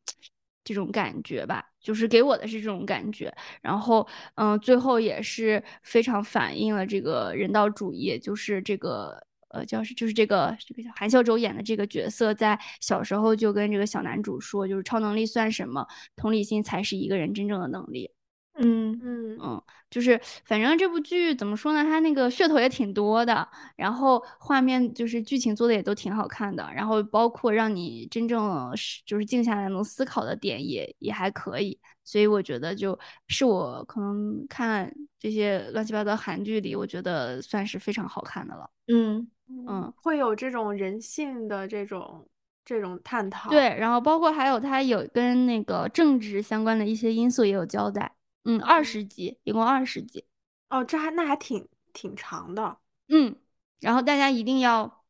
[0.65, 3.33] 这种感觉吧，就是给我的是这种感觉。
[3.63, 15.87] 然后，嗯，最后也是非常反映了这个人道主义，就是这个呃，叫是就是这个这个叫韩孝周演的这个角色，在小时候就跟这个小男主说，就是超能力算什么，
[16.17, 18.11] 同理心才是一个人真正的能力。
[18.59, 21.83] 嗯嗯嗯，就是反正这部剧怎么说呢？
[21.85, 23.47] 它那个噱头也挺多的，
[23.77, 38.71] 然后画面就是剧情做的也都挺好看的，然后包括让你真正是就是静下来能思考的点也也还可以，所以我觉得就是我可能看这些乱七八糟韩剧里，我觉得算是非常好看的了。
[38.89, 42.27] 嗯嗯，会有这种人性的这种
[42.65, 43.51] 这种探讨。
[43.51, 48.16] 对，然后包括还有它有跟那个政治相关的一些因素也有交代。
[48.49, 50.25] 嗯，二十集，一共二十集，
[50.71, 52.79] 哦，这还那还挺挺长的，
[53.09, 53.35] 嗯，
[53.81, 55.03] 然后大家一定要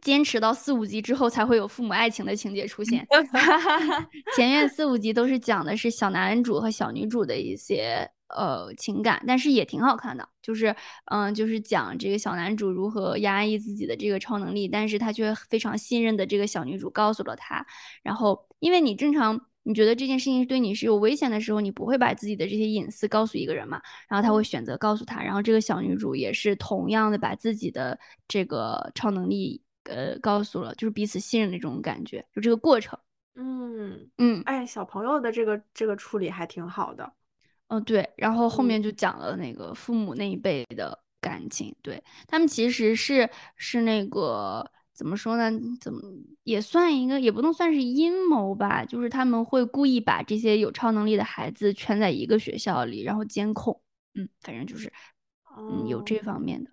[0.00, 3.06] 坚持到四五集之后才会有父母爱情的情节出现，
[4.34, 10.74] 前面四五集都是讲的是小男主和小女主的一些呃情感，但是也挺好看的，就是
[11.04, 17.64] 嗯，就是讲这个小男主如何压抑自己的这个超能力，但是他却非常信任的这个小女主告诉了他，
[18.02, 19.46] 然后因为你正常。
[19.66, 23.82] 你觉得这件事情对你是有危险的时候，你不会把自己的这些隐私告诉一个人嘛？
[24.08, 27.98] 然后他会选择告诉他，然后这个小女主也是同样的把自己的
[28.28, 32.96] 这个超能力呃告诉了，就是彼此信任的这种感觉，就这个过程。
[33.34, 37.12] 嗯嗯，哎，小朋友的这个这个处理还挺好的。
[37.66, 44.70] 哦，对，然后后面就讲了那个父母那一辈的感情，对他们其实是是那个。
[44.96, 45.60] 怎么说呢？
[45.78, 46.00] 怎么
[46.42, 48.82] 也算一个，也不能算是阴谋吧。
[48.82, 53.78] 就是他们会故意把这些有超能力的孩子圈在一个学校里，然后监控。
[54.14, 54.90] 嗯，反正就是，
[55.58, 56.70] 嗯，有这方面的，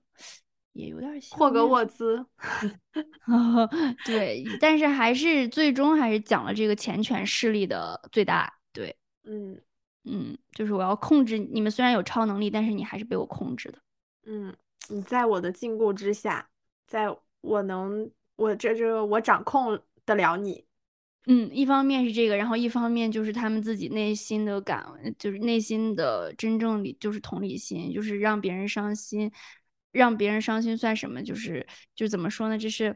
[0.71, 2.25] 也有点像霍格沃兹。
[4.05, 8.51] 对，但是还是最终还是讲了这个钱权势力的最大。
[8.71, 8.95] 对，
[9.25, 9.59] 嗯
[10.05, 13.79] 嗯，就是我要控制你们，虽然有超能力，但是你还是被我控制的。
[14.25, 14.55] 嗯，
[14.87, 16.47] 你在我的禁锢之下，
[16.87, 17.13] 在。
[17.44, 20.65] 我能，我这这我掌控得了你，
[21.28, 24.86] 嗯，一方面是这个，然后一方面就是他们自己内心的感，
[25.20, 29.30] 就是内心的真正理，就是同理心，就是让别人伤心，
[29.91, 31.22] 让别人伤心算什么？
[31.22, 32.57] 就是就怎么说呢？
[32.57, 32.95] 这是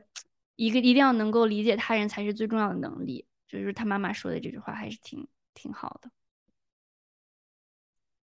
[0.55, 3.25] 一个一定要能够理解他人才是最重要的能力。
[3.47, 6.09] 就是他妈妈说的这句话还是挺挺好的，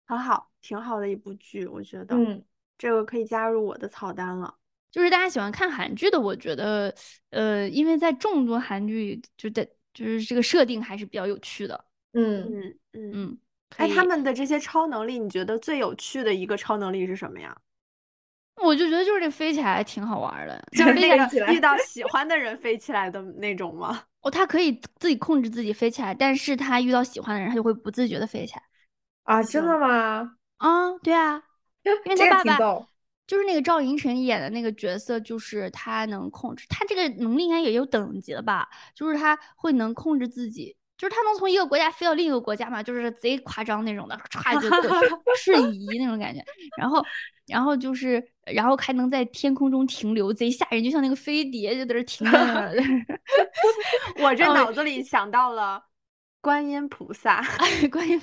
[0.07, 2.44] 很好，挺好的一部剧，我觉得，嗯，
[2.78, 4.57] 这个可以加入我的草单了。
[4.93, 6.94] 就是大家喜欢看韩剧的，我觉得，
[7.31, 11.85] 呃，因为在众多韩剧，就在就是这个设定还是比较有趣的。
[12.12, 13.39] 嗯嗯嗯嗯。
[13.78, 17.56] 哎，他们的这些超能力，你觉得最有趣的一个超能力是什么呀？
[18.62, 24.02] 我就觉得就是这飞起来挺好玩的， 就是那个遇到 喜欢的人飞起来的那种吗？
[24.20, 28.62] 哦，他可以自己控制自己飞起来，但是他遇到喜欢的人，他就会不自觉的飞起来。
[29.24, 30.36] 啊，真的吗？
[30.59, 31.43] 啊，对啊，
[31.82, 32.86] 因为他爸爸。
[33.32, 38.68] 就是那个赵寅成演的那个角色，就是他能控制他这个能力，应该也有等级了吧？
[38.94, 46.44] 就是他会能控制自己，就是他能从一个国家飞到另一个国家嘛，就是贼夸张那种的，歘就过去， 瞬移那种感觉。
[46.76, 47.02] 然后，
[47.46, 52.70] 然后就是，然后还能在天空中停留，贼吓人，就像那个飞碟就在这停着呢。
[54.20, 55.82] 我这脑子里想到了
[56.43, 57.43] 观音菩萨，
[57.90, 58.20] 观音。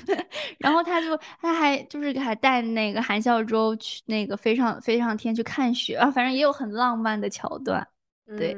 [0.59, 7.87] 然后他就他还就是还带那个韩孝周去那个飞上飞上天去看雪啊，反正也有很浪漫的桥段。
[8.37, 8.55] 对，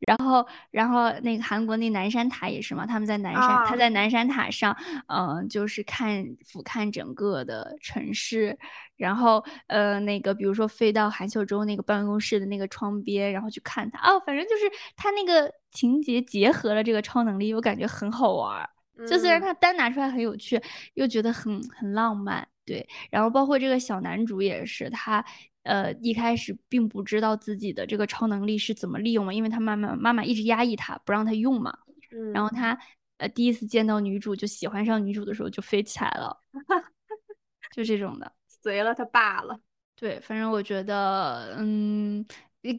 [0.00, 4.76] 然后，然后那个韩国那南山塔也是嘛，他们在南山，他在南山塔上，
[5.06, 8.58] 嗯，就是看俯瞰整个的城市，
[8.96, 18.68] 然后，呃，那个比如说飞到韩秀周那个办公室的那个窗边，然后去看他，哦，反正就是他那个情节结合了这个超能力，我感觉很好玩，
[19.06, 20.60] 就虽然他单拿出来很有趣，
[20.94, 25.24] 又觉得很很浪漫，对，然后包括这个小男主也是他。
[25.64, 31.72] 呃，一开始并不知道自己的这个超能力是怎么利用嘛，因为他妈妈妈妈一直压抑他，不让他用嘛。
[32.10, 32.32] 嗯。
[32.32, 32.76] 然后他
[33.18, 36.36] 呃第一次见到女主就喜欢上女主的时候就飞起来了，
[37.72, 39.56] 就这种的，随了他爸了。
[39.94, 42.26] 对，反正我觉得，嗯，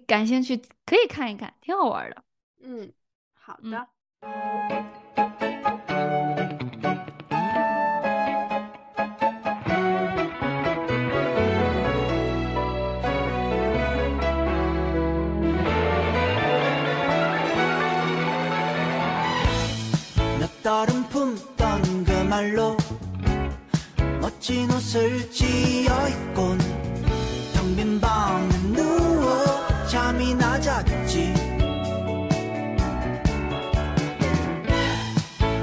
[0.05, 2.21] 感兴趣可以看一看，挺好玩的。
[2.63, 2.91] 嗯，
[3.33, 3.87] 好的。
[20.63, 22.77] 떠른 품던 그 말로
[24.21, 26.57] 멋진 옷을 지어 입곤
[27.53, 29.43] 텅빈 방에 누워
[29.87, 31.33] 잠이 낮았지.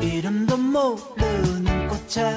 [0.02, 2.36] 이름도 모르는 꽃에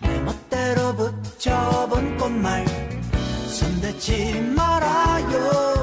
[0.00, 2.66] 내 멋대로 붙여본 꽃말
[3.46, 5.75] 손대지 말아요.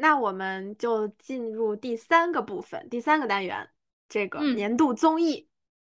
[0.00, 3.68] 那我们就进入第三个部分，第三个单元，
[4.08, 5.46] 这个年度综艺。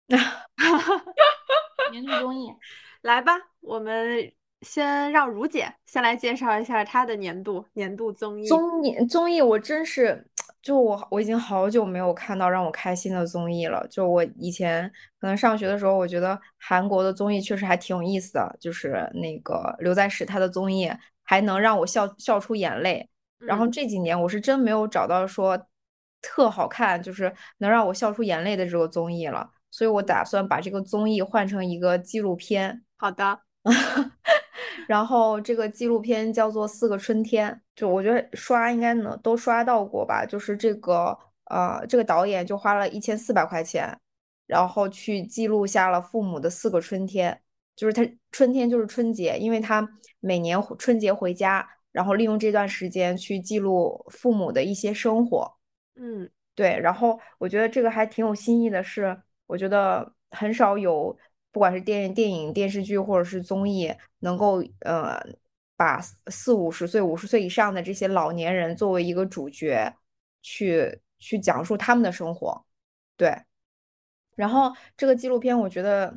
[1.92, 2.54] 年度综艺，
[3.02, 4.32] 来吧，我们
[4.62, 8.46] 先让如姐先来介绍一下她的年度年度综艺。
[8.48, 10.28] 综艺综艺，我真是，
[10.62, 13.88] 就我我已经好久没有看到让我开心的综艺了。
[13.90, 20.92] 就我以前可能上学的时候，我觉得韩国的综艺确实还挺有意思的，就是那个刘在石他的综艺
[21.24, 23.10] 还能让我笑笑出眼泪。
[23.46, 25.68] 然后这几年我是真没有找到说
[26.22, 32.84] 特好看，就是能让我笑出眼泪的这个综艺了，所以我打算把这个综艺换成一个纪录片。
[32.96, 33.42] 好的，
[34.88, 40.26] 然后这个纪录片叫做《四个春天》，就我觉得刷应该能都刷到过吧。
[40.26, 41.18] 就是这个
[41.52, 44.00] 呃，这个导演就花了一千四百块钱，
[44.48, 47.42] 然后去记录下了父母的四个春天，
[47.76, 49.86] 就是他春天就是春节，因为他
[50.22, 51.68] 每年春节回家。
[51.94, 55.56] 然后利用这段时间去记录父母的一些生活，
[55.96, 56.78] 嗯，对。
[56.80, 61.16] 然后我觉得这个还挺有新意的，是我觉得很少有，
[61.52, 65.22] 不管是电电影、电视剧或者是综艺，能够呃
[65.78, 69.96] 把四五十岁、五十岁以上的这些老年人作为一个主角，
[70.42, 72.66] 去去讲述他们的生活，
[73.16, 73.38] 对。
[74.36, 76.12] 然后这个纪录片我觉得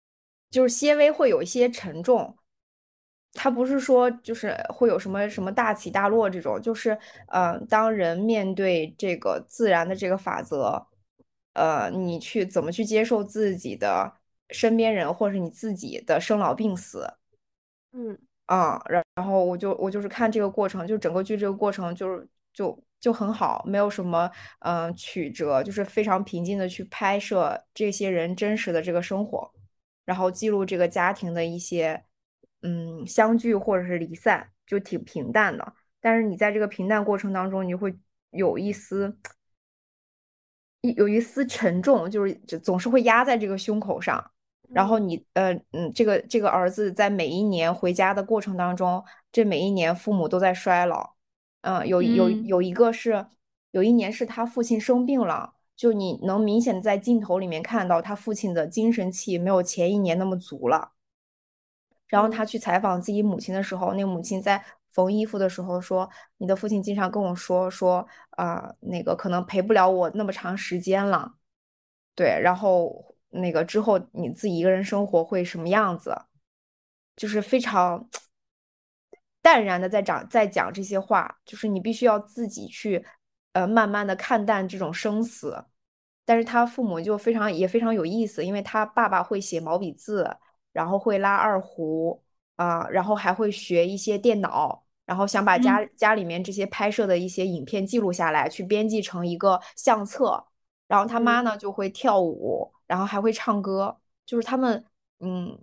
[0.50, 2.36] 就是些微会有一些沉重。
[3.34, 6.96] 他不是说就是会有什么什么大起大落这种，就是
[7.26, 10.86] 呃，当人面对这个自然的这个法则，
[11.54, 14.14] 呃，你去怎么去接受自己的
[14.50, 17.12] 身边人或者你自己的生老病死，
[17.92, 18.16] 嗯
[18.46, 24.30] 啊，然然后我就我就是看这个过程，就整个剧这个过程就是就就很好，没有什么
[24.60, 29.50] 嗯曲折，就是非常平静的去拍摄这些人真实的这个生活，
[30.04, 32.04] 然后记录这个家庭的一些。
[32.66, 37.94] 嗯，相聚或者是离散就挺平淡的，但是你在这个平淡过程当中，你会
[38.30, 39.14] 有一丝
[40.80, 44.30] 一有一丝沉重，就是总是会压在这个胸口上。
[44.72, 51.14] 然后你呃嗯，这个这个儿子在每一年回家的过程当中，这每一年父母都在衰老。
[51.60, 53.26] 嗯，有有有一个是
[53.72, 60.93] 有一年是他父亲生病了，就你能明显在镜头里面看到他父亲的精神气没有前一年那么足了。
[62.14, 66.08] 然后他去采访自己母亲的时候，那个母亲在缝衣服的时候说
[66.38, 71.34] ：“你的父亲经常跟我说说啊，那个可能陪不了我那么长时间了。”
[72.14, 76.16] 对，然后那个之后你自己一个人生活会什么样子？
[77.16, 78.08] 就是非常
[79.42, 83.04] 淡然的在讲在讲这些话，就是你必须要自己去
[83.54, 85.64] 呃慢慢的看淡这种生死。
[86.24, 90.36] 但是他父母就非常也非常有意思，因为他爸爸会写毛笔字。
[90.74, 92.22] 然后会拉二胡
[92.56, 100.44] 啊，然后还会学一些电脑，然后想把家家里面这些拍摄的一些影片记录下来，去编辑成一个相册。
[100.86, 103.96] 然后他妈呢就会跳舞，然后还会唱歌，
[104.26, 104.84] 就是他们
[105.20, 105.58] 嗯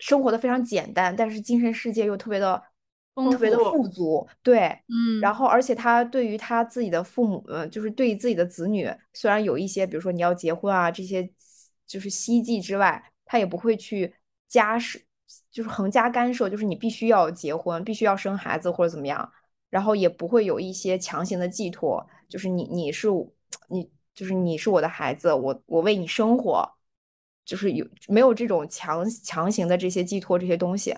[0.00, 2.60] 生活的非常简单，但是精神世界又特别的
[3.14, 4.26] 特别的富足。
[4.42, 11.30] 对，嗯，然后而且他对于他自己的父母，呃，就是对于自己的子女，虽然有一些比如说你要结婚啊这些
[11.86, 14.12] 就是希冀之外，他也不会去
[14.54, 15.04] 加是。
[15.50, 19.32] 就是横加干涉，就是你必须要结婚，必须要生孩子或者怎么样，
[19.70, 23.08] 然后也不会有一些强行的寄托，就是你你是
[23.68, 26.68] 你就是你是我的孩子，我我为你生活，
[27.44, 30.96] 就是有没有这种强强行的这些寄托这些东西，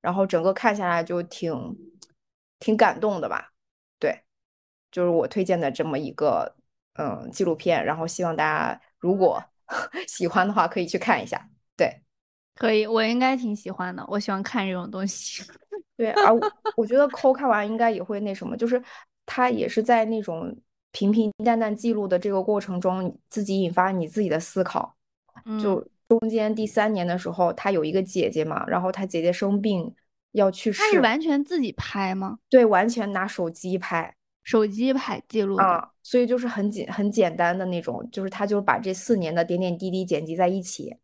[0.00, 1.56] 然后整个看下来就挺
[2.58, 3.52] 挺感动的吧，
[3.98, 4.22] 对，
[4.90, 6.56] 就是我推荐的这么一个
[6.94, 9.42] 嗯纪录片，然后希望大家如果
[10.08, 12.02] 喜欢的话可以去看一下，对。
[12.58, 14.04] 可以，我应该挺喜欢的。
[14.08, 15.44] 我喜欢看这种东西。
[15.96, 16.34] 对，而
[16.76, 18.82] 我觉得抠看完应该也会那什么，就是
[19.24, 20.56] 他也是在那种
[20.90, 24.96] 平平淡淡记录的这个过程中，自己引发你自己的思考。
[25.60, 29.94] 就中间第三年的时候，他有一个姐姐嘛，然后他姐姐生病
[30.32, 30.82] 要去世。
[30.82, 32.38] 他是完全自己拍吗？
[32.50, 34.12] 对，完全拿手机拍，
[34.42, 35.90] 手机拍记录的。
[36.02, 40.96] 所以就是很简很简单的那种，就是他就把这四年的点点滴滴剪辑在一起。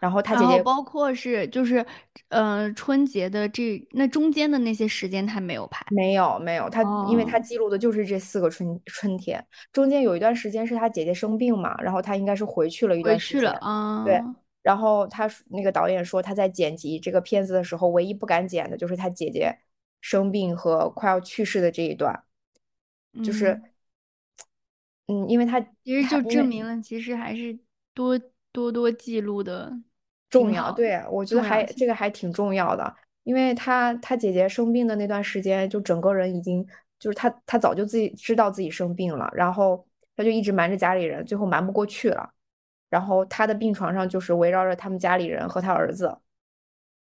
[0.00, 1.84] 然后他姐姐包括是就是，
[2.28, 9.42] 嗯，春节的这那中间的那些时间他没有拍，没有没有他，因为他记录的就是这四个春春天，
[9.72, 14.20] 中间有一段时间是他姐姐生病嘛，然后他应该是回去了一段时间，啊，对，
[14.62, 19.58] 然后他那个导演说他在剪辑这个片子的时候，唯一不敢剪的就是他姐姐
[20.02, 22.24] 生病和快要去世的这一段，
[23.24, 23.58] 就是，
[25.06, 27.58] 嗯，因为他其实就证明了其实还是
[27.94, 28.20] 多
[28.54, 29.70] 多多记录的。
[30.30, 36.66] 重要，对我觉得还这个还挺重要的，因为他他姐姐生病的那段时间，就整个人已经
[36.98, 39.86] 就是他他早就自己知道自己生病了，然后
[40.16, 42.28] 他就一直瞒着家里人，最后瞒不过去了，
[42.90, 46.18] 然后他的病床上就是围绕着他们家里人和他儿子，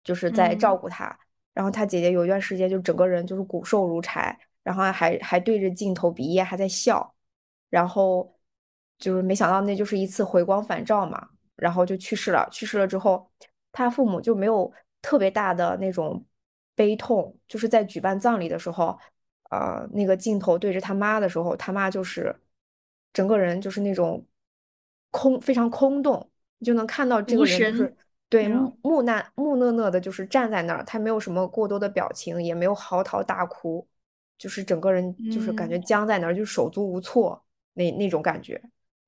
[0.02, 1.16] 就是在照顾他，
[1.52, 7.14] 然后他姐姐有一段时间就整个人就是骨瘦如柴，然后还还对着镜头鼻炎还在笑，
[7.70, 8.33] 然后
[8.98, 11.28] 就是没想到那就是一次回光返照嘛。
[11.56, 12.48] 然后就去世了。
[12.50, 13.30] 去世了之后，
[13.70, 16.22] 他父母就没有特别大的那种
[16.74, 17.32] 悲痛。
[17.46, 18.98] 就是在举办葬礼的时候，
[19.50, 22.34] 呃，那个镜头对着他妈的时候，他妈就是
[23.12, 24.26] 整个人就是那种
[25.12, 26.28] 空，非常空洞。
[26.58, 27.96] 你就能看到这个人就是
[28.28, 28.48] 对
[28.82, 33.86] 木讷木讷讷的，就是站在那儿，他没有什么过多的表情，也没有嚎啕大哭，
[34.36, 37.44] 就是整个人就是感觉僵在那儿，就手足无措
[37.74, 38.60] 那那种感觉。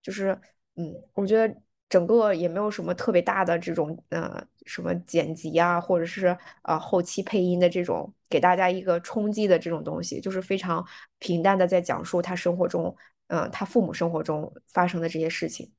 [0.06, 0.38] 就是
[0.76, 1.52] 嗯，我觉得。
[1.88, 10.84] 整个也没有什么特别大的这种，呃，什么剪辑啊，或者是呃后期配音的这种给大家一个冲击的这种东西，就是非常
[11.20, 12.92] 平淡的在讲述他生活中，
[13.28, 15.70] 嗯，他父母生活中发生的这些事情。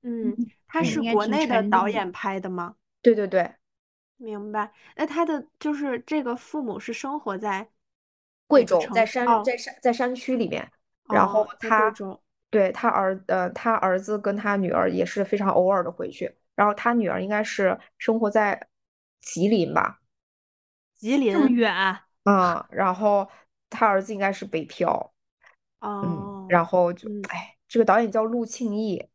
[0.00, 0.34] 嗯，
[0.66, 2.76] 他是国内的导演拍的吗？
[3.02, 3.52] 对对对，
[4.16, 4.72] 明白。
[4.96, 7.68] 那他的就是这个父母是生活在
[8.46, 10.66] 贵州，在山在山在山区里面，
[11.12, 11.94] 然后他。
[12.50, 18.68] 对他儿，呃，他儿子跟他女儿也是非常偶尔的回去，然后他女儿应该是生活在
[19.20, 20.00] 吉林吧，
[20.96, 21.72] 吉林这么远，
[22.24, 23.28] 嗯，然后
[23.70, 25.12] 他儿子应该是北漂，
[25.78, 29.08] 哦，然后就，哎，这个导演叫陆庆义，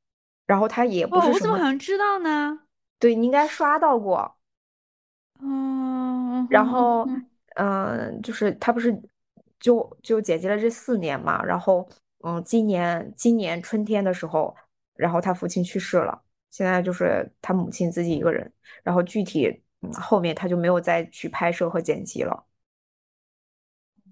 [0.46, 2.62] 然后他也不是我怎么好像知道呢？
[3.00, 4.38] 对你应该刷到过，
[5.42, 7.06] 嗯，然后，
[7.56, 8.98] 嗯，就是他不是
[9.60, 11.86] 就就剪辑了这四年嘛，然后。
[12.28, 14.56] 嗯，今年今年春天的时候，
[14.96, 16.20] 然后他父亲去世了，
[16.50, 19.62] 现在就是他母亲自己一个人，然后具体
[19.94, 22.46] 后面他就没有再去拍摄和剪辑了。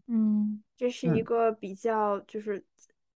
[0.06, 2.64] 嗯，这是一个比较就是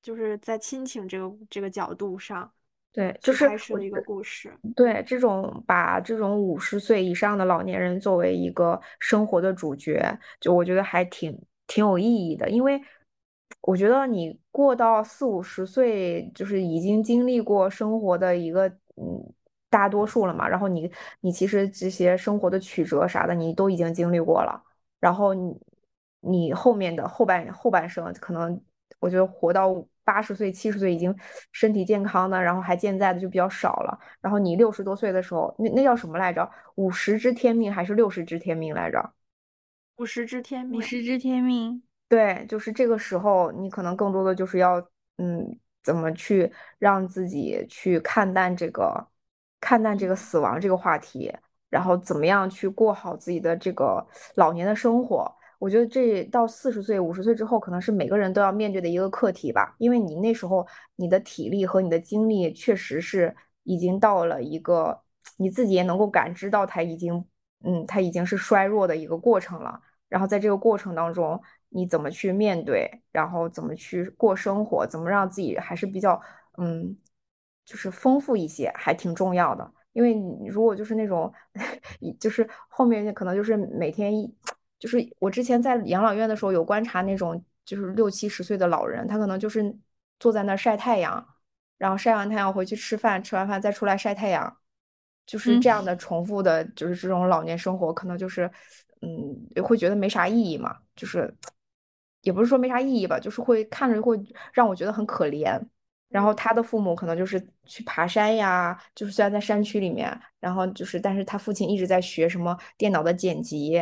[0.01, 2.51] 就是在亲情这个这个角度上，
[2.91, 4.51] 对，就是拍摄的一个故事。
[4.75, 12.81] 对，这种把这种五十岁以上的老年人作为一个生活的主角，就我觉得还挺挺有意义的，因为。
[13.63, 19.35] 我觉得你过到四五十岁，就是已经经历过生活的一个嗯
[19.69, 20.49] 大多数了嘛。
[20.49, 20.91] 然后你
[21.21, 24.63] 你其实这些生活的曲折啥的，你都已经经历过了。
[25.01, 25.61] 然后你
[26.21, 28.61] 你后面的后半后半生，可能
[29.01, 29.75] 我觉得活到
[30.05, 31.15] 八十岁、七十岁已经
[31.53, 33.99] 身体健康的，然后还健在的就比较少了。
[34.21, 36.49] 然后你六十多岁的时候，那那叫什么来着？
[36.77, 39.13] 五十知天命还是六十知天命来着？
[39.97, 40.79] 五十知天命。
[40.79, 41.83] 五十知天命。
[42.09, 44.79] 对，就是这个时候，你可能更多的就是要，
[45.19, 49.09] 嗯，怎么去让自己去看淡这个，
[49.61, 51.35] 看淡这个死亡这个话题，
[51.69, 54.07] 然后怎么样去过好自己的这个
[54.37, 55.31] 老年的生活。
[55.59, 59.75] 我觉得这到四十岁、五十岁之后，可能是每个人都要面对的一个课题吧。
[59.79, 60.65] 因为你那时候
[60.95, 63.35] 你的体力和你的精力确实是
[63.65, 65.01] 已经到了一个
[65.39, 67.25] 你自己也能够感知到它已经，
[67.65, 69.81] 嗯，它已经是衰弱的一个过程了。
[70.09, 76.21] 然后在这个过程当中，你怎么去面对，然后怎么去过生活，怎么让自己还是比较，
[76.59, 76.97] 嗯，
[77.65, 79.73] 就是丰富一些，还挺重要的。
[79.93, 81.33] 因为你如果就是那种，
[82.21, 84.35] 就是后面可能就是每天一，
[84.79, 89.75] 就是我之前在养老院的时候有观察那种就是六七十岁的老人，他可能就是
[90.21, 91.27] 坐在那儿晒太阳，
[91.79, 94.59] 然后晒完太阳回去吃饭，吃完饭再出来晒太阳，
[95.25, 98.51] 就是这样的重复的，就是这种老年生活，可能就是
[99.01, 101.35] 嗯会觉得没啥意义嘛，就是
[102.27, 104.19] 也不是说没啥意义吧，就是会看着会
[104.53, 105.57] 让我觉得很可怜。
[106.09, 113.75] 然后他的父母可能就是去爬山呀，就是虽然在山区里面，然后就是，但是他父亲一直在学什么电脑的剪辑，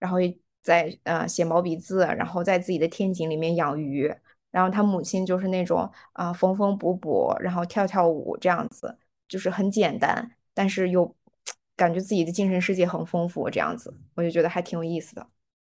[0.00, 0.18] 然后
[0.62, 4.12] 在呃写毛笔字，然后在自己的天井里面养鱼，
[4.50, 8.98] 然后他母亲就是那种啊缝缝补补，然后跳跳舞这样子，
[9.28, 11.14] 就是很简单，但是又
[11.76, 15.26] 感觉自己的精神世界很丰富这样子，我就觉得还挺有意思的。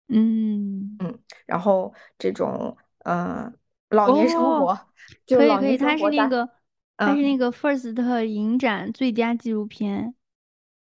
[0.09, 3.53] 嗯嗯，然后这种呃。
[3.93, 4.75] 老年生活，
[5.27, 6.49] 可以可以，它是那个，
[6.97, 10.15] 它是那个 FIRST 影展最佳纪录片，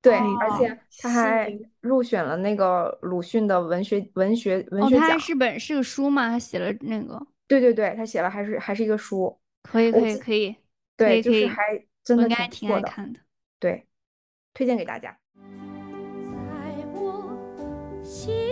[0.02, 5.08] 对，而且他还入选了那个鲁迅的文学文学文学奖。
[5.08, 6.28] 哦，他是本是个书吗？
[6.28, 7.26] 他写了那个？
[7.48, 9.40] 对对对，他写了还是还是一个书。
[9.64, 10.54] 可以可以可以，
[10.98, 13.22] 对，就是还真的挺爱看的。
[13.58, 13.88] 对，
[14.54, 15.18] 推荐给大家。
[15.34, 18.47] 在我心。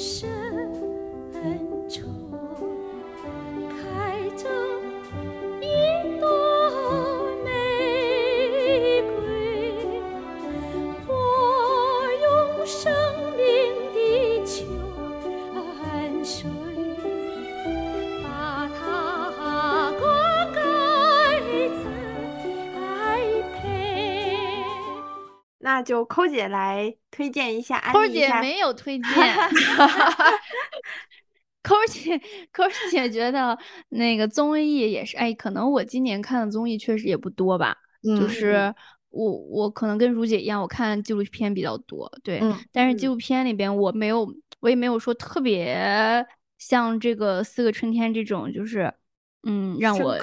[0.00, 0.26] 深
[1.86, 2.00] 处
[3.68, 4.48] 开着
[5.60, 6.26] 一朵
[7.44, 10.00] 玫瑰
[11.06, 11.12] 我
[12.22, 12.90] 用生
[13.36, 13.42] 命
[13.92, 14.64] 的泉
[16.24, 16.48] 水
[18.22, 20.58] 把她灌溉
[21.84, 21.84] 栽
[23.52, 23.68] 培
[25.58, 29.12] 那就扣姐来推荐一下，抠姐没有推 荐，
[31.62, 32.18] 抠姐
[32.50, 33.58] 抠姐觉得
[33.90, 37.76] 那个综艺也是，哎，可能我今年看的综艺确实也不多吧，
[38.18, 38.74] 就是
[39.10, 42.40] 我我可能跟如姐一样，我看纪录片比较多，对，
[42.72, 44.26] 但是纪录片里边我没有，
[44.60, 46.26] 我也没有说特别
[46.56, 48.90] 像这个四个春天这种，就是。
[49.44, 50.18] 嗯，让我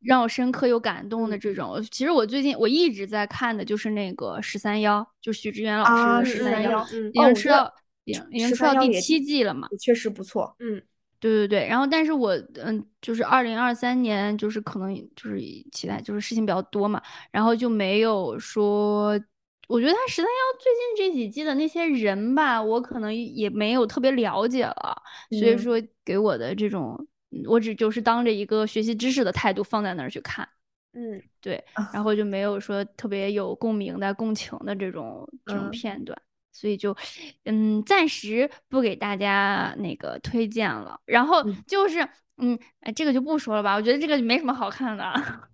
[0.00, 7.74] 让我深刻又感动的这种，其实我最近我一直在看的就是那个十三幺，就许志远老师的十三幺，已经出到
[8.04, 10.54] 已经已经出到第七季了嘛，确实不错。
[10.60, 10.80] 嗯，
[11.18, 12.30] 对对对，然后但是我
[12.62, 15.40] 嗯，就是二零二三年就是可能就是
[15.72, 17.02] 期待就是事情比较多嘛，
[17.32, 19.20] 然后就没有说，
[19.66, 25.02] 我觉得他十三幺最近这几季的那些人吧，我可能也没有特别了解了，
[25.40, 25.74] 所以说
[26.04, 27.04] 给我的这种。
[27.46, 30.48] 我只就是当着一个学习知识的态度放在那儿去看，
[30.92, 31.62] 嗯，对，
[31.92, 36.20] 然后就没有说特别有共鸣的、共情的这种这种片段，
[36.52, 36.96] 所以就，
[37.44, 41.00] 嗯，暂时不给大家那个推荐了。
[41.06, 42.00] 然后就是，
[42.38, 45.04] 嗯，哎，这个就不说了吧，我觉得这个没什么好看的。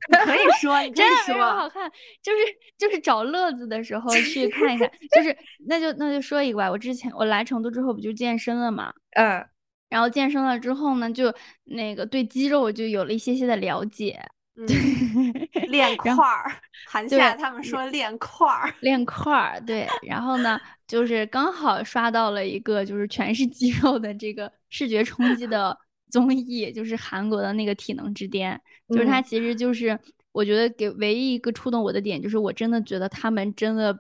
[0.24, 1.90] 可以说， 真的没什么好看，
[2.22, 2.38] 就是
[2.78, 4.90] 就是找乐子的时候去 看一看。
[5.14, 5.36] 就是
[5.66, 9.46] 那就那就说一个吧，我之前我来成都之后不就健身了嘛，嗯。
[9.88, 11.32] 然后健身了之后呢，就
[11.64, 14.20] 那个对肌肉就有了一些些的了解，
[15.68, 16.52] 练块儿。
[16.88, 19.60] 韩夏他们说练块儿，练块儿。
[19.60, 25.76] 对，然后呢，就是刚好刷到了一个就是全是肌肉的这个视觉冲击的
[26.10, 28.60] 综艺，就是韩国的那个《体能之巅》，
[28.94, 29.98] 就是它其实就是
[30.32, 33.98] 我觉得给唯一一个触动我的点，就是我真的觉得他们真的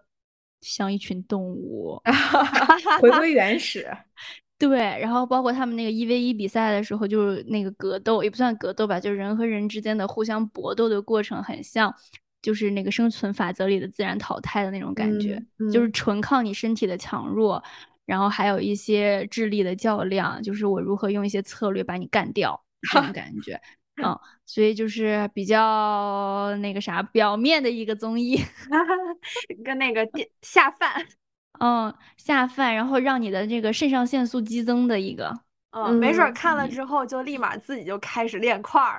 [0.60, 2.00] 像一群动物
[3.02, 3.88] 回归原始。
[4.58, 11.94] 对，然后包括他们那个一 v 一比赛的时候，就是那个格斗也不算格斗吧，就是人和人之间的互相搏斗的过程，很像，
[12.40, 17.62] 就是那个生存法则里的自然淘汰的那种感觉，就是纯靠你身体的强弱，
[18.06, 22.58] 然后还有一些智力的较量，就是我如何用一些策略把你干掉
[22.90, 23.60] 这种感觉，
[24.02, 28.40] 嗯，所以就是比较那个啥表面的一个综艺，
[29.62, 30.08] 跟那个
[30.40, 31.06] 下饭。
[31.60, 35.32] 嗯，下饭，然后让你的这个肾上腺素激增的一个，
[35.70, 38.98] 嗯，没准看了之后就立马自己就开始练块儿。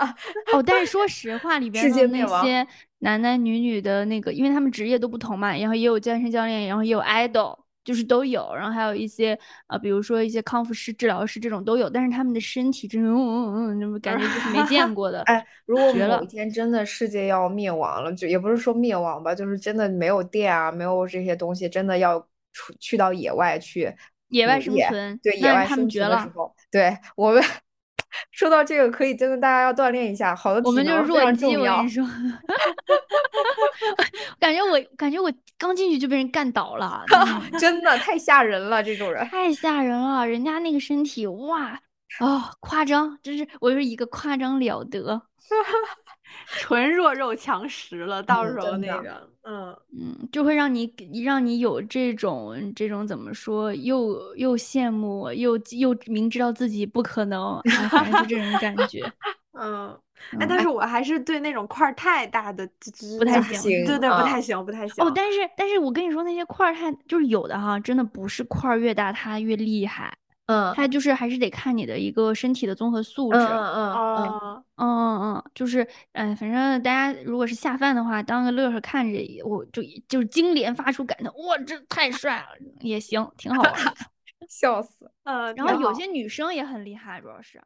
[0.52, 2.66] 哦，但是说实话，里边的那些
[3.00, 7.63] 男男女女的那个，因为他们职业都不同嘛，然后也有健身教练，然后也有 idol。
[7.84, 15.22] 就是都有，然后还有一些呃，比如说一些康复师、治疗师这种都有，但是他们的身体真嗯嗯嗯，感觉就是没见过的。
[15.22, 22.18] 哎，如果某一天真的世界要灭亡了，就也不是说灭亡吧，就是真的没有电啊，没有这些东西，真的要
[22.52, 23.94] 出去到野外去
[24.28, 26.16] 野外生存，对野外生他们绝了。
[26.16, 27.42] 存的时候，对我们
[28.30, 31.90] 说到这个，可以真的大家要锻炼一下，好的体我们就是弱鸡，重要我跟你。
[31.90, 32.04] 说，
[34.38, 39.26] 感觉我感觉我刚进去就被人干倒了，嗯真的 太吓人了，这种人。
[39.28, 40.26] 太吓人了。
[40.26, 41.78] 人家那个身体，哇，
[42.20, 45.22] 哦，夸张，真是我就是一个夸张了得。
[46.58, 50.92] 纯弱肉强食了，到嗯时候那个，嗯，嗯，就会让你
[51.24, 59.12] 让你有这种这种怎么说，又又羡慕，又又明知道自己不可能，哎，反正就这种感觉。
[59.52, 59.90] 嗯，
[60.32, 62.66] 哎，嗯但是我还是对那种块儿太大的
[63.18, 65.04] 不太行对对，不啊太行，不太行。
[65.04, 70.12] 哦，但是但是我跟你说，那些块儿太就是有的哈，真的不是块儿越大它越厉害，
[70.46, 73.38] 嗯它就是还是得看你的一个身体的综合素质。
[73.38, 82.48] 嗯嗯嗯嗯，哦，嗯嗯嗯，就是，嗯、反正大家如果是下饭的话，当个乐呵看着，我就就是经连发出感叹，哇，这太帅了，
[82.80, 83.94] 也行，挺好玩的。
[84.48, 85.10] 笑死。
[85.22, 87.60] 呃，然后有些女生也很厉害，主要是。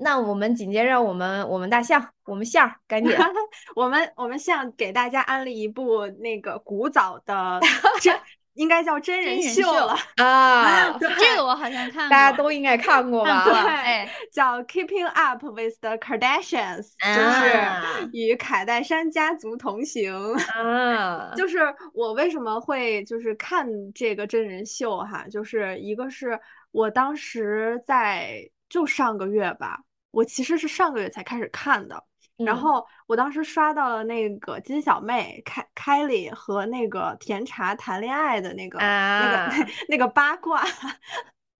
[0.00, 3.12] 那我们紧接着，我们我们大象，我们象儿，赶紧
[3.74, 7.60] 我们我们象给大家安利一部那个古早的
[8.00, 8.18] 真，
[8.54, 13.44] 应该叫真人秀秀了， 啊，这个我好像看过，大家都应该看过吧？
[13.44, 20.12] 过，对哎，叫《Keeping Up with the Kardashians》，啊就是与凯戴珊家族同行。
[20.54, 21.58] 啊，就是
[21.92, 26.38] 我为什么会就是看这个真人秀哈，就是一个是
[26.72, 29.78] 我当时在就上个月吧，
[30.18, 32.02] 我其实是上个月才开始看的，
[32.38, 32.58] 然嗯。
[32.58, 39.48] 后我当时刷到了那个金小妹凯凯莉和那个甜茶谈恋爱的那个、那啊。
[39.48, 40.64] 个 那个八卦，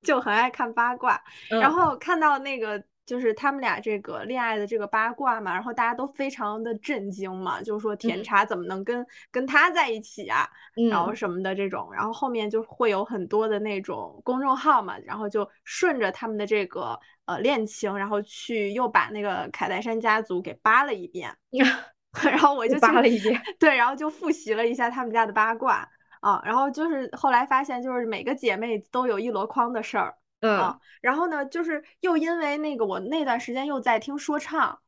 [0.03, 1.73] 就很爱看八卦，然嗯。
[1.73, 8.25] 后看到那个就是他们俩这个恋爱的这个八卦嘛，然后大家都非常的震惊嘛，就是说甜嗯。
[8.25, 10.49] 茶怎么能跟、跟他在一起啊，
[10.91, 11.17] 然后嗯。
[11.17, 16.99] 什么的这种，然后后面就会有很多的那种公众号嘛，然后就顺着他们的这个
[17.29, 21.31] 呃恋情，然后去又把那个凯戴珊家族给扒了一遍，
[22.25, 25.87] 然后我就扒了一遍，对，然后就复习了一下他们家的八卦
[26.21, 34.79] 啊，然后就是后来发现，就是每个姐妹都有一箩筐的事儿嗯啊，然后呢，就是又因为那个我那段时间又在听说唱。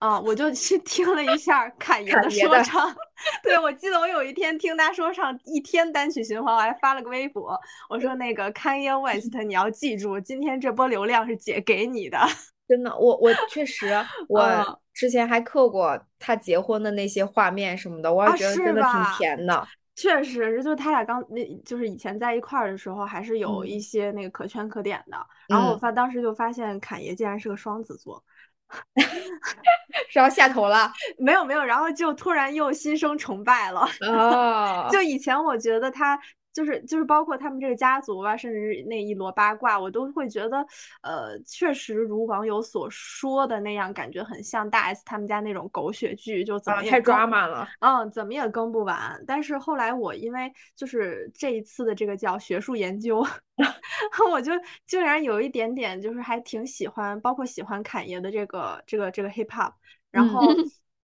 [0.00, 2.90] 啊，我就去听了一下侃爷的说唱，
[3.42, 7.58] 对我记得我有一天听他说唱，一天单曲循环，我还发了个微博，
[7.88, 12.18] 我说那个 Kanye West，你要记住，今天这波流量是姐给你的。
[12.66, 19.68] 真的，我我确实，嗯我之前还刻过他结婚的那些画面什么的，我也啊觉得真的挺甜的。
[19.96, 25.18] 确实，就是他俩刚那，就是以前在一块儿的时候，还是有一嗯些那个可圈可点的。
[25.46, 28.22] 然后我嗯发当时就发现侃爷竟然是个双子座，
[30.10, 33.88] 是要下头了没有没有，然后就突然又心生崇拜了。
[34.08, 36.18] 哦，就以前我觉得他
[36.52, 40.58] 就是就是包括他们这个家族啊，甚至是那一摞八卦，我都会觉得，
[41.02, 47.68] 呃，确实如网友所说的那样，感觉很像大 S 他们家那种狗血剧，就怎啊太么也更 drama 了。
[47.80, 49.22] 嗯，怎么也更不完。
[49.26, 53.24] 但是后来我因为就是这一次的这个叫学术研究，
[54.30, 54.52] 我就
[54.86, 59.72] 竟然有一点点就是还挺喜欢，包括喜欢侃爷的这个这个这个 hip hop，
[60.10, 60.42] 然后。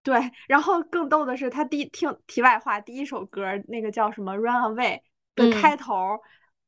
[0.03, 4.99] 对，然后更逗的是，他第一听题外话，第一首歌儿那个叫什么《Run Away》
[5.37, 6.21] 的嗯开头儿，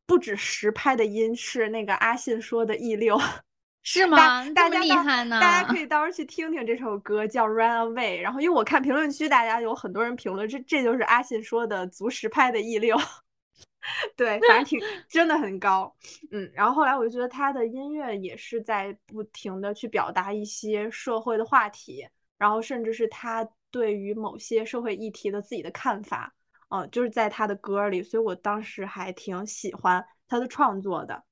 [0.07, 3.19] 不止实拍的音是那个阿信说的 E 六，
[3.83, 4.49] 是吗？
[4.51, 5.41] 大家厉害呢？
[5.41, 8.19] 大家可以到时候去听听这首歌，叫《Run Away》。
[8.21, 12.97] 然后，因为我看评论区，大家有很多人评论，这这就是阿信说的足实拍的 E 六。
[14.17, 14.79] 对，反正挺
[15.09, 15.95] 真的很高，
[16.31, 16.51] 嗯。
[16.53, 26.35] 然后后来我就觉得他的音乐也是在不停的去表达一些社会的话题，然后甚至是他对于某些社会议题的自己的看法，
[26.69, 31.23] 嗯、就是在他的歌里，所以我当时还挺喜欢他的创作的。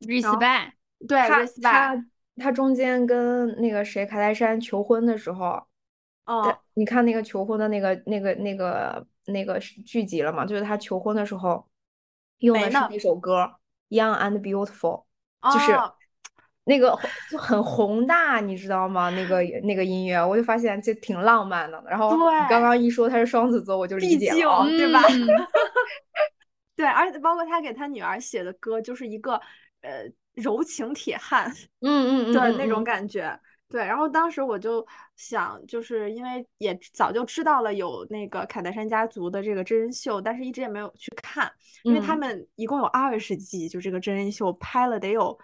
[0.00, 0.72] respect，
[1.06, 2.06] 对他，respect，他
[2.36, 5.66] 他中间跟那个谁卡戴珊求婚的时候，
[6.24, 10.46] 嗯他你看那个求婚的那个那个那个那个剧集了吗？
[10.46, 11.68] 就是他求婚的时候
[12.38, 13.42] 用的是那首歌
[13.90, 15.04] 《Young and Beautiful》，
[15.52, 15.94] 就是哦
[16.70, 16.96] 那个
[17.28, 19.10] 就很宏大，你知道吗？
[19.10, 21.82] 那个那个音乐，我就发现就挺浪漫的。
[21.88, 24.64] 然后你刚刚一说他是双子座，我就理解了啊。
[24.66, 25.26] 对吧嗯
[26.76, 29.34] 对，而且包括他给他女儿写的歌，就是一个
[29.82, 33.38] 呃柔情铁汉，嗯嗯嗯，那种嗯感觉。
[33.68, 34.84] 对，然后当时我就
[35.14, 41.52] 想，就是因为也早就知道了有那个凯戴珊家族的这个真人秀，但是一直也没有去看，
[41.84, 45.38] 因为他嗯们一共有二十集，就这个真人秀拍了得有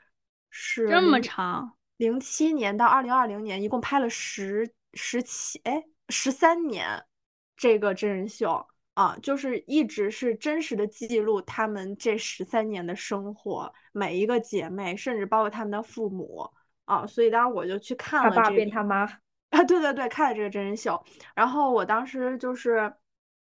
[0.51, 7.05] 是这么长，零七年到二零二零年，一共拍了十十七哎十三年
[7.57, 8.67] 这个真人秀。
[8.95, 16.51] 啊，就是一直是真实的记录他们这十三年的生活，每一个姐妹，甚至包括他们的父母。
[16.87, 19.03] 啊，所以当时我就去看了这个变他妈，
[19.51, 20.99] 啊，对对对，看了这个真人秀，
[21.35, 22.91] 然后我当时就是，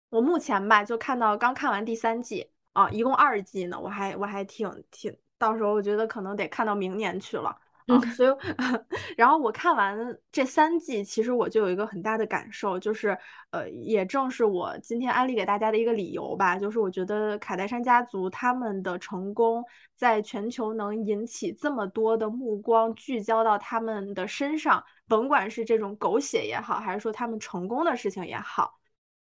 [0.10, 7.56] 我目前吧就看到刚看完第三季啊，一共二季呢，我还我还挺挺，到时候我觉得可能得看到明年去了
[7.90, 8.30] 嗯，所以
[9.16, 9.98] 然后我看完
[10.30, 13.18] 这三季，其实我就有一个很大的感受，就是
[13.52, 19.64] 呃，也正是我今天安利给大家的一个理由吧，就是我觉得卡戴珊家族他们的成功，
[19.96, 28.78] 在全球能引起这么多的目光聚焦到他们的身上，甭管是这种狗血也好，还是说他们成功的事情也好。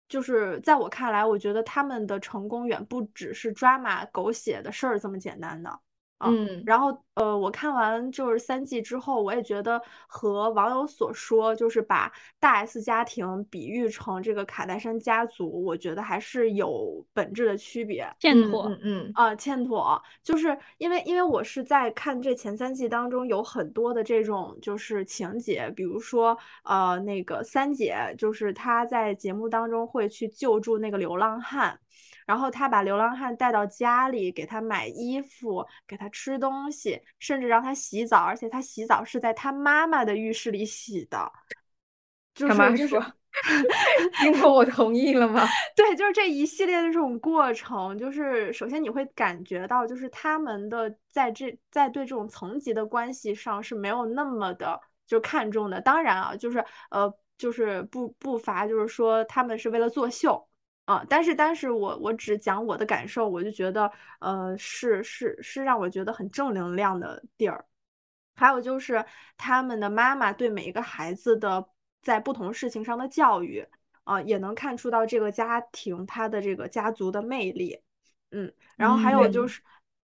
[0.09, 5.81] 就是在我看来，我觉得他们的成功远不只是抓马狗血的事儿这么简单的。
[6.19, 18.03] 啊嗯然后呃，我看完就是三季之后，我也觉得和网友所说，就是把大 S 家庭比喻成这个卡戴珊家族，我觉得还是有本质的区别。
[18.05, 18.69] 嗯欠妥。
[18.69, 31.79] 嗯嗯啊，欠妥，就是因为因为我是在看这前三季当中有很多的这种就是情节，比如说呃那个三姐，就是她在节目当中会去救助那个流浪汉，
[32.27, 41.33] 然后他把流浪汉带到家里，给他买衣服，给他吃东西，甚至让他洗澡，而且他洗澡是在他妈妈的浴室里洗的，
[42.35, 43.07] 就他妈是就是说
[44.21, 45.47] 经过我同意了吗？
[45.77, 55.81] 对，就是这一系列的这种过程，就是首先你会感觉到，就是他们的在这在对这种层级的关系上是没有那么的就看重的。
[55.81, 60.49] 当然啊，就是呃，就是不不乏就是说他们是为了作秀
[60.87, 67.65] 啊，但是但是我我只讲我的感受，我就觉得呃是是是让我觉得很正能量的地儿。
[68.35, 69.05] 还有就是
[69.37, 71.69] 他们的妈妈对每一个孩子的
[72.03, 73.67] 在不同事情上的教育。
[74.07, 77.77] 啊，也能看出到这个家庭他的这个家族的魅力，
[78.31, 79.61] 嗯，然后还有就嗯是，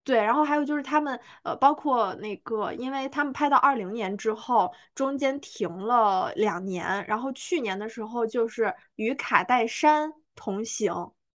[0.04, 10.94] 对，然后还有就是他们呃，包括那个，因为他们拍到二零年之后，中间停了两年，然后去年的时候就是与卡戴珊同行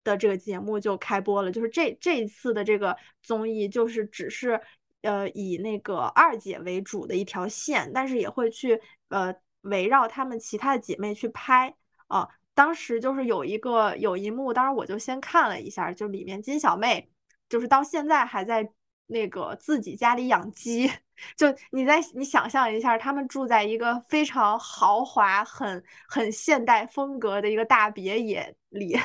[0.05, 4.61] 的这个节目就开播了，就是这这一次的这个综艺就是只是
[5.01, 8.79] 呃以那个二姐为主的一条线，但是也会去
[9.09, 11.75] 呃围绕她们其他的姐妹去拍
[12.09, 12.29] 啊。
[12.53, 17.09] 当时就是有一个有一幕，当时我就先看了一下，就里面金小妹
[17.49, 18.71] 就是到现在还在
[19.11, 20.91] 那个自己家里养鸡，
[21.37, 28.99] 就你在你想象一下，他们住在一个非常豪华、很很现代风格的一个大别野里，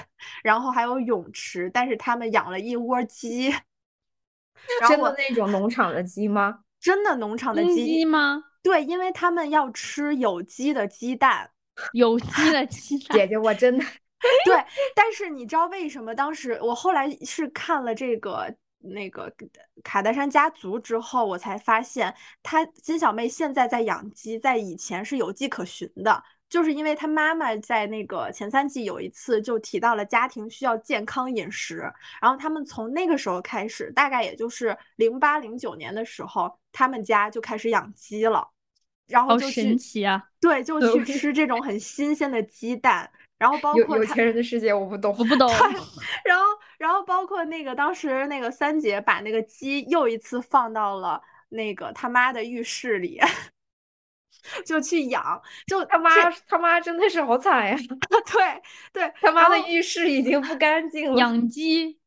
[0.43, 3.49] 然后还有泳池，但是他们养了一窝鸡，
[4.79, 6.59] 然后真的那种农场的鸡吗？
[6.79, 8.43] 真的农场的鸡，鸡吗？
[8.61, 11.51] 对，因为他们要吃有机的鸡蛋。
[11.93, 13.17] 有机的鸡蛋。
[13.17, 13.83] 姐姐，我真的
[14.45, 14.55] 对，
[14.95, 18.55] 但是你知道为什么当时我后来是看了这个
[18.89, 19.31] 那个
[19.83, 22.13] 卡戴珊家族之后，我才发现，
[22.43, 31.77] 她金小妹现在在养鸡，在以前是有迹可循的，就是因为她妈妈在那个前三季有一次就提到了家庭需要健康饮食，
[32.21, 38.49] 然后他们从那个时候开始，大概也就是零八零九年的时候，他们家就开始养鸡了。
[39.07, 40.19] 然后就去神奇啊！
[40.41, 43.07] 对，就去吃这种很新鲜的鸡蛋，
[43.37, 45.15] 然后包括他有钱人的世界我不懂。
[45.17, 45.49] 我不懂，
[46.23, 46.45] 然后，
[46.77, 53.19] 然后包括那个当时那个三姐把那个鸡又一次放到了那个他妈的浴室里，
[54.65, 57.77] 就去养，就他妈这他妈真的是好惨呀！
[58.31, 58.61] 对
[58.93, 61.17] 对，他妈的浴室已经不干净了。
[61.17, 61.99] 养鸡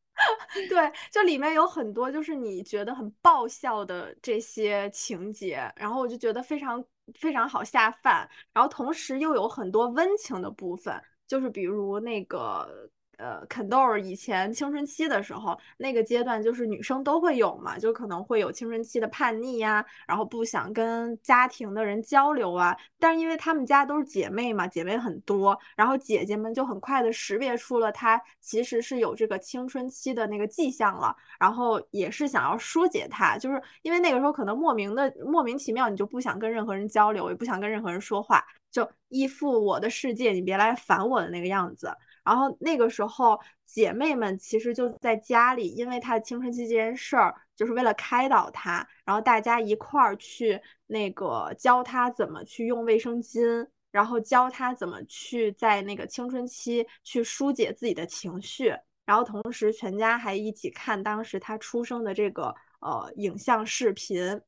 [0.67, 6.83] 对，就里面有很多就是你觉得很爆笑的这些情节，然后我就觉得非常
[7.17, 38.41] 非常好下饭，然后同时又有很多温情的部分，就是比如那个呃肯豆以前青春期的时候，那个阶段就是女生都会有嘛，就可能会有青春期的叛逆呀，然后不想跟家庭的人交流啊，但是因为她们家都是姐妹嘛，姐妹很多，然后姐姐们就很快的识别出了她其实是有这个青春期的那个迹象了，然后也是想要疏解她，就是因为那个时候可能莫名的莫名其妙你就不想跟任何人交流，也不想跟任何人说话，
[38.71, 41.95] 就依附我的世界，你别来烦我的那个样子。
[42.23, 58.71] 然后那个时候，姐妹们其实就在家里，因为她的青春期这件事儿，就是为了开导她，然后大家一块儿去那个教她怎么去用卫生巾，然后教她怎么去在那个青春期去疏解自己的情绪，
[59.05, 64.39] 然后同时全家还一起看当时她出生的这个呃影像视频。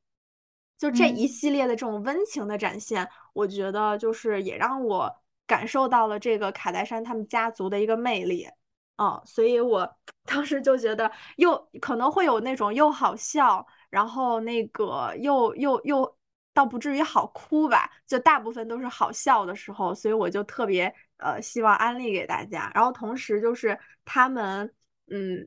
[0.82, 5.14] 就这一系列的这种温情的展现，我觉得就是也让我
[5.46, 8.48] 感受到了这个卡戴珊他们家族的一个魅力，
[8.96, 9.96] 嗯，所以我
[10.26, 16.16] 当时就觉得又可能会有那种又好笑，然后那个又又又
[16.52, 24.74] 倒不至于好哭吧，就大部分都是好笑的时候，所以我就特别呃希望安利给大家，然后同时就是他们
[25.12, 25.46] 嗯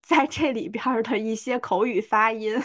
[0.00, 2.62] 在这里边的一些口语发音。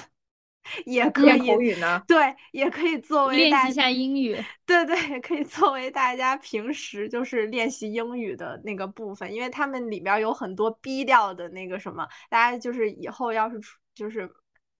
[0.85, 2.01] 也可以口语呢？
[2.07, 4.43] 对，也可以作为大练习一下 英语。
[4.65, 14.29] 对对，也可以作为大家平时就是练习英语的那个部分，因为他们里边有很多逼调的那个什么，大家就是以后要是出就是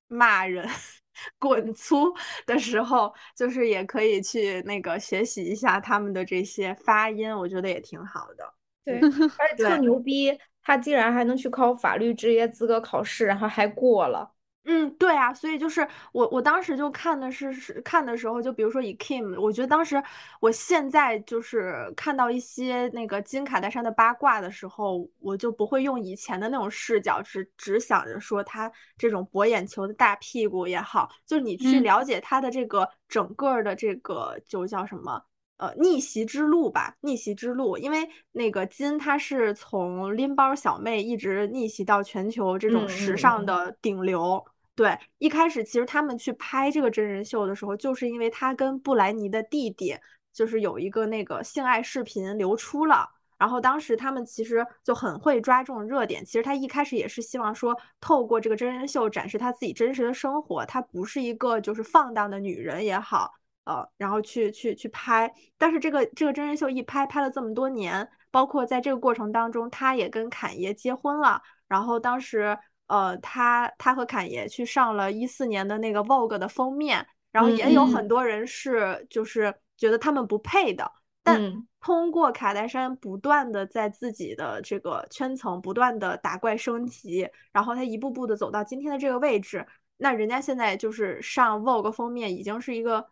[0.07, 0.68] 骂人
[1.40, 2.14] 滚粗
[2.45, 8.53] 的时候，就是也可以去那个学习一下他们的这些发音，我觉得也挺好的。
[8.84, 8.99] 对，
[9.38, 14.35] 而且特牛逼，他竟然还能去考法律职业资格考试，然后还过了。
[14.68, 20.02] 嗯，对啊，所以就是我，我当时就看的是是看的时候，就比如说以 Kim，我觉得当时
[20.40, 35.22] 我现在就是看到一些那个金卡戴珊的八卦的时候，我就不会用以前的那种视角，只只想着说她这种博眼球的大屁股也好，就是你去嗯了解她的这个整个儿的这个就叫什么？
[35.58, 44.44] 呃，逆袭之路吧，逆袭之路，因为那个金她是从拎包小妹一直逆袭到全球这种嗯时尚的顶流。
[44.76, 49.97] 对，一开始其实他们去拍这个真人秀的时候，就是因为他跟布莱尼的弟弟
[50.34, 56.26] 就是有一个那个性爱视频流出了，然后当时他们其实就很会抓这种热点。
[56.26, 63.31] 其实他一开始也是希望说，透过这个真人秀展示他自己真实的生活，她不是一个就是放荡的女人也好，
[63.64, 65.34] 呃，然后去去去拍。
[65.57, 72.57] 但是这个这个真人秀一拍，拍了这么多年，包括在这个过程当中，她也跟侃爷结婚了，然后当时。
[72.88, 80.91] 呃，他他和侃爷去上了一四年的那个 Vogue 的封面，然后也有嗯很多人是就是觉得他们不配的，
[81.24, 89.66] 但嗯通过卡戴珊不断的在自己的这个圈层不断的打怪升级，然后他一步步的走到今天的这个位置，
[89.98, 93.07] 那人家现在就是上 Vogue 封面已经是一个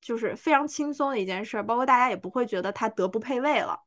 [0.00, 3.80] 就是非常轻松的一件事儿，包括大家也不会觉得他德不配位了。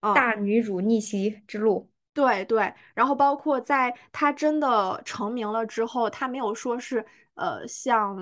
[0.00, 1.90] 嗯，大女主逆袭之路。
[2.16, 8.16] 对对，然后包括在他真的成名了之后，他没有说是呃像，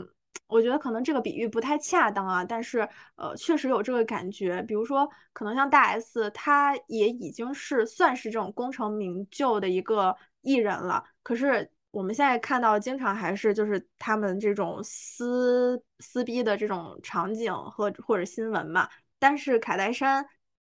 [0.49, 2.81] 我觉得可能这个比喻不太恰当啊，但是
[3.15, 4.61] 呃确实有这个感觉。
[4.63, 18.89] 比如说，可能像大 S，她也已经是算是这种功成名就的一个艺人了，可是我们现在看到经常还是就是他们这种撕撕逼的这种场景和或者新闻嘛。
[19.21, 20.27] 但是卡戴珊。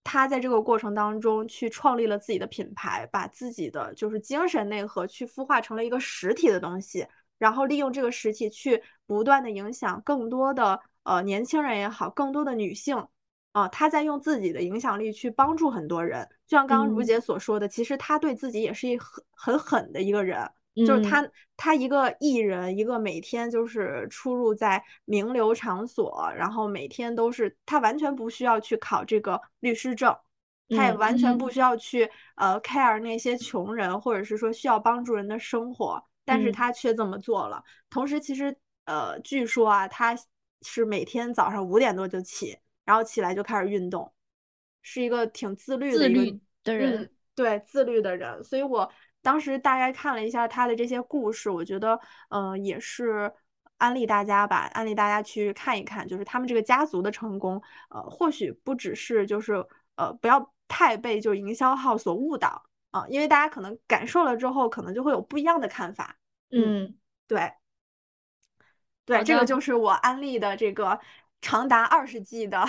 [0.09, 7.05] 他在这个过程当中去创立了自己的品牌，把自己的就是精神内核去孵化成了一个实体的东西，
[7.37, 12.95] 然后利用这个实体去不断的影响更多的呃年轻人也好，更多的女性
[13.51, 16.25] 啊、呃，他在用自己的影响力去帮助很多人。
[16.47, 20.49] 就像刚刚如嗯姐所说的，其实他对自己也是一很很狠的一个人。
[20.77, 30.15] 嗯就是他，他一个艺人，一个每天就是出入在名流场所，然后每天都是他完全不需要去考这个律师证，
[30.69, 37.63] 他也完全不需要去呃 care 那些穷人，或者是说需要帮助人的生活，但是嗯他却这么做了。
[37.89, 38.55] 同时，其实
[38.85, 40.15] 呃，据说啊，他
[40.61, 44.13] 是每天早上五点多就起，然后起来就开始运动，
[44.81, 48.43] 是一个挺自律的一个自律的人嗯，对，自律的人。
[48.43, 48.91] 所以我
[49.21, 51.99] 当时大概看了一下他的这些故事，我觉得，
[52.29, 53.31] 嗯、也是
[53.77, 59.65] 安利大家吧，安利大家去看一看，就是他们这个家族的成功，呃，或许不只是就是
[59.95, 66.17] 呃，不要太被就营销号所误导啊、因为大家可能感受了之后，可能就会有不一样的看法。
[66.49, 66.95] 嗯，
[67.27, 67.51] 对，
[69.05, 70.99] 对，这个就是我安利的这个
[71.41, 72.65] 长达二十季的。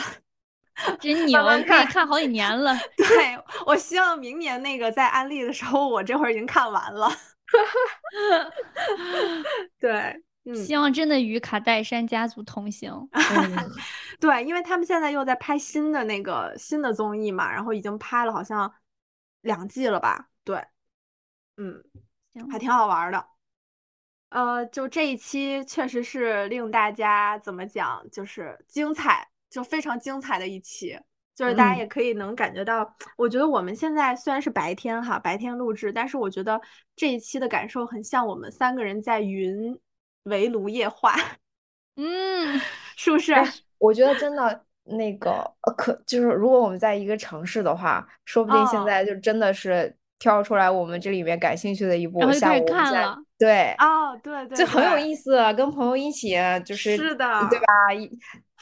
[1.00, 2.74] 真牛，慢可以看看好几年了。
[2.96, 7.10] 对，我希望明年那个在安利的时候，我这会儿已经看完了。
[9.80, 12.92] 对，嗯，希望真的与卡戴珊家族同行。
[13.12, 13.70] 嗯
[14.20, 18.72] 对，因为他们现在又在拍新的那个新的综艺嘛，然后已经拍了好像
[19.42, 20.28] 两季了吧？
[20.44, 20.62] 对，
[21.56, 21.82] 嗯，
[22.34, 23.24] 行还挺好玩儿的。
[24.30, 30.98] 呃，就这一期确实是令大家怎么讲，就是精彩，就非常精彩的一期。
[31.34, 36.60] 就是大家嗯也可以能感觉到，我觉得我们现在虽然是白天哈，白天录制，但是我觉得
[36.96, 39.78] 这一期的感受很像我们三个人在云
[40.24, 41.14] 围炉夜话，
[41.94, 42.60] 嗯，
[42.96, 43.32] 是不是？
[43.34, 43.44] 哎
[43.78, 45.30] 我觉得真的那个
[45.62, 53.06] 呃可就是如果我们在一个城市的话，说不定现哦在就真的是挑出来我们这里面感兴趣的一部，然后就开始下午我们在
[53.38, 57.94] 对，哦，对对就很有意思，跟朋友一起就是是的对吧？
[57.94, 58.10] 一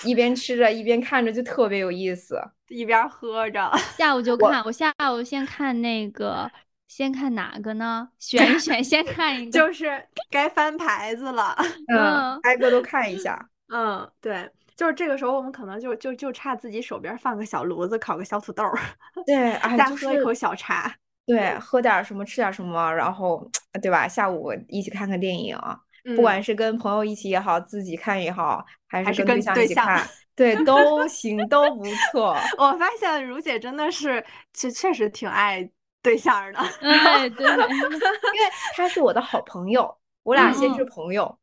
[0.04, 2.38] 一边吃着一边看着就特别有意思。
[2.68, 6.50] 一边喝着，下午就看，我下午先看那个，
[6.88, 8.08] 先看哪个呢？
[8.18, 9.50] 选一选，先看一 个。
[9.52, 11.56] 就是该翻牌子了。
[11.88, 13.48] 嗯嗯，挨个都看一下。
[13.68, 18.78] 嗯，对，就是这个时候我们可能就就就差自己手边放个小炉子，烤个小土豆儿，
[19.24, 20.92] 对，哎， 再就是喝一口小茶。
[21.26, 23.44] 对，喝点什么，吃点什么，然后
[23.82, 24.06] 对吧？
[24.06, 25.58] 下午一起看看电影，
[26.04, 32.36] 不嗯管是跟朋友一起也好，自己看也好，还还是跟对象一起看，对， 都行，都不错。
[32.58, 34.24] 我发现如姐真的是，
[34.54, 35.68] 确确实挺爱
[36.00, 36.58] 对象的。
[36.80, 41.36] 哎，对， 因为他是我的好朋友，我俩先是嗯朋友，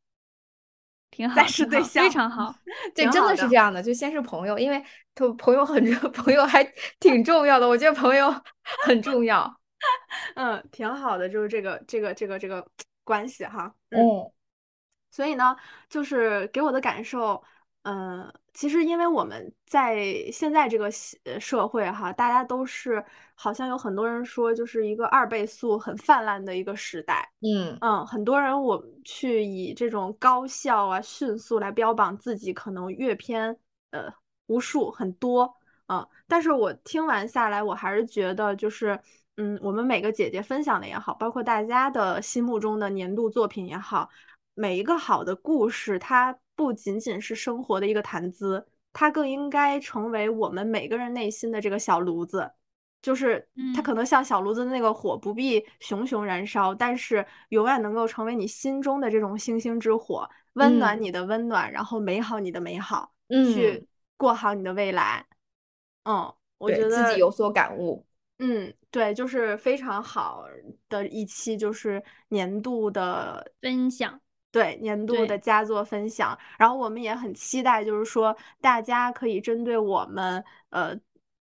[1.12, 2.56] 挺好，再是对象非常好。
[2.96, 4.82] 对，真的的是这样的，就先是朋友，因为
[5.14, 6.64] 他朋友很重，朋友还
[7.02, 8.34] 挺重要的，我觉得朋友
[8.86, 9.54] 很重要。
[10.36, 12.66] 嗯，挺好的，就是这个这个这个这个
[13.04, 13.74] 关系哈。
[13.90, 14.32] 嗯，嗯
[15.12, 15.56] 所以呢，
[15.90, 17.44] 就是给我的感受，
[17.84, 20.90] 嗯、其实因为我们在现在这个
[21.40, 23.04] 社会哈，大家都是
[23.36, 27.30] 好像有很多人说，就是一个二倍速很泛滥的一个时代。
[27.42, 33.56] 嗯嗯，很多人我去以这种高效啊、迅速来标榜自己，可能阅片
[33.92, 34.12] 呃
[34.48, 35.54] 无数很多，
[35.88, 39.00] 嗯，但是我听完下来，我还是觉得就是，
[39.38, 44.10] 嗯，我们每个姐姐分享的也好，包括大家的心目中的年度作品也好，
[44.54, 52.52] 每一个好的故事，它不仅仅是生活的一个谈资，它更应该成为我们每个人内心的这个小炉子。
[53.02, 53.46] 就是
[53.76, 63.86] 它嗯可能像小炉子的那个火，不必熊熊燃烧，但是永远能够成为你心中的这种星星之火，温暖嗯你的温暖，然后美好你的美好，嗯，去
[64.16, 65.26] 过好你的未来。
[66.04, 68.06] 嗯，我觉得自己有所感悟。
[68.40, 70.46] 嗯，对，就是非常好
[70.88, 74.22] 的一期，就是年度的分享，
[74.52, 80.96] 对年度的佳作分享，然后我们也很期待，就是说大家可以针对我们呃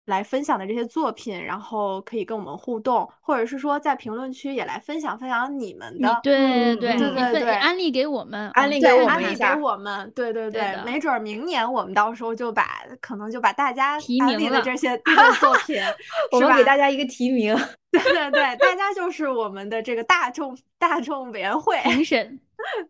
[0.10, 6.20] 来分享的这些作品，然后可以跟我们互动，或者是说在评论区也来分享分享你们的。
[6.24, 15.82] 对对对，嗯你分你对对安利给我们，嗯安利，给我安利给我们，对对对的没准儿明年我们到时候就把可能就把大家提安利名的这些这些作品，
[16.34, 17.56] 我们给大家一个提名。
[17.92, 21.76] 对对对，大家就是我们的这个大众大众委员会。
[21.84, 22.40] 评审，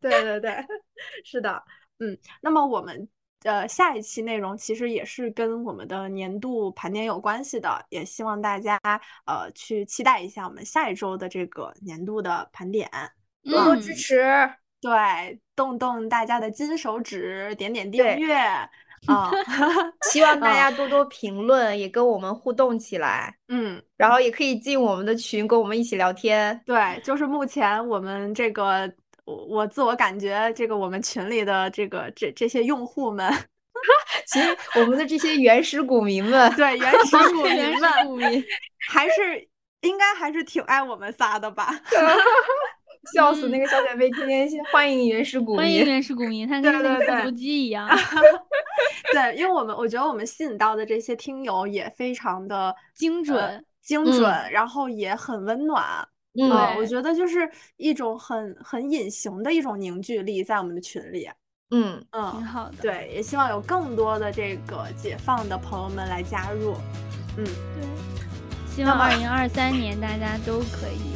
[0.01, 0.65] 对 对对，
[1.23, 1.63] 是的，
[1.99, 3.07] 嗯，那么我们
[3.43, 8.79] 呃下一期内容其实也是跟我们的年度盘点有关系的，也希望大家
[9.25, 12.89] 呃去期待一下我们下一周的这个年度的盘点，
[13.43, 14.23] 多多嗯支持。
[14.81, 18.33] 对，动动大家的金手指，点点订阅
[19.07, 19.29] 啊，
[20.11, 26.61] 希望大嗯家多多评论，也跟我们互动起来，嗯，然后也可以进我们的群，跟我们一起聊天。
[26.65, 28.91] 对，就是目前我们这个。
[29.29, 33.31] 我我自我感觉，这个我们群里的这个这这些用户们，
[34.27, 38.43] 其实我们的这些原始股民们，对原始股民原始们，股民，
[38.89, 39.47] 还是
[39.81, 41.69] 应该还是挺爱我们仨的吧？
[43.13, 45.85] 笑死那个小姐妹，天天欢迎原始股欢迎。
[45.85, 47.87] 原始股民，他跟那个复读机一样，
[49.13, 56.07] 对，因为我们我觉得我们吸引到的这些听友也非常的呃精准，精嗯准，然后也很温暖。
[56.37, 61.29] 嗯啊，我觉得就是一种很很隐形的一种凝聚力在我们的群里。
[61.71, 62.75] 嗯嗯，挺嗯，好的。
[62.81, 66.75] 对，也希望有更多的这个解放的朋友们来加入。
[67.37, 71.13] 嗯，对，希望二零二三年大家都可以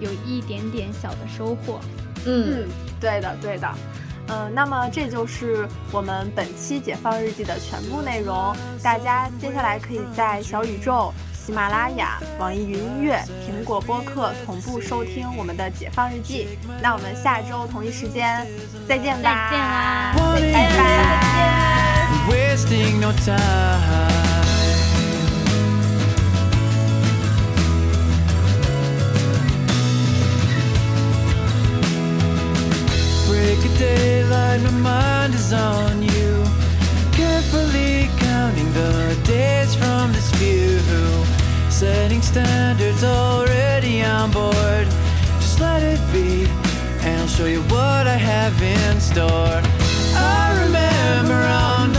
[0.00, 1.80] 有一点点小的收获。
[2.24, 2.68] 嗯，嗯，
[3.00, 3.68] 对的，对的。
[4.28, 8.52] 嗯，那么这就是我们本期《解放日记》的全部内容。
[8.82, 11.12] 大家接下来可以在小宇宙、
[11.46, 16.48] 喜马拉雅、网易云音乐、苹果播客同步收听我们的《解放日记》。
[16.82, 18.44] 那我们下周同一时间
[18.88, 22.26] 再见吧，再见啦拜拜。
[22.28, 23.36] wasting no time.
[33.28, 36.42] Break of daylight, my mind is on you.
[37.12, 40.64] Carefully counting the days from this view.
[41.76, 44.86] Setting standards already on board.
[45.38, 46.46] Just let it be,
[47.04, 49.60] and I'll show you what I have in store.
[50.16, 51.92] I remember on